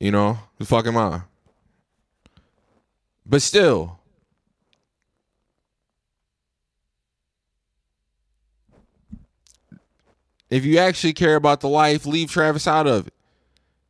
You 0.00 0.10
know, 0.10 0.38
the 0.58 0.64
fuck 0.64 0.86
am 0.86 0.96
I? 0.96 1.22
But 3.26 3.42
still, 3.42 4.00
if 10.54 10.64
you 10.64 10.78
actually 10.78 11.14
care 11.14 11.34
about 11.34 11.60
the 11.60 11.68
life, 11.68 12.06
leave 12.06 12.30
Travis 12.30 12.68
out 12.68 12.86
of 12.86 13.08
it. 13.08 13.14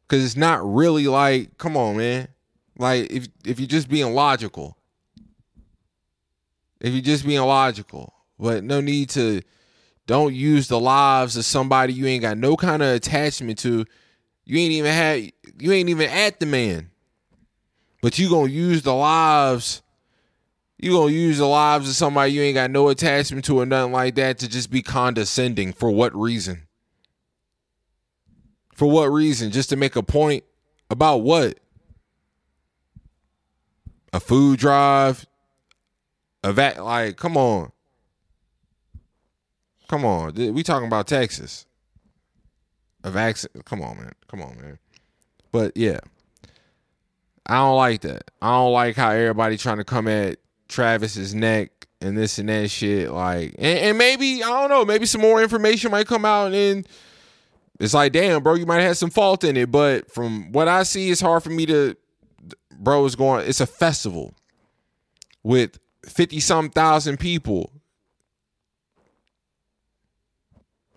Cause 0.09 0.25
it's 0.25 0.35
not 0.37 0.65
really 0.65 1.07
like, 1.07 1.59
come 1.59 1.77
on, 1.77 1.99
man. 1.99 2.29
Like 2.79 3.11
if 3.13 3.29
if 3.45 3.61
you're 3.61 3.67
just 3.67 3.91
being 3.91 4.15
logical. 4.15 4.79
If 6.81 6.95
you're 6.95 7.03
just 7.03 7.27
being 7.27 7.43
logical. 7.43 8.15
But 8.39 8.65
no 8.65 8.81
need 8.81 9.11
to 9.11 9.43
don't 10.07 10.35
use 10.35 10.69
the 10.69 10.81
lives 10.81 11.37
of 11.37 11.45
somebody 11.45 11.93
you 11.93 12.07
ain't 12.07 12.23
got 12.23 12.39
no 12.39 12.57
kind 12.57 12.83
of 12.83 12.95
attachment 12.95 13.59
to. 13.59 13.85
You 14.47 14.59
ain't 14.59 14.73
even 14.73 14.91
had 14.91 15.33
you 15.59 15.71
ain't 15.71 15.91
even 15.91 16.09
at 16.09 16.41
the 16.41 16.47
man. 16.47 16.91
But 18.01 18.19
you 18.19 18.31
gonna 18.31 18.51
use 18.51 18.81
the 18.81 18.95
lives 18.95 19.83
you 20.85 20.93
gonna 20.93 21.13
use 21.13 21.39
the 21.39 21.47
lives 21.47 21.89
of 21.89 21.95
somebody 21.95 22.33
you 22.33 22.43
ain't 22.43 22.55
got 22.55 22.71
no 22.71 22.89
attachment 22.89 23.45
to 23.47 23.59
or 23.59 23.67
nothing 23.67 23.93
like 23.93 24.15
that 24.17 24.39
to 24.39 24.49
just 24.49 24.71
be 24.71 24.83
condescending 24.83 25.73
for 25.73 25.91
what 25.91 26.15
reason? 26.15 26.63
For 28.75 28.87
what 28.87 29.07
reason? 29.07 29.51
Just 29.51 29.71
to 29.71 29.77
make 29.77 29.97
a 29.97 30.03
point 30.03 30.45
about 30.91 31.19
what? 31.19 31.59
a 34.15 34.21
food 34.21 34.61
drive, 34.61 35.27
a 36.45 36.53
vac. 36.53 36.79
Like, 36.79 37.17
come 37.17 37.37
on, 37.37 37.73
come 39.89 40.05
on. 40.05 40.35
We 40.35 40.63
talking 40.63 40.87
about 40.87 41.09
Texas. 41.09 41.67
A 43.03 43.11
vaccine. 43.11 43.51
Come 43.65 43.83
on, 43.83 43.99
man. 43.99 44.13
Come 44.29 44.41
on, 44.41 44.57
man. 44.59 44.79
But 45.53 45.77
yeah, 45.77 45.99
I 47.45 47.57
don't 47.57 47.77
like 47.77 48.01
that. 48.03 48.31
I 48.41 48.53
don't 48.53 48.73
like 48.73 48.97
how 48.97 49.11
everybody 49.11 49.59
trying 49.59 49.79
to 49.79 49.85
come 49.85 50.09
at 50.09 50.39
Travis's 50.69 51.35
neck 51.35 51.87
and 52.01 52.17
this 52.17 52.39
and 52.39 52.49
that 52.49 52.71
shit. 52.71 53.11
Like, 53.11 53.55
and, 53.59 53.79
and 53.79 53.99
maybe 53.99 54.43
I 54.43 54.49
don't 54.49 54.71
know. 54.71 54.85
Maybe 54.85 55.07
some 55.07 55.21
more 55.21 55.43
information 55.43 55.91
might 55.91 56.07
come 56.07 56.25
out, 56.25 56.53
and 56.53 56.87
it's 57.81 57.95
like, 57.95 58.13
damn, 58.13 58.43
bro, 58.43 58.55
you 58.55 58.67
might 58.67 58.83
have 58.83 58.97
some 58.97 59.11
fault 59.11 59.45
in 59.45 59.57
it. 59.57 59.71
But 59.71 60.11
from 60.11 60.53
what 60.53 60.69
I 60.69 60.83
see, 60.83 61.11
it's 61.11 61.21
hard 61.21 61.43
for 61.43 61.51
me 61.51 61.67
to. 61.67 61.97
Bro, 62.77 63.07
it's 63.07 63.15
going. 63.15 63.49
It's 63.49 63.61
a 63.61 63.67
festival 63.67 64.35
with 65.43 65.79
fifty 66.05 66.41
some 66.41 66.71
thousand 66.71 67.19
people. 67.19 67.71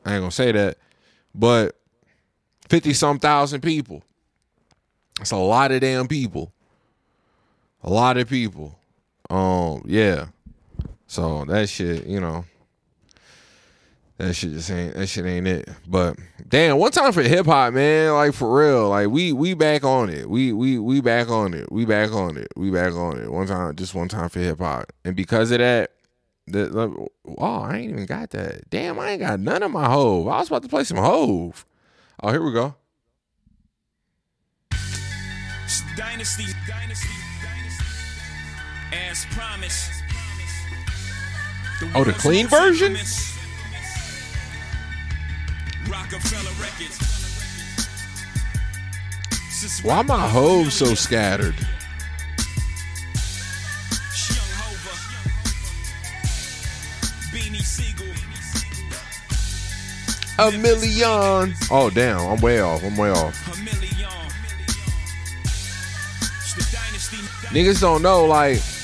I 0.05 0.13
ain't 0.13 0.21
gonna 0.21 0.31
say 0.31 0.51
that, 0.51 0.77
but 1.35 1.75
fifty 2.67 2.93
some 2.93 3.19
thousand 3.19 3.61
people. 3.61 4.03
It's 5.19 5.31
a 5.31 5.37
lot 5.37 5.71
of 5.71 5.81
damn 5.81 6.07
people. 6.07 6.53
A 7.83 7.89
lot 7.89 8.17
of 8.17 8.29
people. 8.29 8.77
Um, 9.29 9.83
yeah. 9.85 10.27
So 11.07 11.45
that 11.45 11.69
shit, 11.69 12.05
you 12.05 12.19
know, 12.19 12.45
that 14.17 14.33
shit 14.33 14.51
just 14.51 14.71
ain't 14.71 14.95
that 14.95 15.07
shit 15.07 15.25
ain't 15.25 15.47
it. 15.47 15.69
But 15.87 16.17
damn, 16.47 16.77
one 16.77 16.91
time 16.91 17.13
for 17.13 17.21
hip 17.21 17.45
hop, 17.45 17.73
man, 17.73 18.13
like 18.13 18.33
for 18.33 18.59
real, 18.59 18.89
like 18.89 19.09
we 19.09 19.31
we 19.31 19.53
back 19.53 19.83
on 19.83 20.09
it. 20.09 20.29
We 20.29 20.51
we 20.53 20.79
we 20.79 21.01
back 21.01 21.29
on 21.29 21.53
it. 21.53 21.71
We 21.71 21.85
back 21.85 22.11
on 22.11 22.35
it. 22.37 22.47
We 22.55 22.71
back 22.71 22.93
on 22.93 23.19
it. 23.19 23.31
One 23.31 23.47
time, 23.47 23.75
just 23.75 23.95
one 23.95 24.09
time 24.09 24.29
for 24.29 24.39
hip 24.39 24.59
hop, 24.59 24.91
and 25.05 25.15
because 25.15 25.51
of 25.51 25.59
that, 25.59 25.91
the, 26.47 27.07
oh, 27.37 27.61
I 27.61 27.77
ain't 27.77 27.91
even 27.91 28.05
got 28.05 28.31
that. 28.31 28.69
Damn, 28.69 28.99
I 28.99 29.11
ain't 29.11 29.21
got 29.21 29.39
none 29.39 29.63
of 29.63 29.71
my 29.71 29.85
Hov. 29.85 30.27
I 30.27 30.39
was 30.39 30.47
about 30.47 30.63
to 30.63 30.69
play 30.69 30.83
some 30.83 30.97
Hov. 30.97 31.65
Oh, 32.23 32.31
here 32.31 32.41
we 32.41 32.53
go. 32.53 32.75
Dynasty, 35.95 36.45
dynasty. 36.67 37.16
As 38.93 39.25
promised. 39.31 39.91
Oh, 41.93 42.03
the 42.03 42.13
clean 42.13 42.47
version? 42.47 42.97
Roc-A-Fella 45.89 46.51
Records. 46.61 46.97
Why 49.83 50.01
my 50.03 50.27
Hov 50.27 50.71
so 50.71 50.93
scattered? 50.93 51.55
Young 54.35 54.51
Hova. 54.55 54.93
Beanie 57.31 57.61
Sigel. 57.61 58.07
A 60.39 60.51
million. 60.57 61.55
Oh 61.71 61.89
damn, 61.93 62.19
I'm 62.19 62.39
way 62.39 62.59
off. 62.61 62.83
I'm 62.83 62.95
way 62.95 63.09
off. 63.09 63.35
A 63.47 63.57
million. 63.63 64.09
It's 65.41 66.53
the 66.53 66.67
dynasty. 66.71 67.17
Niggas 67.47 67.81
don't 67.81 68.01
know 68.01 68.25
like 68.25 68.57
2000 68.59 68.76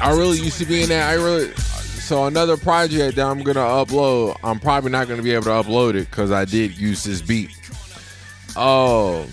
I 0.00 0.10
really 0.10 0.38
used 0.38 0.58
to 0.58 0.66
be 0.66 0.82
in 0.82 0.88
that. 0.90 1.10
I 1.10 1.14
really 1.14 1.54
so 2.04 2.26
another 2.26 2.58
project 2.58 3.16
that 3.16 3.26
I'm 3.26 3.42
gonna 3.42 3.60
upload. 3.60 4.36
I'm 4.44 4.60
probably 4.60 4.90
not 4.90 5.08
gonna 5.08 5.22
be 5.22 5.32
able 5.32 5.44
to 5.44 5.50
upload 5.50 5.94
it 5.94 6.10
because 6.10 6.30
I 6.30 6.44
did 6.44 6.76
use 6.76 7.04
this 7.04 7.22
beat. 7.22 7.50
Oh, 8.56 9.26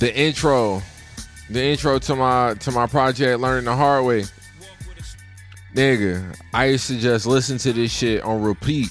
the 0.00 0.12
intro, 0.14 0.82
the 1.48 1.62
intro 1.62 1.98
to 2.00 2.16
my 2.16 2.54
to 2.54 2.72
my 2.72 2.86
project, 2.86 3.40
learning 3.40 3.66
the 3.66 3.76
hard 3.76 4.04
way. 4.04 4.24
Nigga, 5.74 6.36
I 6.52 6.66
used 6.66 6.88
to 6.88 6.98
just 6.98 7.26
listen 7.26 7.58
to 7.58 7.72
this 7.72 7.92
shit 7.92 8.22
on 8.24 8.42
repeat. 8.42 8.88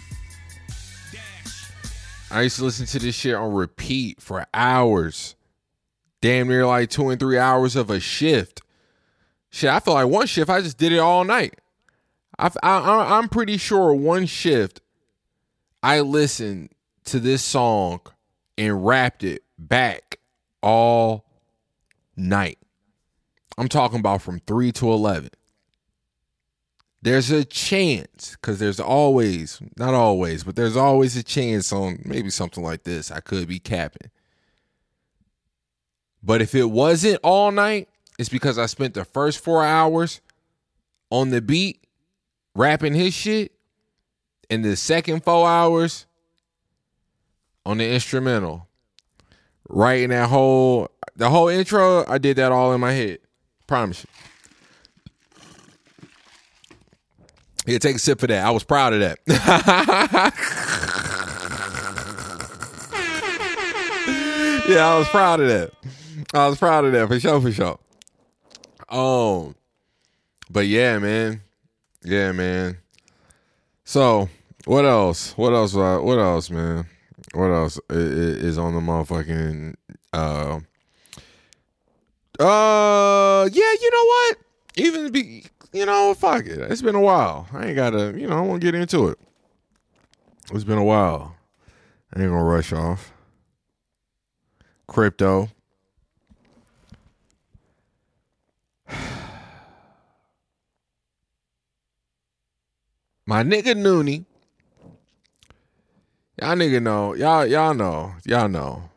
I 2.31 2.43
used 2.43 2.55
to 2.57 2.63
listen 2.63 2.85
to 2.85 2.99
this 2.99 3.13
shit 3.13 3.35
on 3.35 3.53
repeat 3.53 4.21
for 4.21 4.47
hours. 4.53 5.35
Damn 6.21 6.47
near 6.47 6.65
like 6.65 6.89
two 6.89 7.09
and 7.09 7.19
three 7.19 7.37
hours 7.37 7.75
of 7.75 7.89
a 7.89 7.99
shift. 7.99 8.61
Shit, 9.51 9.69
I 9.69 9.79
feel 9.81 9.93
like 9.93 10.07
one 10.07 10.27
shift, 10.27 10.49
I 10.49 10.61
just 10.61 10.77
did 10.77 10.93
it 10.93 10.99
all 10.99 11.23
night. 11.25 11.59
I, 12.39 12.49
I, 12.63 13.17
I'm 13.17 13.29
pretty 13.29 13.57
sure 13.57 13.93
one 13.93 14.25
shift, 14.25 14.81
I 15.83 15.99
listened 15.99 16.69
to 17.05 17.19
this 17.19 17.43
song 17.43 17.99
and 18.57 18.85
rapped 18.85 19.23
it 19.23 19.43
back 19.59 20.19
all 20.63 21.25
night. 22.15 22.59
I'm 23.57 23.67
talking 23.67 23.99
about 23.99 24.21
from 24.21 24.39
3 24.39 24.71
to 24.71 24.91
11. 24.91 25.29
There's 27.01 27.29
a 27.29 27.43
chance, 27.43 28.37
because 28.39 28.59
there's 28.59 28.79
always, 28.79 29.59
not 29.77 29.93
always, 29.93 30.43
but 30.43 30.55
there's 30.55 30.77
always 30.77 31.17
a 31.17 31.23
chance 31.23 31.73
on 31.73 31.99
maybe 32.05 32.29
something 32.29 32.63
like 32.63 32.83
this. 32.83 33.11
I 33.11 33.19
could 33.19 33.47
be 33.47 33.59
capping. 33.59 34.11
But 36.23 36.41
if 36.41 36.55
it 36.55 36.69
wasn't 36.69 37.19
all 37.23 37.51
night, 37.51 37.89
it's 38.19 38.29
because 38.29 38.57
I 38.57 38.65
spent 38.65 38.93
the 38.93 39.05
first 39.05 39.43
four 39.43 39.63
hours 39.63 40.21
on 41.09 41.29
the 41.29 41.41
beat 41.41 41.85
rapping 42.55 42.93
his 42.93 43.13
shit, 43.13 43.53
and 44.49 44.63
the 44.63 44.75
second 44.75 45.23
four 45.23 45.47
hours 45.47 46.05
on 47.65 47.77
the 47.77 47.89
instrumental. 47.89 48.67
Writing 49.69 50.09
that 50.09 50.27
whole 50.27 50.89
the 51.15 51.29
whole 51.29 51.47
intro, 51.47 52.05
I 52.07 52.17
did 52.17 52.35
that 52.37 52.51
all 52.51 52.73
in 52.73 52.81
my 52.81 52.91
head. 52.91 53.19
Promise 53.67 54.03
you. 54.03 54.09
Here, 57.65 57.79
take 57.79 57.95
a 57.95 57.99
sip 57.99 58.19
for 58.19 58.27
that. 58.27 58.45
I 58.45 58.49
was 58.49 58.63
proud 58.63 58.93
of 58.93 58.99
that. 59.01 59.19
yeah, 64.67 64.87
I 64.87 64.97
was 64.97 65.07
proud 65.09 65.39
of 65.39 65.47
that. 65.47 65.71
I 66.33 66.47
was 66.47 66.57
proud 66.57 66.85
of 66.85 66.91
that 66.93 67.07
for 67.07 67.19
sure, 67.19 67.39
for 67.39 67.51
sure. 67.51 67.79
Um, 68.91 69.55
but 70.49 70.67
yeah, 70.67 70.99
man, 70.99 71.41
yeah, 72.03 72.33
man. 72.33 72.77
So 73.85 74.29
what 74.65 74.85
else? 74.85 75.31
What 75.37 75.53
else? 75.53 75.75
Uh, 75.75 75.99
what 75.99 76.19
else, 76.19 76.49
man? 76.49 76.85
What 77.33 77.51
else 77.51 77.79
is 77.89 78.57
on 78.57 78.75
the 78.75 78.81
motherfucking? 78.81 79.75
Uh, 80.11 80.59
uh, 82.39 83.49
yeah. 83.51 83.73
You 83.81 83.91
know 83.91 84.05
what? 84.05 84.37
Even 84.75 85.11
be, 85.11 85.45
you 85.71 85.85
know, 85.85 86.13
fuck 86.13 86.45
it. 86.45 86.59
It's 86.59 86.81
been 86.81 86.95
a 86.95 87.01
while. 87.01 87.47
I 87.53 87.67
ain't 87.67 87.75
gotta, 87.75 88.13
you 88.17 88.27
know, 88.27 88.37
I 88.37 88.41
want 88.41 88.61
to 88.61 88.67
get 88.71 88.79
into 88.79 89.07
it. 89.07 89.17
It's 90.53 90.65
been 90.65 90.77
a 90.77 90.83
while. 90.83 91.35
I 92.13 92.21
ain't 92.21 92.29
gonna 92.29 92.43
rush 92.43 92.73
off. 92.73 93.13
Crypto. 94.87 95.49
My 103.31 103.43
nigga 103.43 103.73
Noonie. 103.75 104.25
Y'all 106.37 106.53
nigga 106.57 106.83
know. 106.83 107.13
Y'all 107.13 107.45
y'all 107.45 107.73
know. 107.73 108.13
Y'all 108.25 108.49
know. 108.49 108.89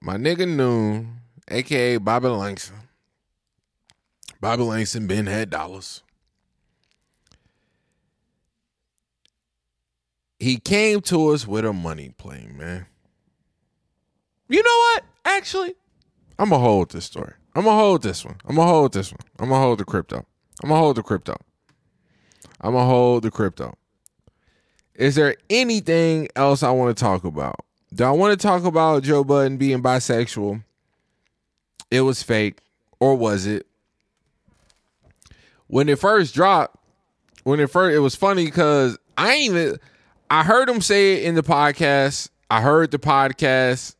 My 0.00 0.16
nigga 0.16 0.48
Noon, 0.48 1.20
aka 1.48 1.98
Bobby 1.98 2.28
Langston. 2.28 2.78
Bobby 4.40 4.62
Langston 4.62 5.06
Ben 5.06 5.26
had 5.26 5.50
dollars. 5.50 6.02
He 10.38 10.56
came 10.56 11.02
to 11.02 11.28
us 11.28 11.46
with 11.46 11.66
a 11.66 11.74
money 11.74 12.14
plane, 12.16 12.56
man. 12.56 12.86
You 14.48 14.62
know 14.62 14.78
what? 14.94 15.04
Actually, 15.26 15.74
I'm 16.38 16.48
gonna 16.48 16.62
hold 16.64 16.92
this 16.92 17.04
story. 17.04 17.34
I'm 17.54 17.64
gonna 17.64 17.76
hold 17.76 18.02
this 18.02 18.24
one. 18.24 18.38
I'm 18.46 18.56
gonna 18.56 18.66
hold 18.66 18.94
this 18.94 19.12
one. 19.12 19.26
I'm 19.38 19.50
gonna 19.50 19.60
hold 19.60 19.78
the 19.78 19.84
crypto. 19.84 20.24
I'm 20.62 20.70
gonna 20.70 20.80
hold 20.80 20.96
the 20.96 21.02
crypto. 21.02 21.36
I'm 22.60 22.72
gonna 22.72 22.86
hold 22.86 23.22
the 23.22 23.30
crypto. 23.30 23.74
Is 24.94 25.14
there 25.14 25.36
anything 25.48 26.28
else 26.34 26.62
I 26.62 26.70
want 26.70 26.96
to 26.96 27.00
talk 27.00 27.24
about? 27.24 27.64
Do 27.94 28.04
I 28.04 28.10
want 28.10 28.38
to 28.38 28.46
talk 28.46 28.64
about 28.64 29.04
Joe 29.04 29.24
Budden 29.24 29.56
being 29.56 29.82
bisexual? 29.82 30.64
It 31.90 32.02
was 32.02 32.22
fake, 32.22 32.60
or 33.00 33.14
was 33.14 33.46
it? 33.46 33.66
When 35.68 35.88
it 35.88 35.98
first 35.98 36.34
dropped, 36.34 36.76
when 37.44 37.60
it 37.60 37.70
first, 37.70 37.94
it 37.94 38.00
was 38.00 38.14
funny 38.14 38.44
because 38.44 38.98
I 39.16 39.36
even. 39.36 39.78
I 40.30 40.44
heard 40.44 40.68
him 40.68 40.82
say 40.82 41.14
it 41.14 41.24
in 41.24 41.34
the 41.36 41.42
podcast. 41.42 42.28
I 42.50 42.60
heard 42.60 42.90
the 42.90 42.98
podcast. 42.98 43.94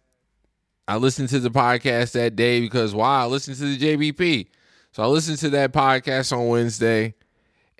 I 0.86 0.96
listened 0.96 1.30
to 1.30 1.40
the 1.40 1.50
podcast 1.50 2.12
that 2.12 2.36
day 2.36 2.60
because 2.60 2.94
why? 2.94 3.22
I 3.22 3.26
listened 3.26 3.56
to 3.58 3.64
the 3.64 3.78
JBP. 3.78 4.48
So 4.92 5.02
I 5.02 5.06
listened 5.06 5.38
to 5.38 5.50
that 5.50 5.72
podcast 5.72 6.36
on 6.36 6.48
Wednesday. 6.48 7.14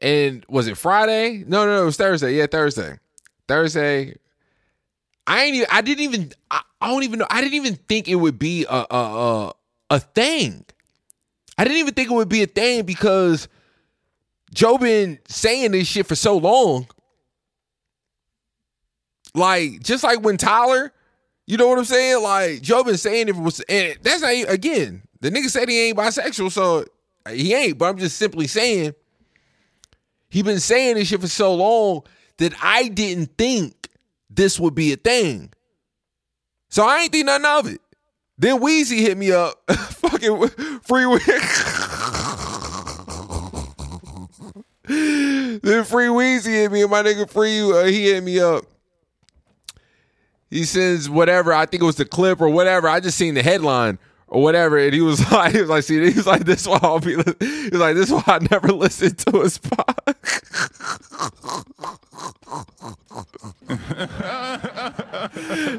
And 0.00 0.44
was 0.48 0.68
it 0.68 0.76
Friday? 0.76 1.44
No, 1.46 1.66
no, 1.66 1.76
no, 1.76 1.82
it 1.82 1.86
was 1.86 1.96
Thursday. 1.96 2.36
Yeah, 2.36 2.46
Thursday. 2.46 2.98
Thursday. 3.46 4.14
I 5.26 5.44
ain't 5.44 5.56
even 5.56 5.68
I 5.70 5.80
didn't 5.82 6.04
even 6.04 6.32
I, 6.50 6.62
I 6.80 6.88
don't 6.88 7.02
even 7.02 7.18
know. 7.18 7.26
I 7.28 7.40
didn't 7.40 7.54
even 7.54 7.74
think 7.74 8.08
it 8.08 8.14
would 8.14 8.38
be 8.38 8.64
a 8.68 8.86
a 8.90 8.96
a, 8.96 9.52
a 9.90 10.00
thing. 10.00 10.64
I 11.56 11.64
didn't 11.64 11.78
even 11.78 11.94
think 11.94 12.10
it 12.10 12.14
would 12.14 12.28
be 12.28 12.42
a 12.42 12.46
thing 12.46 12.84
because 12.84 13.48
Joe 14.54 14.78
been 14.78 15.18
saying 15.26 15.72
this 15.72 15.88
shit 15.88 16.06
for 16.06 16.14
so 16.14 16.36
long. 16.38 16.86
Like, 19.34 19.80
just 19.82 20.04
like 20.04 20.22
when 20.22 20.36
Tyler, 20.36 20.92
you 21.46 21.56
know 21.56 21.68
what 21.68 21.78
I'm 21.78 21.84
saying? 21.84 22.22
Like, 22.22 22.62
Joe 22.62 22.82
been 22.82 22.96
saying 22.96 23.28
it 23.28 23.36
was, 23.36 23.60
and 23.68 23.98
that's 24.02 24.22
not 24.22 24.32
again, 24.52 25.02
the 25.20 25.30
nigga 25.30 25.48
said 25.48 25.68
he 25.68 25.88
ain't 25.88 25.98
bisexual, 25.98 26.50
so 26.52 26.84
he 27.30 27.54
ain't, 27.54 27.76
but 27.76 27.86
I'm 27.86 27.98
just 27.98 28.16
simply 28.16 28.46
saying 28.46 28.94
he 30.28 30.42
been 30.42 30.60
saying 30.60 30.96
this 30.96 31.08
shit 31.08 31.20
for 31.20 31.28
so 31.28 31.54
long 31.54 32.02
that 32.38 32.52
I 32.62 32.88
didn't 32.88 33.36
think 33.36 33.88
this 34.30 34.58
would 34.60 34.74
be 34.74 34.92
a 34.92 34.96
thing. 34.96 35.50
So 36.68 36.86
I 36.86 37.00
ain't 37.00 37.12
think 37.12 37.26
nothing 37.26 37.46
of 37.46 37.74
it. 37.74 37.80
Then 38.36 38.60
Wheezy 38.60 39.02
hit 39.02 39.18
me 39.18 39.32
up. 39.32 39.60
Fucking 39.70 40.48
free 40.82 41.18
Then 44.88 45.84
Free 45.84 46.08
Wheezy 46.08 46.52
hit 46.52 46.72
me 46.72 46.82
and 46.82 46.90
my 46.90 47.02
nigga 47.02 47.28
Free, 47.28 47.60
uh, 47.60 47.84
he 47.84 48.04
hit 48.04 48.22
me 48.22 48.38
up. 48.38 48.64
He 50.50 50.64
sends 50.64 51.10
whatever, 51.10 51.52
I 51.52 51.66
think 51.66 51.82
it 51.82 51.86
was 51.86 51.96
the 51.96 52.06
clip 52.06 52.40
or 52.40 52.48
whatever. 52.48 52.88
I 52.88 53.00
just 53.00 53.18
seen 53.18 53.34
the 53.34 53.42
headline 53.42 53.98
or 54.28 54.42
whatever. 54.42 54.78
And 54.78 54.94
he 54.94 55.00
was 55.00 55.30
like, 55.32 55.54
he 55.54 55.60
was 55.60 55.70
like, 55.70 55.84
see, 55.84 55.98
he 56.10 56.16
was 56.16 56.26
like, 56.26 56.44
this 56.44 56.66
why 56.66 56.78
I'll 56.82 57.00
be, 57.00 57.16
li-" 57.16 57.24
he 57.40 57.70
was 57.70 57.80
like, 57.80 57.94
this 57.96 58.10
why 58.10 58.22
I 58.26 58.38
never 58.50 58.68
listened 58.72 59.18
to 59.18 59.40
his 59.40 59.58
pod. 59.58 59.96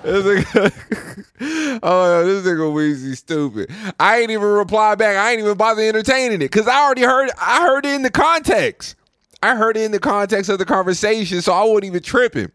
This 0.03 0.25
nigga- 0.45 1.79
oh, 1.83 2.25
this 2.25 2.45
nigga 2.45 2.71
Weezy 2.73 3.15
stupid. 3.17 3.71
I 3.99 4.19
ain't 4.19 4.31
even 4.31 4.47
reply 4.47 4.95
back. 4.95 5.17
I 5.17 5.31
ain't 5.31 5.39
even 5.39 5.57
bother 5.57 5.81
entertaining 5.81 6.35
it 6.41 6.51
because 6.51 6.67
I 6.67 6.79
already 6.83 7.03
heard. 7.03 7.29
I 7.39 7.61
heard 7.61 7.85
it 7.85 7.93
in 7.95 8.01
the 8.03 8.11
context. 8.11 8.95
I 9.41 9.55
heard 9.55 9.77
it 9.77 9.83
in 9.83 9.91
the 9.91 9.99
context 9.99 10.49
of 10.49 10.59
the 10.59 10.65
conversation, 10.65 11.41
so 11.41 11.53
I 11.53 11.63
wasn't 11.63 11.85
even 11.85 12.03
tripping. 12.03 12.51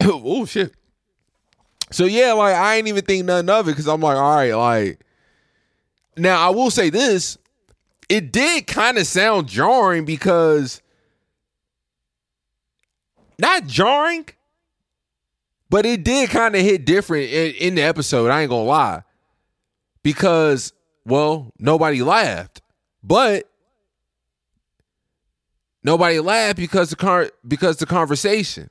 oh 0.02 0.46
shit. 0.46 0.74
So 1.92 2.04
yeah, 2.04 2.32
like 2.32 2.54
I 2.54 2.76
ain't 2.76 2.88
even 2.88 3.04
think 3.04 3.24
nothing 3.26 3.50
of 3.50 3.68
it 3.68 3.72
because 3.72 3.86
I'm 3.86 4.00
like, 4.00 4.16
all 4.16 4.36
right, 4.36 4.54
like. 4.54 5.00
Now 6.16 6.46
I 6.46 6.50
will 6.50 6.70
say 6.70 6.90
this: 6.90 7.38
it 8.08 8.32
did 8.32 8.66
kind 8.66 8.98
of 8.98 9.06
sound 9.06 9.48
jarring 9.48 10.04
because 10.04 10.82
not 13.38 13.66
jarring, 13.66 14.26
but 15.70 15.86
it 15.86 16.04
did 16.04 16.30
kind 16.30 16.54
of 16.54 16.60
hit 16.60 16.84
different 16.84 17.30
in, 17.30 17.54
in 17.54 17.74
the 17.76 17.82
episode. 17.82 18.30
I 18.30 18.42
ain't 18.42 18.50
gonna 18.50 18.64
lie, 18.64 19.02
because 20.02 20.72
well, 21.06 21.52
nobody 21.58 22.02
laughed, 22.02 22.60
but 23.02 23.48
nobody 25.82 26.20
laughed 26.20 26.56
because 26.56 26.90
the 26.90 26.96
car 26.96 27.30
because 27.46 27.78
the 27.78 27.86
conversation. 27.86 28.68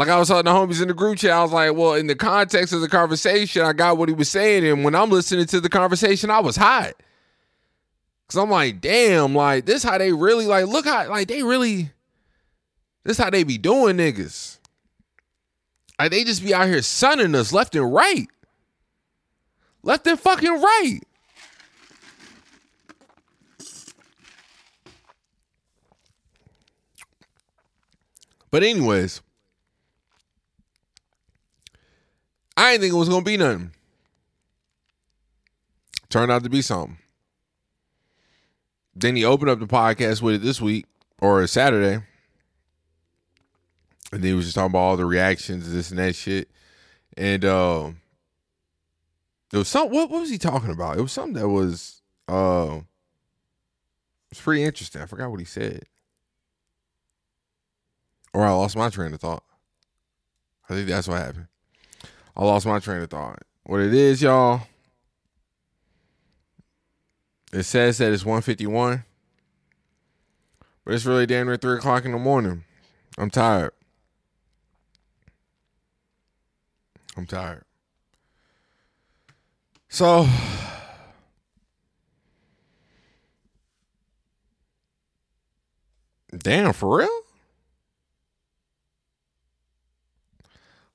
Like 0.00 0.08
I 0.08 0.18
was 0.18 0.28
telling 0.28 0.46
the 0.46 0.50
homies 0.50 0.80
in 0.80 0.88
the 0.88 0.94
group 0.94 1.18
chat, 1.18 1.32
I 1.32 1.42
was 1.42 1.52
like, 1.52 1.74
well, 1.74 1.92
in 1.92 2.06
the 2.06 2.14
context 2.14 2.72
of 2.72 2.80
the 2.80 2.88
conversation, 2.88 3.66
I 3.66 3.74
got 3.74 3.98
what 3.98 4.08
he 4.08 4.14
was 4.14 4.30
saying, 4.30 4.66
and 4.66 4.82
when 4.82 4.94
I'm 4.94 5.10
listening 5.10 5.44
to 5.44 5.60
the 5.60 5.68
conversation, 5.68 6.30
I 6.30 6.40
was 6.40 6.56
hot. 6.56 6.94
Cause 8.26 8.38
I'm 8.38 8.48
like, 8.48 8.80
damn, 8.80 9.34
like 9.34 9.66
this 9.66 9.82
how 9.82 9.98
they 9.98 10.14
really 10.14 10.46
like 10.46 10.64
look 10.68 10.86
how 10.86 11.06
like 11.10 11.28
they 11.28 11.42
really 11.42 11.90
this 13.04 13.18
how 13.18 13.28
they 13.28 13.42
be 13.44 13.58
doing 13.58 13.98
niggas. 13.98 14.56
Like 15.98 16.12
they 16.12 16.24
just 16.24 16.42
be 16.42 16.54
out 16.54 16.68
here 16.68 16.80
sunning 16.80 17.34
us 17.34 17.52
left 17.52 17.76
and 17.76 17.92
right. 17.92 18.26
Left 19.82 20.06
and 20.06 20.18
fucking 20.18 20.62
right. 20.62 21.00
But 28.50 28.62
anyways, 28.62 29.20
I 32.60 32.72
didn't 32.72 32.82
think 32.82 32.92
it 32.92 32.98
was 32.98 33.08
gonna 33.08 33.24
be 33.24 33.38
nothing. 33.38 33.72
Turned 36.10 36.30
out 36.30 36.44
to 36.44 36.50
be 36.50 36.60
something. 36.60 36.98
Then 38.94 39.16
he 39.16 39.24
opened 39.24 39.48
up 39.48 39.60
the 39.60 39.66
podcast 39.66 40.20
with 40.20 40.34
it 40.34 40.42
this 40.42 40.60
week 40.60 40.84
or 41.22 41.46
Saturday. 41.46 42.04
And 44.12 44.22
he 44.22 44.34
was 44.34 44.44
just 44.44 44.56
talking 44.56 44.72
about 44.72 44.78
all 44.78 44.96
the 44.98 45.06
reactions, 45.06 45.72
this 45.72 45.88
and 45.88 45.98
that 46.00 46.14
shit. 46.14 46.50
And 47.16 47.46
uh 47.46 47.92
it 49.54 49.56
was 49.56 49.68
some 49.68 49.88
what, 49.88 50.10
what 50.10 50.20
was 50.20 50.28
he 50.28 50.36
talking 50.36 50.70
about? 50.70 50.98
It 50.98 51.02
was 51.02 51.12
something 51.12 51.40
that 51.40 51.48
was 51.48 52.02
uh 52.28 52.80
it 52.80 54.32
was 54.32 54.40
pretty 54.40 54.64
interesting. 54.64 55.00
I 55.00 55.06
forgot 55.06 55.30
what 55.30 55.40
he 55.40 55.46
said. 55.46 55.84
Or 58.34 58.44
I 58.44 58.50
lost 58.50 58.76
my 58.76 58.90
train 58.90 59.14
of 59.14 59.20
thought. 59.20 59.44
I 60.68 60.74
think 60.74 60.88
that's 60.88 61.08
what 61.08 61.22
happened. 61.22 61.46
I 62.40 62.44
lost 62.44 62.64
my 62.64 62.78
train 62.78 63.02
of 63.02 63.10
thought. 63.10 63.42
What 63.64 63.80
it 63.80 63.92
is, 63.92 64.22
y'all. 64.22 64.62
It 67.52 67.64
says 67.64 67.98
that 67.98 68.12
it's 68.12 68.24
151. 68.24 69.04
But 70.86 70.94
it's 70.94 71.04
really 71.04 71.26
damn 71.26 71.48
near 71.48 71.58
three 71.58 71.76
o'clock 71.76 72.06
in 72.06 72.12
the 72.12 72.18
morning. 72.18 72.64
I'm 73.18 73.28
tired. 73.28 73.72
I'm 77.14 77.26
tired. 77.26 77.64
So 79.90 80.26
Damn, 86.38 86.72
for 86.72 87.00
real? 87.00 87.19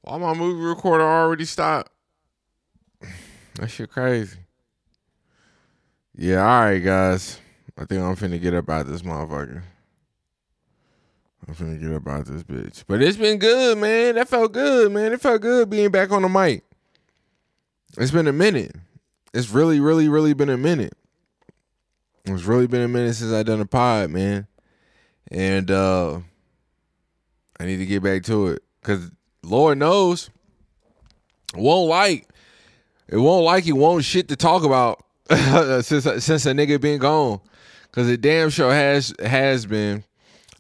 Why 0.06 0.20
my 0.20 0.36
movie 0.36 0.64
recorder 0.64 1.04
already 1.04 1.46
stopped? 1.46 1.90
That 3.56 3.72
shit 3.72 3.90
crazy. 3.90 4.38
Yeah, 6.16 6.42
all 6.42 6.66
right, 6.66 6.78
guys. 6.78 7.40
I 7.76 7.86
think 7.86 8.04
I'm 8.04 8.16
finna 8.16 8.40
get 8.40 8.54
up 8.54 8.70
out 8.70 8.86
this 8.86 9.02
motherfucker. 9.02 9.64
I'm 11.48 11.56
finna 11.56 11.82
get 11.82 11.92
up 11.92 12.08
out 12.08 12.28
this 12.28 12.44
bitch. 12.44 12.84
But 12.88 13.02
it's 13.02 13.18
been 13.18 13.40
good, 13.40 13.80
man. 13.80 14.14
That 14.14 14.28
felt 14.28 14.52
good, 14.52 14.92
man. 14.92 15.12
It 15.12 15.22
felt 15.22 15.42
good 15.42 15.72
being 15.72 15.90
back 15.90 16.12
on 16.12 16.22
the 16.22 16.30
mic. 16.30 16.64
It's 17.98 18.12
been 18.12 18.28
a 18.28 18.34
minute. 18.34 18.76
It's 19.34 19.50
really, 19.50 19.80
really, 19.80 20.08
really 20.08 20.34
been 20.34 20.50
a 20.50 20.58
minute. 20.58 20.94
It's 22.26 22.44
really 22.44 22.68
been 22.68 22.84
a 22.84 22.88
minute 22.88 23.16
since 23.16 23.34
I 23.34 23.42
done 23.42 23.60
a 23.60 23.66
pod, 23.66 24.12
man. 24.12 24.46
And 25.32 25.72
uh 25.72 26.20
I 27.60 27.66
need 27.66 27.78
to 27.78 27.88
get 27.88 28.04
back 28.04 28.22
to 28.24 28.50
it. 28.50 28.64
Cause 28.84 29.10
Lord 29.46 29.78
knows, 29.78 30.30
won't 31.56 31.90
like 31.90 32.28
it 33.08 33.18
won't 33.18 33.46
like 33.46 33.68
it 33.68 33.74
won't 33.74 34.04
shit 34.04 34.28
to 34.30 34.36
talk 34.36 34.64
about 34.64 35.04
since 35.86 36.04
since 36.24 36.46
a 36.46 36.52
nigga 36.52 36.80
been 36.82 37.00
gone. 37.00 37.40
Cause 37.92 38.10
it 38.10 38.22
damn 38.22 38.50
sure 38.50 38.74
has 38.74 39.14
has 39.24 39.66
been. 39.66 40.04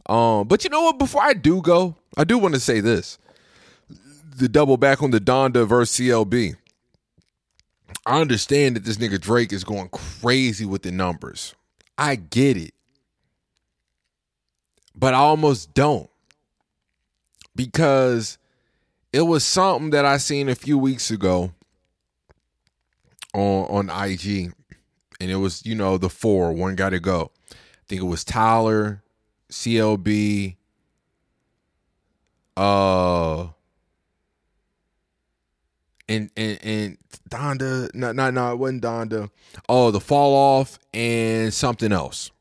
Um, 0.05 0.47
but 0.47 0.63
you 0.63 0.69
know 0.69 0.83
what? 0.83 0.99
Before 0.99 1.21
I 1.21 1.33
do 1.33 1.61
go, 1.61 1.95
I 2.15 2.23
do 2.23 2.37
want 2.37 2.53
to 2.53 2.59
say 2.59 2.79
this. 2.79 3.17
The 4.37 4.47
double 4.47 4.77
back 4.77 5.01
on 5.01 5.11
the 5.11 5.19
Donda 5.19 5.67
versus 5.67 5.99
CLB. 5.99 6.55
I 8.05 8.21
understand 8.21 8.75
that 8.75 8.85
this 8.85 8.97
nigga 8.97 9.19
Drake 9.19 9.51
is 9.51 9.63
going 9.63 9.89
crazy 9.89 10.65
with 10.65 10.83
the 10.83 10.91
numbers. 10.91 11.55
I 11.97 12.15
get 12.15 12.55
it. 12.55 12.73
But 14.95 15.13
I 15.13 15.17
almost 15.17 15.73
don't. 15.73 16.09
Because 17.55 18.37
it 19.15 19.21
was 19.21 19.45
something 19.45 19.91
that 19.91 20.03
I 20.03 20.17
seen 20.17 20.49
a 20.49 20.55
few 20.55 20.77
weeks 20.77 21.09
ago 21.09 21.53
on 23.33 23.89
on 23.89 24.09
IG. 24.09 24.53
And 25.21 25.31
it 25.31 25.37
was, 25.37 25.65
you 25.65 25.73
know, 25.73 25.97
the 25.97 26.09
four, 26.09 26.51
one 26.51 26.75
got 26.75 26.89
to 26.89 26.99
go. 26.99 27.31
I 27.49 27.55
think 27.87 28.01
it 28.01 28.05
was 28.05 28.25
Tyler, 28.25 29.01
CLB, 29.49 30.57
uh 32.57 33.47
and 36.09 36.29
and 36.35 36.59
and 36.61 36.97
Donda, 37.29 37.95
no, 37.95 38.11
no, 38.11 38.29
no, 38.29 38.51
it 38.51 38.57
wasn't 38.57 38.83
Donda. 38.83 39.29
Oh, 39.69 39.91
the 39.91 40.01
fall 40.01 40.35
off 40.35 40.77
and 40.93 41.53
something 41.53 41.93
else. 41.93 42.31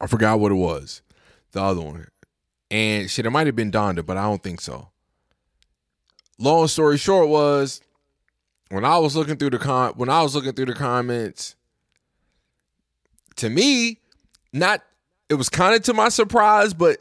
I 0.00 0.06
forgot 0.06 0.38
what 0.38 0.52
it 0.52 0.54
was. 0.54 1.02
The 1.50 1.60
other 1.60 1.80
one. 1.80 2.06
And 2.70 3.10
shit, 3.10 3.26
it 3.26 3.30
might 3.30 3.48
have 3.48 3.56
been 3.56 3.72
Donda, 3.72 4.06
but 4.06 4.16
I 4.16 4.22
don't 4.22 4.40
think 4.40 4.60
so 4.60 4.90
long 6.40 6.66
story 6.66 6.96
short 6.98 7.28
was 7.28 7.80
when 8.70 8.84
I 8.84 8.98
was 8.98 9.14
looking 9.14 9.36
through 9.36 9.50
the 9.50 9.58
com 9.58 9.92
when 9.94 10.08
I 10.08 10.22
was 10.22 10.34
looking 10.34 10.52
through 10.52 10.66
the 10.66 10.74
comments, 10.74 11.54
to 13.36 13.48
me, 13.48 13.98
not 14.52 14.82
it 15.28 15.34
was 15.34 15.48
kind 15.48 15.74
of 15.74 15.82
to 15.82 15.94
my 15.94 16.08
surprise, 16.08 16.74
but 16.74 16.98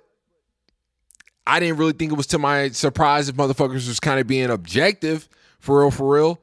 I 1.48 1.60
didn't 1.60 1.78
really 1.78 1.94
think 1.94 2.12
it 2.12 2.16
was 2.16 2.28
to 2.28 2.38
my 2.38 2.70
surprise 2.70 3.28
if 3.28 3.36
motherfuckers 3.36 3.88
was 3.88 4.00
kind 4.00 4.20
of 4.20 4.28
being 4.28 4.52
objective 4.52 5.28
for 5.60 5.80
real, 5.80 5.92
for 5.92 6.14
real. 6.14 6.40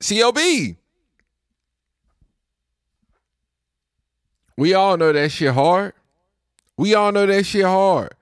CLB. 0.00 0.76
We 4.58 4.74
all 4.74 4.96
know 4.96 5.12
that 5.12 5.30
shit 5.30 5.54
hard. 5.54 5.94
We 6.76 6.94
all 6.94 7.12
know 7.12 7.24
that 7.24 7.44
shit 7.44 7.64
hard. 7.64 8.14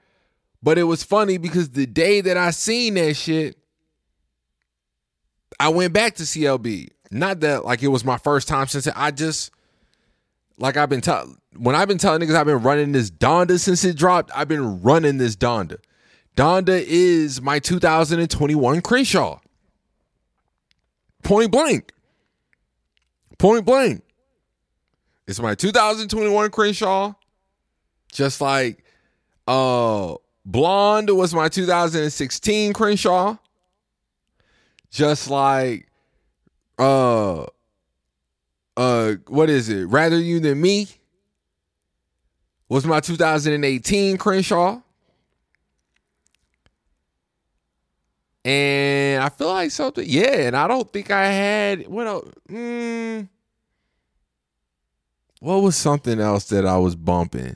But 0.62 0.78
it 0.78 0.84
was 0.84 1.02
funny 1.02 1.38
because 1.38 1.70
the 1.70 1.86
day 1.86 2.20
that 2.20 2.36
I 2.36 2.50
seen 2.50 2.94
that 2.94 3.14
shit, 3.14 3.56
I 5.58 5.68
went 5.70 5.92
back 5.92 6.14
to 6.16 6.24
CLB. 6.24 6.88
Not 7.10 7.40
that 7.40 7.64
like 7.64 7.82
it 7.82 7.88
was 7.88 8.04
my 8.04 8.18
first 8.18 8.46
time 8.46 8.66
since 8.66 8.86
it, 8.86 8.94
I 8.96 9.10
just 9.10 9.50
like 10.58 10.76
I've 10.76 10.88
been 10.88 11.00
telling 11.00 11.38
when 11.56 11.74
I've 11.74 11.88
been 11.88 11.98
telling 11.98 12.20
niggas 12.20 12.34
I've 12.34 12.46
been 12.46 12.62
running 12.62 12.92
this 12.92 13.10
Donda 13.10 13.58
since 13.58 13.84
it 13.84 13.96
dropped. 13.96 14.30
I've 14.34 14.48
been 14.48 14.82
running 14.82 15.18
this 15.18 15.34
Donda. 15.34 15.78
Donda 16.36 16.82
is 16.86 17.40
my 17.40 17.58
2021 17.58 18.80
Crenshaw. 18.82 19.40
Point 21.22 21.50
blank. 21.50 21.92
Point 23.38 23.64
blank. 23.64 24.02
It's 25.26 25.40
my 25.40 25.54
2021 25.54 26.50
Crenshaw. 26.50 27.14
Just 28.12 28.40
like 28.40 28.84
uh 29.48 30.14
Blonde 30.50 31.10
was 31.10 31.32
my 31.32 31.48
2016 31.48 32.72
Crenshaw. 32.72 33.36
Just 34.90 35.30
like 35.30 35.86
uh 36.76 37.44
uh 38.76 39.12
what 39.28 39.48
is 39.48 39.68
it? 39.68 39.84
Rather 39.84 40.18
You 40.18 40.40
Than 40.40 40.60
Me 40.60 40.88
was 42.68 42.84
my 42.84 42.98
2018 42.98 44.16
Crenshaw. 44.16 44.80
And 48.44 49.22
I 49.22 49.28
feel 49.28 49.48
like 49.48 49.70
something, 49.70 50.04
yeah. 50.08 50.48
And 50.48 50.56
I 50.56 50.66
don't 50.66 50.90
think 50.92 51.12
I 51.12 51.26
had 51.26 51.86
what 51.86 52.06
else? 52.08 52.28
Mm, 52.48 53.28
what 55.38 55.62
was 55.62 55.76
something 55.76 56.18
else 56.18 56.48
that 56.48 56.66
I 56.66 56.76
was 56.78 56.96
bumping? 56.96 57.54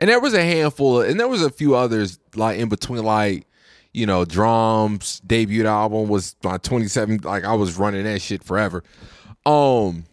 And 0.00 0.08
there 0.08 0.20
was 0.20 0.34
a 0.34 0.42
handful, 0.42 1.02
of, 1.02 1.08
and 1.08 1.20
there 1.20 1.28
was 1.28 1.42
a 1.42 1.50
few 1.50 1.76
others 1.76 2.18
like 2.34 2.58
in 2.58 2.68
between, 2.68 3.04
like 3.04 3.46
you 3.92 4.06
know, 4.06 4.24
drums 4.24 5.20
debut 5.20 5.66
album 5.66 6.08
was 6.08 6.36
my 6.42 6.58
27. 6.58 7.18
Like 7.18 7.44
I 7.44 7.54
was 7.54 7.76
running 7.76 8.04
that 8.04 8.20
shit 8.22 8.44
forever. 8.44 8.84
Um, 9.44 10.04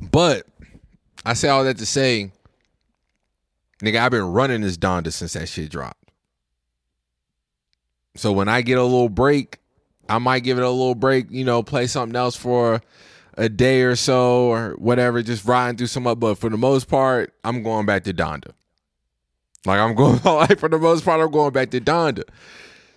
but 0.00 0.46
I 1.24 1.34
say 1.34 1.48
all 1.48 1.64
that 1.64 1.78
to 1.78 1.86
say, 1.86 2.30
nigga, 3.82 3.98
I've 3.98 4.12
been 4.12 4.32
running 4.32 4.60
this 4.60 4.76
Donda 4.76 5.12
since 5.12 5.32
that 5.32 5.48
shit 5.48 5.70
dropped. 5.70 6.12
So 8.14 8.32
when 8.32 8.48
I 8.48 8.62
get 8.62 8.78
a 8.78 8.82
little 8.82 9.08
break, 9.08 9.58
I 10.08 10.18
might 10.18 10.40
give 10.40 10.56
it 10.56 10.64
a 10.64 10.70
little 10.70 10.94
break, 10.94 11.26
you 11.30 11.44
know, 11.44 11.62
play 11.62 11.86
something 11.86 12.16
else 12.16 12.36
for 12.36 12.80
a 13.36 13.48
day 13.48 13.82
or 13.82 13.96
so 13.96 14.46
or 14.46 14.70
whatever, 14.78 15.22
just 15.22 15.44
riding 15.44 15.76
through 15.76 15.88
some 15.88 16.06
up. 16.06 16.20
But 16.20 16.36
for 16.36 16.50
the 16.50 16.56
most 16.56 16.88
part, 16.88 17.34
I'm 17.44 17.62
going 17.62 17.86
back 17.86 18.04
to 18.04 18.14
Donda. 18.14 18.52
Like 19.64 19.78
I'm 19.78 19.94
going 19.96 20.20
like 20.24 20.58
for 20.58 20.68
the 20.68 20.78
most 20.78 21.04
part, 21.04 21.20
I'm 21.20 21.30
going 21.30 21.52
back 21.52 21.70
to 21.70 21.80
Donda. 21.80 22.22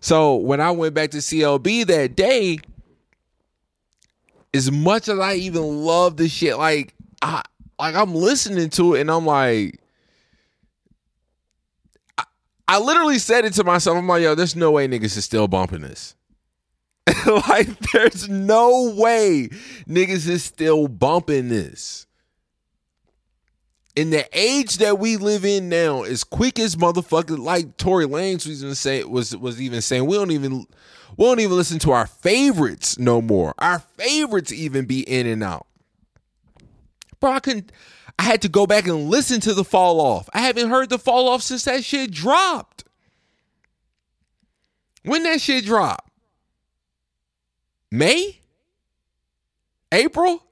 So 0.02 0.36
when 0.36 0.62
I 0.62 0.72
went 0.72 0.94
back 0.94 1.12
to 1.12 1.18
CLB 1.18 1.86
that 1.88 2.16
day, 2.16 2.60
as 4.54 4.72
much 4.72 5.08
as 5.10 5.20
I 5.20 5.36
even 5.36 5.86
love 5.86 6.18
this 6.18 6.32
shit, 6.32 6.58
like 6.58 6.94
I 7.22 7.44
like 7.78 7.96
I'm 7.96 8.16
listening 8.16 8.70
to 8.72 8.96
it 8.96 9.02
and 9.02 9.12
I'm 9.12 9.26
like, 9.26 9.80
I, 12.18 12.24
I 12.68 12.80
literally 12.80 13.20
said 13.20 13.46
it 13.46 13.54
to 13.54 13.64
myself. 13.64 13.98
I'm 13.98 14.08
like, 14.08 14.24
yo, 14.24 14.36
there's 14.36 14.56
no 14.56 14.72
way 14.72 14.88
niggas 14.88 15.18
is 15.18 15.26
still 15.26 15.48
bumping 15.48 15.82
this. 15.82 16.16
like, 17.50 17.80
there's 17.92 18.30
no 18.30 18.94
way 18.96 19.50
niggas 19.88 20.28
is 20.28 20.44
still 20.44 20.88
bumping 20.88 21.50
this. 21.50 22.06
In 23.96 24.12
the 24.12 24.28
age 24.34 24.78
that 24.78 25.00
we 25.00 25.18
live 25.18 25.44
in 25.44 25.68
now, 25.68 26.04
as 26.04 26.24
quick 26.24 26.60
as 26.60 26.76
motherfucker, 26.76 27.38
like 27.38 27.78
Tory 27.78 28.06
Lanez 28.06 28.48
was 28.48 28.64
even 28.64 28.76
saying 28.76 29.10
was 29.10 29.36
was 29.36 29.60
even 29.62 29.82
saying, 29.82 30.06
we 30.06 30.16
don't 30.16 30.32
even 30.32 30.66
we 31.18 31.26
don't 31.26 31.40
even 31.40 31.58
listen 31.58 31.80
to 31.80 31.92
our 31.92 32.08
favorites 32.08 32.98
no 32.98 33.22
more. 33.22 33.54
Our 33.58 33.80
favorites 33.80 34.54
even 34.54 34.86
be 34.86 35.02
in 35.02 35.28
and 35.28 35.44
out. 35.44 35.68
Bro, 37.20 37.32
I 37.32 37.40
couldn't 37.40 37.72
I 38.18 38.24
had 38.24 38.42
to 38.44 38.50
go 38.50 38.68
back 38.68 38.86
and 38.88 39.10
listen 39.10 39.40
to 39.42 39.54
the 39.54 39.64
fall 39.64 40.02
off. 40.02 40.30
I 40.34 40.42
haven't 40.42 40.70
heard 40.70 40.90
the 40.90 41.00
fall 41.00 41.28
off 41.30 41.42
since 41.42 41.64
that 41.66 41.84
shit 41.84 42.12
dropped. 42.12 42.84
When 45.04 45.24
that 45.24 45.42
shit 45.42 45.66
dropped? 45.66 46.09
May? 47.92 48.40
April? 49.92 50.44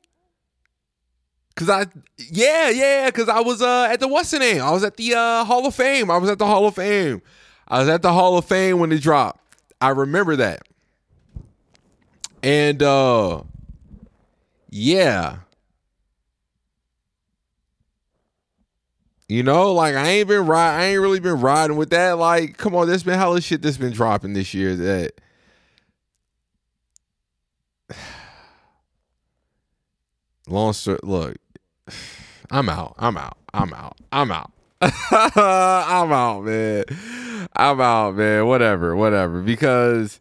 Cause 1.56 1.70
I 1.72 1.86
yeah, 2.18 2.70
yeah, 2.70 3.10
cause 3.10 3.28
I 3.30 3.40
was 3.40 3.64
uh 3.64 3.88
at 3.90 4.00
the 4.00 4.08
what's 4.08 4.30
the 4.30 4.38
name? 4.38 4.62
I 4.62 4.70
was 4.70 4.84
at 4.84 4.96
the 4.96 5.16
uh 5.16 5.44
Hall 5.44 5.66
of 5.66 5.74
Fame. 5.74 6.12
I 6.12 6.18
was 6.18 6.30
at 6.30 6.38
the 6.38 6.46
Hall 6.46 6.68
of 6.68 6.76
Fame. 6.76 7.22
I 7.68 7.80
was 7.80 7.90
at 7.90 8.04
the 8.04 8.14
Hall 8.14 8.38
of 8.38 8.46
Fame 8.46 8.78
when 8.78 8.92
it 8.92 9.02
dropped. 9.02 9.42
I 9.82 9.90
remember 9.90 10.36
that. 10.36 10.68
And 12.44 12.84
uh 12.84 13.42
yeah. 14.70 15.38
You 19.28 19.42
know, 19.42 19.74
like 19.74 19.96
I 19.96 20.08
ain't 20.10 20.28
been 20.28 20.46
ride 20.46 20.80
I 20.80 20.86
ain't 20.86 21.02
really 21.02 21.20
been 21.20 21.42
riding 21.42 21.76
with 21.76 21.90
that. 21.90 22.20
Like, 22.20 22.58
come 22.58 22.76
on, 22.76 22.88
there's 22.88 23.02
been 23.02 23.18
hella 23.18 23.42
shit 23.42 23.64
that's 23.64 23.78
been 23.78 23.94
dropping 23.94 24.34
this 24.34 24.54
year 24.54 24.76
that 24.76 25.14
long 30.48 30.74
story 30.74 31.00
look 31.04 31.36
i'm 32.52 32.70
out 32.70 32.96
i'm 32.98 33.18
out 33.18 33.38
i'm 33.54 33.74
out 33.74 33.98
i'm 34.12 34.32
out. 34.32 34.52
I'm 34.82 36.12
out 36.12 36.44
man. 36.44 36.84
I'm 37.56 37.82
out 37.82 38.16
man. 38.16 38.46
Whatever 38.46 38.96
whatever. 38.96 39.42
Because 39.42 40.20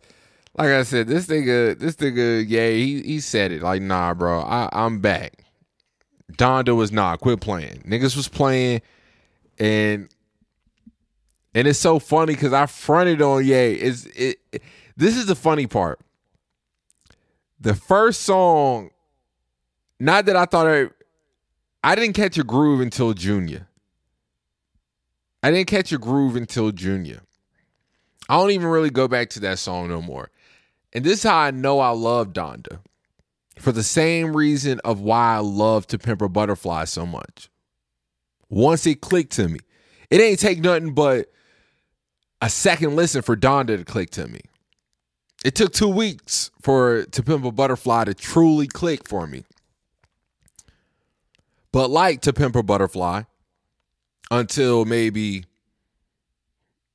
like 0.56 0.70
i 0.70 0.82
said 0.82 1.08
this 1.08 1.26
nigga 1.26 1.78
this 1.78 1.96
nigga 1.96 2.44
yeah 2.48 2.70
he, 2.70 3.02
he 3.02 3.20
said 3.20 3.52
it. 3.52 3.62
Like 3.62 3.82
nah 3.82 4.14
bro 4.14 4.40
I, 4.40 4.68
i'm 4.72 5.00
back. 5.00 5.44
Donda 6.32 6.74
was 6.74 6.90
not. 6.90 7.20
Quit 7.20 7.40
playing. 7.40 7.82
Niggas 7.86 8.16
was 8.16 8.28
playing 8.28 8.80
and 9.58 10.08
and 11.54 11.66
it's 11.68 11.78
so 11.78 11.98
funny 11.98 12.34
because 12.34 12.52
i 12.52 12.66
fronted 12.66 13.22
on 13.22 13.44
Ye 13.44 13.74
Is 13.74 14.06
it 14.14 14.38
this 14.96 15.16
is 15.16 15.26
the 15.26 15.34
funny 15.34 15.66
part 15.66 16.00
the 17.60 17.74
first 17.74 18.22
song 18.22 18.90
not 19.98 20.26
that 20.26 20.36
I 20.36 20.44
thought 20.44 20.66
I 20.66 20.88
I 21.82 21.94
didn't 21.94 22.14
catch 22.14 22.36
a 22.36 22.44
groove 22.44 22.80
until 22.80 23.14
Junya. 23.14 23.66
I 25.42 25.50
didn't 25.50 25.68
catch 25.68 25.92
a 25.92 25.98
groove 25.98 26.34
until 26.34 26.72
Junya. 26.72 27.20
I 28.28 28.36
don't 28.36 28.50
even 28.50 28.66
really 28.66 28.90
go 28.90 29.06
back 29.06 29.30
to 29.30 29.40
that 29.40 29.58
song 29.58 29.88
no 29.88 30.02
more. 30.02 30.30
And 30.92 31.04
this 31.04 31.18
is 31.18 31.22
how 31.22 31.36
I 31.36 31.50
know 31.52 31.78
I 31.78 31.90
love 31.90 32.32
Donda. 32.32 32.80
For 33.58 33.72
the 33.72 33.82
same 33.82 34.36
reason 34.36 34.80
of 34.84 35.00
why 35.00 35.36
I 35.36 35.38
love 35.38 35.86
To 35.88 35.98
Pimp 35.98 36.20
a 36.22 36.28
Butterfly 36.28 36.84
so 36.84 37.06
much. 37.06 37.48
Once 38.48 38.86
it 38.86 39.00
clicked 39.00 39.32
to 39.32 39.48
me, 39.48 39.60
it 40.10 40.20
ain't 40.20 40.40
take 40.40 40.60
nothing 40.60 40.92
but 40.92 41.30
a 42.42 42.50
second 42.50 42.96
listen 42.96 43.22
for 43.22 43.36
Donda 43.36 43.78
to 43.78 43.84
click 43.84 44.10
to 44.10 44.26
me. 44.26 44.40
It 45.46 45.54
took 45.54 45.72
two 45.72 45.86
weeks 45.86 46.50
for 46.60 47.04
To 47.04 47.22
Pimp 47.22 47.44
a 47.44 47.52
Butterfly 47.52 48.06
to 48.06 48.14
truly 48.14 48.66
click 48.66 49.08
for 49.08 49.28
me. 49.28 49.44
But 51.70 51.88
like 51.88 52.20
To 52.22 52.32
Pimp 52.32 52.56
a 52.56 52.64
Butterfly, 52.64 53.22
until 54.28 54.84
maybe 54.84 55.44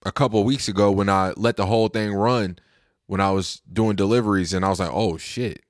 a 0.06 0.12
couple 0.12 0.43
weeks 0.43 0.68
ago 0.68 0.91
when 0.91 1.08
I 1.08 1.32
let 1.38 1.56
the 1.56 1.66
whole 1.66 1.88
thing 1.88 2.14
run 2.14 2.60
when 3.08 3.22
I 3.22 3.32
was 3.32 3.62
doing 3.72 3.95
deliveries 3.95 4.52
and 4.52 4.66
I 4.66 4.68
was 4.68 4.82
like, 4.82 4.91
oh 4.91 5.16
shit. 5.16 5.64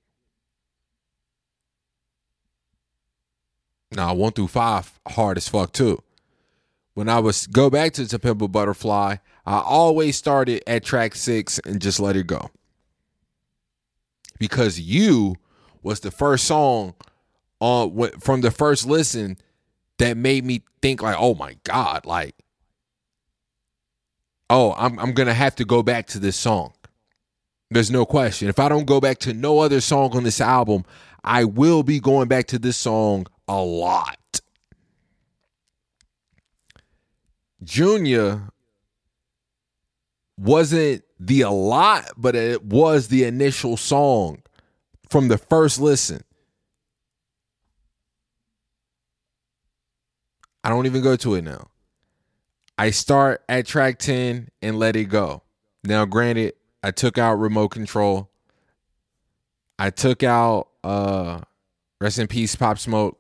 Now 3.92 4.16
one 4.16 4.32
through 4.32 4.48
five 4.48 5.00
hard 5.08 5.38
as 5.38 5.48
fuck 5.48 5.72
too. 5.72 6.02
When 6.96 7.10
I 7.10 7.20
was 7.20 7.46
go 7.46 7.70
back 7.70 7.94
to 7.94 8.08
To 8.08 8.18
Pimp 8.18 8.42
a 8.42 8.48
Butterfly, 8.48 9.18
I 9.46 9.60
always 9.60 10.16
started 10.16 10.64
at 10.66 10.84
track 10.84 11.14
six 11.14 11.60
and 11.64 11.80
just 11.80 12.00
let 12.00 12.16
it 12.16 12.26
go. 12.26 12.50
Because 14.42 14.80
you 14.80 15.36
was 15.84 16.00
the 16.00 16.10
first 16.10 16.46
song 16.46 16.96
uh, 17.62 17.86
on 17.86 18.10
from 18.20 18.42
the 18.42 18.50
first 18.50 18.88
listen 18.88 19.38
that 20.00 20.18
made 20.18 20.44
me 20.44 20.64
think 20.82 21.04
like, 21.04 21.16
oh 21.20 21.36
my 21.36 21.58
god, 21.64 22.08
like, 22.08 22.34
oh, 24.50 24.74
I'm 24.80 24.98
I'm 24.98 25.14
gonna 25.14 25.36
have 25.36 25.56
to 25.58 25.64
go 25.64 25.84
back 25.84 26.08
to 26.08 26.20
this 26.20 26.36
song. 26.36 26.74
There's 27.70 27.92
no 27.92 28.04
question. 28.04 28.50
If 28.50 28.58
I 28.58 28.68
don't 28.68 28.88
go 28.88 29.00
back 29.00 29.20
to 29.20 29.34
no 29.34 29.60
other 29.60 29.80
song 29.80 30.16
on 30.16 30.24
this 30.24 30.42
album, 30.42 30.86
I 31.24 31.44
will 31.44 31.84
be 31.84 32.00
going 32.00 32.28
back 32.28 32.48
to 32.48 32.58
this 32.58 32.78
song 32.78 33.28
a 33.48 33.62
lot. 33.62 34.42
Junya 37.64 38.50
wasn't 40.42 41.04
the 41.20 41.42
a 41.42 41.52
lot, 41.52 42.10
but 42.18 42.36
it 42.36 42.64
was 42.64 43.08
the 43.08 43.24
initial 43.24 43.78
song 43.78 44.42
from 45.10 45.28
the 45.28 45.38
first 45.38 45.80
listen. 45.80 46.24
I 50.64 50.70
don't 50.70 50.86
even 50.86 51.02
go 51.02 51.16
to 51.18 51.36
it 51.36 51.44
now. 51.44 51.70
I 52.78 52.90
start 52.90 53.44
at 53.48 53.68
track 53.68 54.00
10 54.00 54.50
and 54.62 54.80
let 54.80 54.96
it 54.96 55.06
go. 55.06 55.44
Now, 55.84 56.06
granted, 56.06 56.54
I 56.82 56.92
took 56.92 57.18
out 57.18 57.36
remote 57.36 57.70
control. 57.70 58.30
I 59.78 59.92
took 59.92 60.24
out 60.24 60.70
uh 60.84 61.42
rest 62.00 62.18
in 62.18 62.28
peace 62.28 62.56
Pop 62.56 62.80
Smoke. 62.80 63.20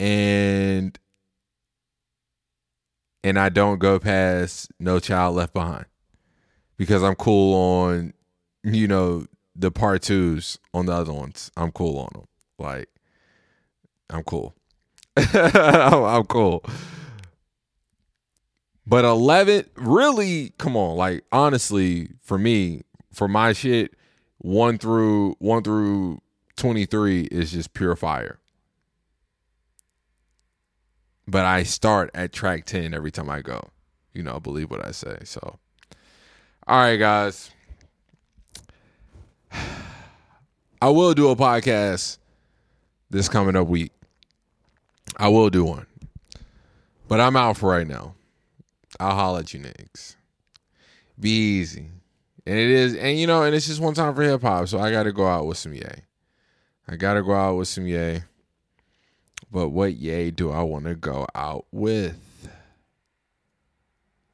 And 0.00 0.98
and 3.24 3.38
I 3.38 3.48
don't 3.48 3.78
go 3.78 3.98
past 3.98 4.70
No 4.78 4.98
Child 4.98 5.36
Left 5.36 5.54
Behind 5.54 5.86
because 6.76 7.02
I'm 7.02 7.14
cool 7.14 7.54
on 7.54 8.14
you 8.64 8.86
know 8.88 9.26
the 9.54 9.70
part 9.70 10.02
twos 10.02 10.58
on 10.72 10.86
the 10.86 10.92
other 10.92 11.12
ones. 11.12 11.50
I'm 11.56 11.72
cool 11.72 11.98
on 11.98 12.08
them. 12.12 12.28
Like 12.58 12.88
I'm 14.10 14.22
cool. 14.24 14.54
I'm, 15.16 16.24
cool. 16.24 16.64
But 18.86 19.04
11 19.04 19.66
really 19.76 20.54
come 20.58 20.76
on 20.76 20.96
like 20.96 21.24
honestly 21.30 22.08
for 22.20 22.38
me 22.38 22.82
for 23.12 23.28
my 23.28 23.52
shit 23.52 23.94
1 24.38 24.78
through 24.78 25.36
1 25.38 25.62
through 25.62 26.20
23 26.56 27.22
is 27.24 27.52
just 27.52 27.74
pure 27.74 27.94
fire. 27.94 28.38
But 31.26 31.44
I 31.44 31.62
start 31.62 32.10
at 32.14 32.32
track 32.32 32.64
10 32.64 32.94
every 32.94 33.10
time 33.10 33.30
I 33.30 33.42
go. 33.42 33.68
You 34.12 34.22
know, 34.22 34.40
believe 34.40 34.70
what 34.70 34.86
I 34.86 34.90
say. 34.90 35.18
So 35.24 35.58
all 36.66 36.78
right, 36.78 36.96
guys. 36.96 37.50
I 39.52 40.88
will 40.90 41.12
do 41.12 41.30
a 41.30 41.36
podcast 41.36 42.18
this 43.10 43.28
coming 43.28 43.56
up 43.56 43.66
week. 43.66 43.92
I 45.16 45.28
will 45.28 45.50
do 45.50 45.64
one. 45.64 45.86
But 47.08 47.20
I'm 47.20 47.36
out 47.36 47.56
for 47.56 47.70
right 47.70 47.86
now. 47.86 48.14
I'll 49.00 49.14
holler 49.14 49.40
at 49.40 49.52
you 49.52 49.60
niggas. 49.60 50.16
Be 51.18 51.30
easy. 51.30 51.90
And 52.46 52.58
it 52.58 52.70
is, 52.70 52.94
and 52.94 53.18
you 53.18 53.26
know, 53.26 53.42
and 53.42 53.54
it's 53.54 53.66
just 53.66 53.80
one 53.80 53.94
time 53.94 54.14
for 54.14 54.22
hip 54.22 54.42
hop, 54.42 54.68
so 54.68 54.78
I 54.78 54.90
gotta 54.90 55.12
go 55.12 55.26
out 55.26 55.46
with 55.46 55.58
some 55.58 55.74
Ye. 55.74 55.82
I 56.88 56.96
gotta 56.96 57.22
go 57.22 57.34
out 57.34 57.56
with 57.56 57.68
some 57.68 57.86
Ye. 57.86 58.22
But 59.52 59.68
what 59.68 59.94
Ye 59.94 60.32
do 60.32 60.50
I 60.50 60.62
wanna 60.62 60.96
go 60.96 61.26
out 61.34 61.66
with? 61.70 62.18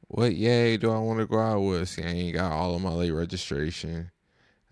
What 0.07 0.33
Ye 0.33 0.77
do 0.77 0.91
I 0.91 0.97
want 0.97 1.19
to 1.19 1.27
go 1.27 1.39
out 1.39 1.59
with? 1.59 1.87
See, 1.87 2.01
I 2.01 2.07
ain't 2.07 2.33
got 2.33 2.51
all 2.51 2.73
of 2.75 2.81
my 2.81 2.89
late 2.89 3.11
registration. 3.11 4.09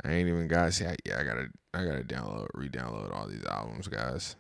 I 0.04 0.12
ain't 0.12 0.30
even 0.30 0.48
got 0.48 0.74
see. 0.74 0.86
I, 0.86 0.96
yeah, 1.06 1.20
I 1.20 1.24
gotta, 1.24 1.48
I 1.76 1.84
gotta 1.86 2.04
download, 2.04 2.48
re-download 2.56 3.16
all 3.16 3.28
these 3.28 3.46
albums, 3.46 3.88
guys. 3.88 4.36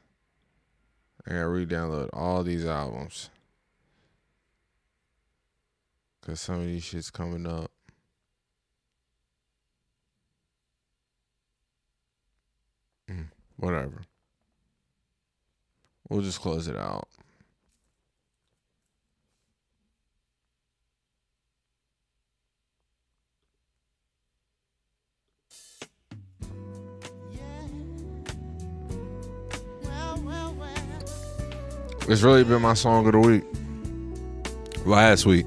I 1.27 1.33
gotta 1.33 1.49
re-download 1.49 2.09
all 2.13 2.43
these 2.43 2.65
albums 2.65 3.29
cause 6.25 6.41
some 6.41 6.61
of 6.61 6.65
these 6.65 6.83
shits 6.83 7.13
coming 7.13 7.45
up. 7.45 7.71
Mm, 13.09 13.27
whatever. 13.57 14.01
We'll 16.09 16.21
just 16.21 16.39
close 16.39 16.67
it 16.67 16.77
out. 16.77 17.07
It's 32.09 32.21
really 32.21 32.45
been 32.45 32.61
my 32.61 32.73
song 32.73 33.05
of 33.05 33.11
the 33.11 33.19
week. 33.19 33.43
Last 34.85 35.25
week. 35.25 35.45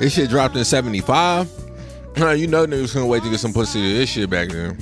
This 0.00 0.14
shit 0.14 0.30
dropped 0.30 0.56
in 0.56 0.64
75. 0.64 1.46
You 2.16 2.46
know 2.46 2.66
niggas 2.66 2.94
couldn't 2.94 3.08
wait 3.08 3.22
to 3.22 3.28
get 3.28 3.38
some 3.38 3.52
pussy 3.52 3.82
to 3.82 3.98
this 3.98 4.08
shit 4.08 4.30
back 4.30 4.48
then. 4.48 4.74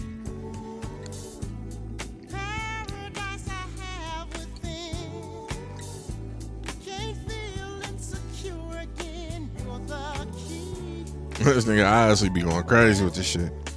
this 11.39 11.65
nigga 11.65 11.91
honestly 11.91 12.29
be 12.29 12.43
going 12.43 12.63
crazy 12.63 13.05
with 13.05 13.17
this 13.17 13.27
shit. 13.27 13.68